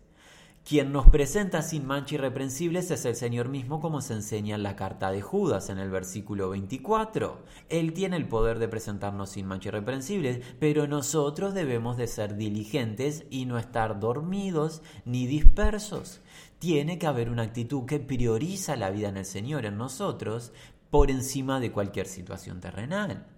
Quien 0.65 0.93
nos 0.93 1.09
presenta 1.09 1.61
sin 1.61 1.85
mancha 1.85 2.15
irreprensibles 2.15 2.89
es 2.89 3.03
el 3.03 3.17
Señor 3.17 3.49
mismo 3.49 3.81
como 3.81 3.99
se 3.99 4.13
enseña 4.13 4.55
en 4.55 4.63
la 4.63 4.77
carta 4.77 5.11
de 5.11 5.21
Judas 5.21 5.69
en 5.69 5.77
el 5.77 5.89
versículo 5.89 6.51
24. 6.51 7.43
Él 7.67 7.91
tiene 7.91 8.15
el 8.15 8.29
poder 8.29 8.59
de 8.59 8.69
presentarnos 8.69 9.31
sin 9.31 9.45
mancha 9.45 9.67
irreprensibles, 9.67 10.39
pero 10.61 10.87
nosotros 10.87 11.53
debemos 11.53 11.97
de 11.97 12.07
ser 12.07 12.37
diligentes 12.37 13.25
y 13.29 13.45
no 13.45 13.57
estar 13.57 13.99
dormidos 13.99 14.81
ni 15.03 15.27
dispersos. 15.27 16.21
Tiene 16.59 16.97
que 16.97 17.07
haber 17.07 17.29
una 17.29 17.43
actitud 17.43 17.85
que 17.85 17.99
prioriza 17.99 18.77
la 18.77 18.89
vida 18.89 19.09
en 19.09 19.17
el 19.17 19.25
Señor 19.25 19.65
en 19.65 19.77
nosotros 19.77 20.53
por 20.89 21.11
encima 21.11 21.59
de 21.59 21.73
cualquier 21.73 22.07
situación 22.07 22.61
terrenal. 22.61 23.32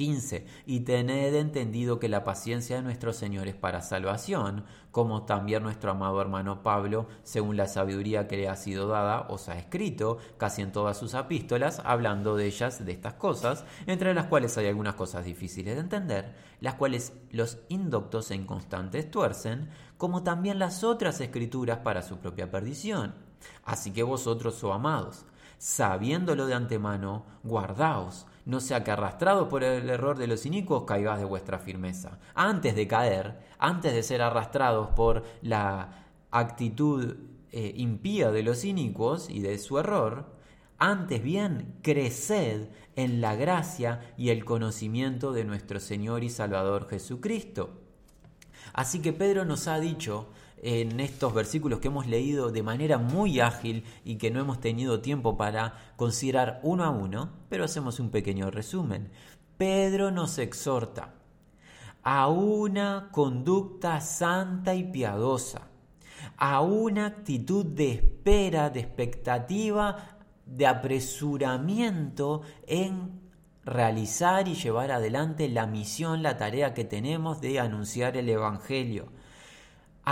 15. 0.00 0.46
Y 0.64 0.80
tened 0.80 1.34
entendido 1.34 1.98
que 1.98 2.08
la 2.08 2.24
paciencia 2.24 2.76
de 2.76 2.82
nuestro 2.82 3.12
Señor 3.12 3.48
es 3.48 3.54
para 3.54 3.82
salvación, 3.82 4.64
como 4.92 5.26
también 5.26 5.62
nuestro 5.62 5.90
amado 5.90 6.22
hermano 6.22 6.62
Pablo, 6.62 7.06
según 7.22 7.58
la 7.58 7.68
sabiduría 7.68 8.26
que 8.26 8.38
le 8.38 8.48
ha 8.48 8.56
sido 8.56 8.88
dada, 8.88 9.26
os 9.28 9.50
ha 9.50 9.58
escrito 9.58 10.16
casi 10.38 10.62
en 10.62 10.72
todas 10.72 10.96
sus 10.96 11.12
epístolas, 11.12 11.82
hablando 11.84 12.34
de 12.34 12.46
ellas, 12.46 12.82
de 12.82 12.92
estas 12.92 13.12
cosas, 13.12 13.66
entre 13.86 14.14
las 14.14 14.24
cuales 14.24 14.56
hay 14.56 14.68
algunas 14.68 14.94
cosas 14.94 15.26
difíciles 15.26 15.74
de 15.74 15.82
entender, 15.82 16.34
las 16.62 16.76
cuales 16.76 17.12
los 17.30 17.58
indoctos 17.68 18.30
e 18.30 18.36
inconstantes 18.36 19.10
tuercen, 19.10 19.68
como 19.98 20.22
también 20.22 20.58
las 20.58 20.82
otras 20.82 21.20
escrituras 21.20 21.80
para 21.80 22.00
su 22.00 22.16
propia 22.16 22.50
perdición. 22.50 23.12
Así 23.66 23.90
que 23.90 24.02
vosotros, 24.02 24.64
oh 24.64 24.72
amados, 24.72 25.26
sabiéndolo 25.58 26.46
de 26.46 26.54
antemano, 26.54 27.26
guardaos 27.42 28.26
no 28.44 28.60
sea 28.60 28.84
que 28.84 28.90
arrastrado 28.90 29.48
por 29.48 29.64
el 29.64 29.88
error 29.90 30.18
de 30.18 30.26
los 30.26 30.46
inicuos 30.46 30.84
caigas 30.84 31.18
de 31.18 31.24
vuestra 31.24 31.58
firmeza. 31.58 32.18
Antes 32.34 32.74
de 32.74 32.86
caer, 32.86 33.38
antes 33.58 33.92
de 33.92 34.02
ser 34.02 34.22
arrastrados 34.22 34.90
por 34.90 35.24
la 35.42 36.06
actitud 36.30 37.16
eh, 37.52 37.72
impía 37.76 38.30
de 38.30 38.42
los 38.42 38.64
inicuos 38.64 39.28
y 39.28 39.40
de 39.40 39.58
su 39.58 39.78
error, 39.78 40.36
antes 40.78 41.22
bien 41.22 41.74
creced 41.82 42.68
en 42.96 43.20
la 43.20 43.34
gracia 43.34 44.14
y 44.16 44.30
el 44.30 44.44
conocimiento 44.44 45.32
de 45.32 45.44
nuestro 45.44 45.80
Señor 45.80 46.24
y 46.24 46.30
Salvador 46.30 46.88
Jesucristo. 46.88 47.80
Así 48.72 49.02
que 49.02 49.12
Pedro 49.12 49.44
nos 49.44 49.66
ha 49.68 49.80
dicho 49.80 50.28
en 50.62 51.00
estos 51.00 51.32
versículos 51.32 51.80
que 51.80 51.88
hemos 51.88 52.06
leído 52.06 52.50
de 52.50 52.62
manera 52.62 52.98
muy 52.98 53.40
ágil 53.40 53.84
y 54.04 54.16
que 54.16 54.30
no 54.30 54.40
hemos 54.40 54.60
tenido 54.60 55.00
tiempo 55.00 55.36
para 55.36 55.94
considerar 55.96 56.60
uno 56.62 56.84
a 56.84 56.90
uno, 56.90 57.30
pero 57.48 57.64
hacemos 57.64 57.98
un 57.98 58.10
pequeño 58.10 58.50
resumen. 58.50 59.10
Pedro 59.56 60.10
nos 60.10 60.38
exhorta 60.38 61.14
a 62.02 62.28
una 62.28 63.08
conducta 63.10 64.00
santa 64.00 64.74
y 64.74 64.84
piadosa, 64.84 65.68
a 66.36 66.60
una 66.60 67.06
actitud 67.06 67.64
de 67.64 67.92
espera, 67.92 68.70
de 68.70 68.80
expectativa, 68.80 70.18
de 70.44 70.66
apresuramiento 70.66 72.42
en 72.66 73.20
realizar 73.64 74.48
y 74.48 74.54
llevar 74.54 74.90
adelante 74.90 75.48
la 75.48 75.66
misión, 75.66 76.22
la 76.22 76.36
tarea 76.36 76.74
que 76.74 76.84
tenemos 76.84 77.40
de 77.40 77.60
anunciar 77.60 78.16
el 78.16 78.28
Evangelio 78.28 79.12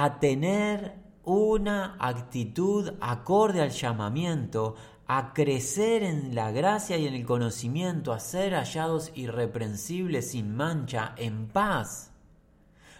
a 0.00 0.20
tener 0.20 0.94
una 1.24 1.96
actitud 1.98 2.92
acorde 3.00 3.60
al 3.60 3.70
llamamiento, 3.70 4.76
a 5.08 5.32
crecer 5.32 6.04
en 6.04 6.36
la 6.36 6.52
gracia 6.52 6.96
y 6.98 7.08
en 7.08 7.14
el 7.14 7.26
conocimiento, 7.26 8.12
a 8.12 8.20
ser 8.20 8.54
hallados 8.54 9.10
irreprensibles, 9.16 10.30
sin 10.30 10.54
mancha, 10.54 11.14
en 11.16 11.48
paz, 11.48 12.12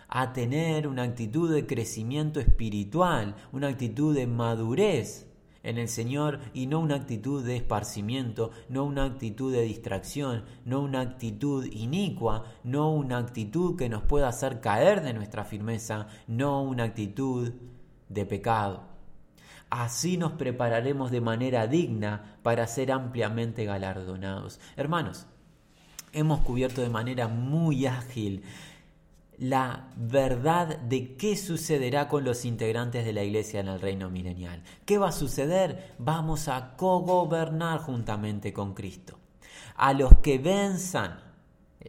a 0.08 0.32
tener 0.32 0.88
una 0.88 1.04
actitud 1.04 1.54
de 1.54 1.68
crecimiento 1.68 2.40
espiritual, 2.40 3.36
una 3.52 3.68
actitud 3.68 4.12
de 4.12 4.26
madurez 4.26 5.27
en 5.62 5.78
el 5.78 5.88
Señor 5.88 6.40
y 6.54 6.66
no 6.66 6.80
una 6.80 6.94
actitud 6.94 7.44
de 7.44 7.56
esparcimiento, 7.56 8.50
no 8.68 8.84
una 8.84 9.04
actitud 9.04 9.52
de 9.52 9.62
distracción, 9.62 10.44
no 10.64 10.80
una 10.80 11.00
actitud 11.00 11.66
inicua, 11.66 12.44
no 12.64 12.92
una 12.92 13.18
actitud 13.18 13.76
que 13.76 13.88
nos 13.88 14.02
pueda 14.02 14.28
hacer 14.28 14.60
caer 14.60 15.02
de 15.02 15.14
nuestra 15.14 15.44
firmeza, 15.44 16.08
no 16.26 16.62
una 16.62 16.84
actitud 16.84 17.52
de 18.08 18.24
pecado. 18.24 18.82
Así 19.70 20.16
nos 20.16 20.32
prepararemos 20.32 21.10
de 21.10 21.20
manera 21.20 21.66
digna 21.66 22.38
para 22.42 22.66
ser 22.66 22.90
ampliamente 22.90 23.64
galardonados. 23.64 24.60
Hermanos, 24.76 25.26
hemos 26.12 26.40
cubierto 26.40 26.80
de 26.80 26.88
manera 26.88 27.28
muy 27.28 27.86
ágil 27.86 28.42
la 29.38 29.90
verdad 29.96 30.78
de 30.78 31.16
qué 31.16 31.36
sucederá 31.36 32.08
con 32.08 32.24
los 32.24 32.44
integrantes 32.44 33.04
de 33.04 33.12
la 33.12 33.22
iglesia 33.22 33.60
en 33.60 33.68
el 33.68 33.80
reino 33.80 34.10
milenial. 34.10 34.62
¿Qué 34.84 34.98
va 34.98 35.08
a 35.08 35.12
suceder? 35.12 35.94
Vamos 35.98 36.48
a 36.48 36.76
cogobernar 36.76 37.80
juntamente 37.80 38.52
con 38.52 38.74
Cristo. 38.74 39.18
A 39.76 39.92
los 39.92 40.18
que 40.18 40.38
venzan 40.38 41.20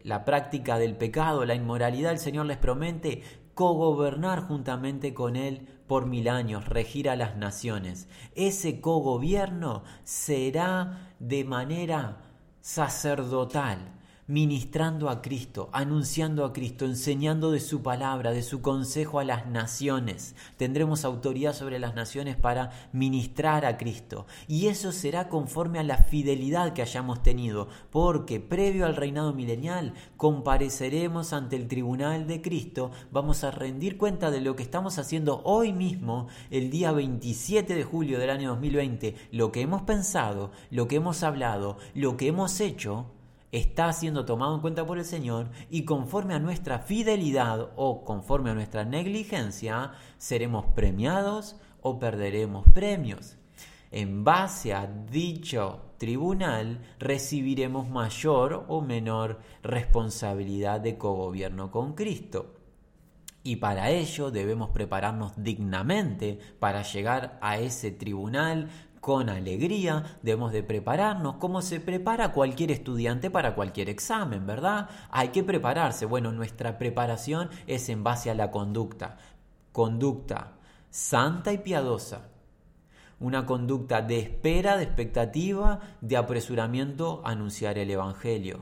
la 0.03 0.25
práctica 0.25 0.77
del 0.77 0.95
pecado, 0.95 1.45
la 1.45 1.55
inmoralidad, 1.55 2.11
el 2.11 2.19
Señor 2.19 2.45
les 2.45 2.57
promete 2.57 3.23
cogobernar 3.55 4.41
juntamente 4.41 5.13
con 5.13 5.35
Él 5.35 5.67
por 5.87 6.05
mil 6.05 6.29
años, 6.29 6.67
regir 6.69 7.09
a 7.09 7.15
las 7.15 7.35
naciones. 7.35 8.07
Ese 8.35 8.79
cogobierno 8.79 9.83
será 10.03 11.13
de 11.19 11.43
manera 11.43 12.19
sacerdotal 12.61 13.98
ministrando 14.29 15.09
a 15.09 15.23
Cristo, 15.23 15.69
anunciando 15.73 16.45
a 16.45 16.53
Cristo, 16.53 16.85
enseñando 16.85 17.49
de 17.49 17.59
su 17.59 17.81
palabra, 17.81 18.29
de 18.29 18.43
su 18.43 18.61
consejo 18.61 19.19
a 19.19 19.23
las 19.23 19.47
naciones. 19.47 20.35
Tendremos 20.55 21.03
autoridad 21.03 21.53
sobre 21.53 21.79
las 21.79 21.95
naciones 21.95 22.35
para 22.35 22.69
ministrar 22.93 23.65
a 23.65 23.75
Cristo. 23.75 24.27
Y 24.47 24.67
eso 24.67 24.91
será 24.91 25.29
conforme 25.29 25.79
a 25.79 25.83
la 25.83 25.97
fidelidad 25.97 26.73
que 26.73 26.83
hayamos 26.83 27.23
tenido, 27.23 27.69
porque 27.89 28.39
previo 28.39 28.85
al 28.85 28.95
reinado 28.95 29.33
milenial 29.33 29.95
compareceremos 30.15 31.33
ante 31.33 31.55
el 31.55 31.67
tribunal 31.67 32.27
de 32.27 32.43
Cristo, 32.43 32.91
vamos 33.11 33.43
a 33.43 33.49
rendir 33.49 33.97
cuenta 33.97 34.29
de 34.29 34.41
lo 34.41 34.55
que 34.55 34.61
estamos 34.61 34.99
haciendo 34.99 35.41
hoy 35.43 35.73
mismo, 35.73 36.27
el 36.51 36.69
día 36.69 36.91
27 36.91 37.73
de 37.73 37.83
julio 37.83 38.19
del 38.19 38.29
año 38.29 38.49
2020, 38.49 39.15
lo 39.31 39.51
que 39.51 39.61
hemos 39.61 39.81
pensado, 39.81 40.51
lo 40.69 40.87
que 40.87 40.97
hemos 40.97 41.23
hablado, 41.23 41.77
lo 41.95 42.15
que 42.15 42.27
hemos 42.27 42.61
hecho 42.61 43.07
está 43.51 43.91
siendo 43.93 44.25
tomado 44.25 44.55
en 44.55 44.61
cuenta 44.61 44.85
por 44.85 44.97
el 44.99 45.05
Señor 45.05 45.49
y 45.69 45.85
conforme 45.85 46.33
a 46.33 46.39
nuestra 46.39 46.79
fidelidad 46.79 47.71
o 47.75 48.03
conforme 48.03 48.51
a 48.51 48.53
nuestra 48.53 48.85
negligencia, 48.85 49.93
seremos 50.17 50.65
premiados 50.75 51.55
o 51.81 51.99
perderemos 51.99 52.65
premios. 52.73 53.37
En 53.91 54.23
base 54.23 54.73
a 54.73 54.85
dicho 54.85 55.93
tribunal 55.97 56.79
recibiremos 56.99 57.89
mayor 57.89 58.65
o 58.67 58.81
menor 58.81 59.39
responsabilidad 59.63 60.79
de 60.79 60.97
cogobierno 60.97 61.71
con 61.71 61.93
Cristo. 61.93 62.55
Y 63.41 63.55
para 63.55 63.89
ello 63.89 64.31
debemos 64.31 64.69
prepararnos 64.69 65.31
dignamente 65.41 66.37
para 66.59 66.83
llegar 66.83 67.39
a 67.41 67.57
ese 67.57 67.89
tribunal 67.89 68.69
con 69.09 69.27
alegría, 69.27 70.19
debemos 70.21 70.51
de 70.51 70.61
prepararnos 70.61 71.37
como 71.37 71.63
se 71.63 71.79
prepara 71.79 72.31
cualquier 72.31 72.69
estudiante 72.69 73.31
para 73.31 73.55
cualquier 73.55 73.89
examen, 73.89 74.45
¿verdad? 74.45 74.87
Hay 75.09 75.29
que 75.29 75.43
prepararse. 75.43 76.05
Bueno, 76.05 76.31
nuestra 76.31 76.77
preparación 76.77 77.49
es 77.65 77.89
en 77.89 78.03
base 78.03 78.29
a 78.29 78.35
la 78.35 78.51
conducta. 78.51 79.17
Conducta 79.71 80.51
santa 80.91 81.51
y 81.51 81.57
piadosa. 81.57 82.27
Una 83.19 83.47
conducta 83.47 84.03
de 84.03 84.19
espera, 84.19 84.77
de 84.77 84.83
expectativa, 84.83 85.79
de 86.01 86.15
apresuramiento 86.15 87.23
a 87.25 87.31
anunciar 87.31 87.79
el 87.79 87.89
Evangelio 87.89 88.59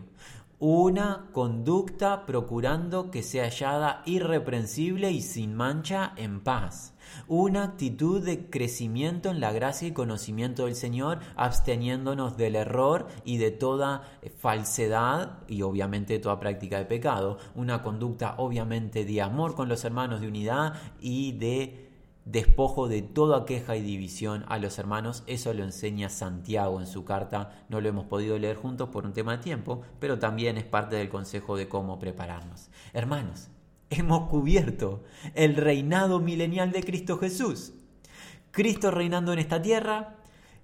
una 0.59 1.27
conducta 1.33 2.25
procurando 2.25 3.11
que 3.11 3.21
sea 3.21 3.43
hallada 3.43 4.01
irreprensible 4.05 5.11
y 5.11 5.21
sin 5.21 5.53
mancha 5.53 6.13
en 6.15 6.41
paz. 6.41 6.95
Una 7.27 7.63
actitud 7.63 8.23
de 8.23 8.49
crecimiento 8.49 9.29
en 9.29 9.39
la 9.39 9.51
gracia 9.51 9.87
y 9.87 9.93
conocimiento 9.93 10.65
del 10.65 10.75
Señor, 10.75 11.19
absteniéndonos 11.35 12.37
del 12.37 12.55
error 12.55 13.07
y 13.23 13.37
de 13.37 13.51
toda 13.51 14.01
falsedad 14.37 15.43
y 15.47 15.61
obviamente 15.61 16.13
de 16.13 16.19
toda 16.19 16.39
práctica 16.39 16.79
de 16.79 16.85
pecado. 16.85 17.37
Una 17.53 17.83
conducta 17.83 18.35
obviamente 18.37 19.05
de 19.05 19.21
amor 19.21 19.53
con 19.53 19.69
los 19.69 19.85
hermanos, 19.85 20.21
de 20.21 20.27
unidad 20.27 20.73
y 20.99 21.33
de 21.33 21.86
despojo 22.31 22.89
de 22.89 23.01
toda 23.01 23.45
queja 23.45 23.75
y 23.75 23.81
división 23.81 24.43
a 24.47 24.59
los 24.59 24.77
hermanos. 24.79 25.23
Eso 25.27 25.53
lo 25.53 25.63
enseña 25.63 26.09
Santiago 26.09 26.79
en 26.79 26.87
su 26.87 27.05
carta. 27.05 27.65
No 27.69 27.79
lo 27.81 27.89
hemos 27.89 28.05
podido 28.05 28.37
leer 28.37 28.57
juntos 28.57 28.89
por 28.89 29.05
un 29.05 29.13
tema 29.13 29.37
de 29.37 29.43
tiempo, 29.43 29.81
pero 29.99 30.19
también 30.19 30.57
es 30.57 30.65
parte 30.65 30.97
del 30.97 31.09
consejo 31.09 31.55
de 31.55 31.69
cómo 31.69 31.99
prepararnos. 31.99 32.69
Hermanos, 32.93 33.47
hemos 33.89 34.29
cubierto 34.29 35.03
el 35.35 35.55
reinado 35.55 36.19
milenial 36.19 36.71
de 36.71 36.83
Cristo 36.83 37.17
Jesús. 37.17 37.73
Cristo 38.51 38.91
reinando 38.91 39.31
en 39.33 39.39
esta 39.39 39.61
tierra, 39.61 40.15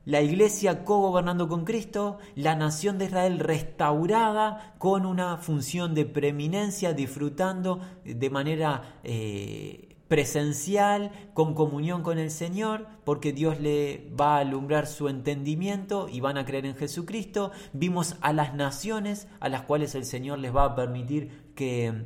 la 0.05 0.21
iglesia 0.21 0.83
co-gobernando 0.83 1.47
con 1.47 1.63
Cristo, 1.63 2.17
la 2.35 2.55
nación 2.55 2.97
de 2.97 3.05
Israel 3.05 3.39
restaurada 3.39 4.75
con 4.79 5.05
una 5.05 5.37
función 5.37 5.93
de 5.93 6.05
preeminencia, 6.05 6.91
disfrutando 6.91 7.79
de 8.03 8.29
manera 8.29 8.99
eh, 9.03 9.92
presencial, 10.13 11.09
con 11.33 11.55
comunión 11.55 12.03
con 12.03 12.19
el 12.19 12.29
Señor, 12.29 12.85
porque 13.03 13.33
Dios 13.33 13.59
le 13.59 14.11
va 14.11 14.35
a 14.35 14.41
alumbrar 14.41 14.85
su 14.85 15.09
entendimiento 15.09 16.07
y 16.07 16.19
van 16.19 16.37
a 16.37 16.45
creer 16.45 16.67
en 16.67 16.75
Jesucristo. 16.75 17.49
Vimos 17.73 18.15
a 18.21 18.31
las 18.31 18.53
naciones 18.53 19.27
a 19.39 19.49
las 19.49 19.63
cuales 19.63 19.95
el 19.95 20.05
Señor 20.05 20.37
les 20.37 20.55
va 20.55 20.65
a 20.65 20.75
permitir 20.75 21.51
que 21.55 22.05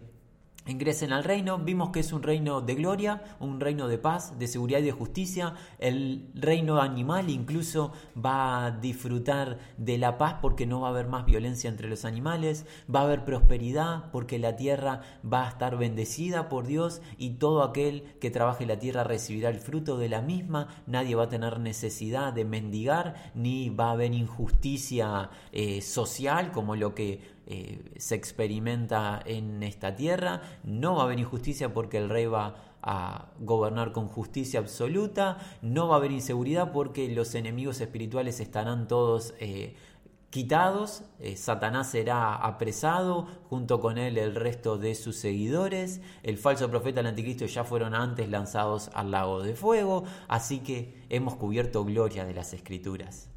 ingresen 0.67 1.13
al 1.13 1.23
reino. 1.23 1.57
Vimos 1.57 1.89
que 1.89 1.99
es 1.99 2.13
un 2.13 2.23
reino 2.23 2.61
de 2.61 2.75
gloria, 2.75 3.23
un 3.39 3.59
reino 3.59 3.87
de 3.87 3.97
paz, 3.97 4.37
de 4.37 4.47
seguridad 4.47 4.79
y 4.79 4.83
de 4.83 4.91
justicia. 4.91 5.53
El 5.79 6.29
reino 6.33 6.81
animal 6.81 7.29
incluso 7.29 7.93
va 8.15 8.65
a 8.65 8.71
disfrutar 8.71 9.59
de 9.77 9.97
la 9.97 10.17
paz 10.17 10.35
porque 10.41 10.65
no 10.65 10.81
va 10.81 10.87
a 10.87 10.91
haber 10.91 11.07
más 11.07 11.25
violencia 11.25 11.69
entre 11.69 11.89
los 11.89 12.05
animales. 12.05 12.65
Va 12.93 13.01
a 13.01 13.03
haber 13.03 13.25
prosperidad 13.25 14.11
porque 14.11 14.39
la 14.39 14.55
tierra 14.55 15.01
va 15.25 15.45
a 15.45 15.49
estar 15.49 15.77
bendecida 15.77 16.49
por 16.49 16.67
Dios 16.67 17.01
y 17.17 17.31
todo 17.31 17.63
aquel 17.63 18.03
que 18.19 18.31
trabaje 18.31 18.65
la 18.65 18.79
tierra 18.79 19.03
recibirá 19.03 19.49
el 19.49 19.59
fruto 19.59 19.97
de 19.97 20.09
la 20.09 20.21
misma. 20.21 20.67
Nadie 20.85 21.15
va 21.15 21.23
a 21.23 21.29
tener 21.29 21.59
necesidad 21.59 22.33
de 22.33 22.45
mendigar 22.45 23.31
ni 23.35 23.69
va 23.69 23.89
a 23.89 23.91
haber 23.91 24.13
injusticia 24.13 25.29
eh, 25.51 25.81
social 25.81 26.51
como 26.51 26.75
lo 26.75 26.93
que 26.93 27.36
eh, 27.49 27.93
se 27.97 28.15
experimenta 28.15 29.21
en 29.25 29.63
esta 29.63 29.95
tierra. 29.95 30.41
No 30.63 30.95
va 30.95 31.03
a 31.03 31.05
haber 31.05 31.19
injusticia 31.19 31.73
porque 31.73 31.97
el 31.97 32.09
rey 32.09 32.25
va 32.25 32.55
a 32.81 33.31
gobernar 33.39 33.93
con 33.93 34.09
justicia 34.09 34.59
absoluta. 34.59 35.37
No 35.61 35.87
va 35.87 35.95
a 35.95 35.97
haber 35.97 36.11
inseguridad 36.11 36.73
porque 36.73 37.07
los 37.07 37.35
enemigos 37.35 37.79
espirituales 37.79 38.41
estarán 38.41 38.89
todos 38.89 39.33
eh, 39.39 39.75
quitados. 40.29 41.03
Eh, 41.19 41.37
Satanás 41.37 41.89
será 41.89 42.35
apresado, 42.35 43.27
junto 43.49 43.79
con 43.79 43.97
él 43.97 44.17
el 44.17 44.35
resto 44.35 44.77
de 44.77 44.93
sus 44.93 45.15
seguidores. 45.15 46.01
El 46.23 46.37
falso 46.37 46.69
profeta, 46.69 46.99
el 46.99 47.07
anticristo, 47.07 47.45
ya 47.45 47.63
fueron 47.63 47.95
antes 47.95 48.29
lanzados 48.29 48.91
al 48.93 49.11
lago 49.11 49.41
de 49.41 49.55
fuego. 49.55 50.03
Así 50.27 50.59
que 50.59 51.05
hemos 51.09 51.35
cubierto 51.35 51.85
gloria 51.85 52.25
de 52.25 52.33
las 52.33 52.53
escrituras. 52.53 53.29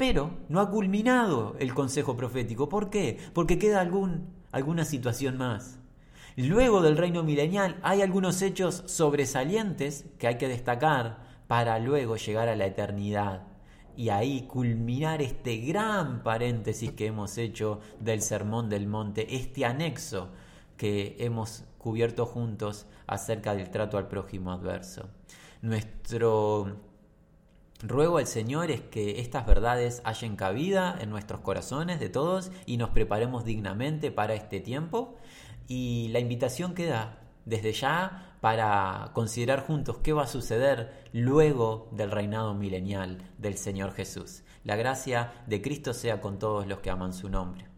Pero 0.00 0.30
no 0.48 0.60
ha 0.60 0.70
culminado 0.70 1.56
el 1.58 1.74
consejo 1.74 2.16
profético. 2.16 2.70
¿Por 2.70 2.88
qué? 2.88 3.18
Porque 3.34 3.58
queda 3.58 3.82
algún, 3.82 4.32
alguna 4.50 4.86
situación 4.86 5.36
más. 5.36 5.78
Luego 6.38 6.80
del 6.80 6.96
reino 6.96 7.22
milenial 7.22 7.78
hay 7.82 8.00
algunos 8.00 8.40
hechos 8.40 8.82
sobresalientes 8.86 10.06
que 10.18 10.26
hay 10.26 10.38
que 10.38 10.48
destacar 10.48 11.18
para 11.48 11.78
luego 11.78 12.16
llegar 12.16 12.48
a 12.48 12.56
la 12.56 12.64
eternidad 12.64 13.42
y 13.94 14.08
ahí 14.08 14.46
culminar 14.46 15.20
este 15.20 15.58
gran 15.58 16.22
paréntesis 16.22 16.92
que 16.92 17.08
hemos 17.08 17.36
hecho 17.36 17.80
del 17.98 18.22
Sermón 18.22 18.70
del 18.70 18.86
Monte, 18.86 19.36
este 19.36 19.66
anexo 19.66 20.30
que 20.78 21.16
hemos 21.18 21.64
cubierto 21.76 22.24
juntos 22.24 22.86
acerca 23.06 23.54
del 23.54 23.70
trato 23.70 23.98
al 23.98 24.08
prójimo 24.08 24.50
adverso. 24.50 25.10
Nuestro 25.60 26.89
Ruego 27.82 28.18
al 28.18 28.26
Señor 28.26 28.70
es 28.70 28.82
que 28.82 29.20
estas 29.20 29.46
verdades 29.46 30.02
hayan 30.04 30.36
cabida 30.36 30.98
en 31.00 31.08
nuestros 31.08 31.40
corazones 31.40 31.98
de 31.98 32.10
todos 32.10 32.52
y 32.66 32.76
nos 32.76 32.90
preparemos 32.90 33.46
dignamente 33.46 34.10
para 34.10 34.34
este 34.34 34.60
tiempo. 34.60 35.16
Y 35.66 36.08
la 36.08 36.18
invitación 36.18 36.74
queda 36.74 37.20
desde 37.46 37.72
ya 37.72 38.36
para 38.42 39.12
considerar 39.14 39.66
juntos 39.66 39.98
qué 40.02 40.12
va 40.12 40.24
a 40.24 40.26
suceder 40.26 41.08
luego 41.14 41.88
del 41.92 42.10
reinado 42.10 42.54
milenial 42.54 43.18
del 43.38 43.56
Señor 43.56 43.92
Jesús. 43.92 44.42
La 44.62 44.76
gracia 44.76 45.32
de 45.46 45.62
Cristo 45.62 45.94
sea 45.94 46.20
con 46.20 46.38
todos 46.38 46.66
los 46.66 46.80
que 46.80 46.90
aman 46.90 47.14
su 47.14 47.30
nombre. 47.30 47.69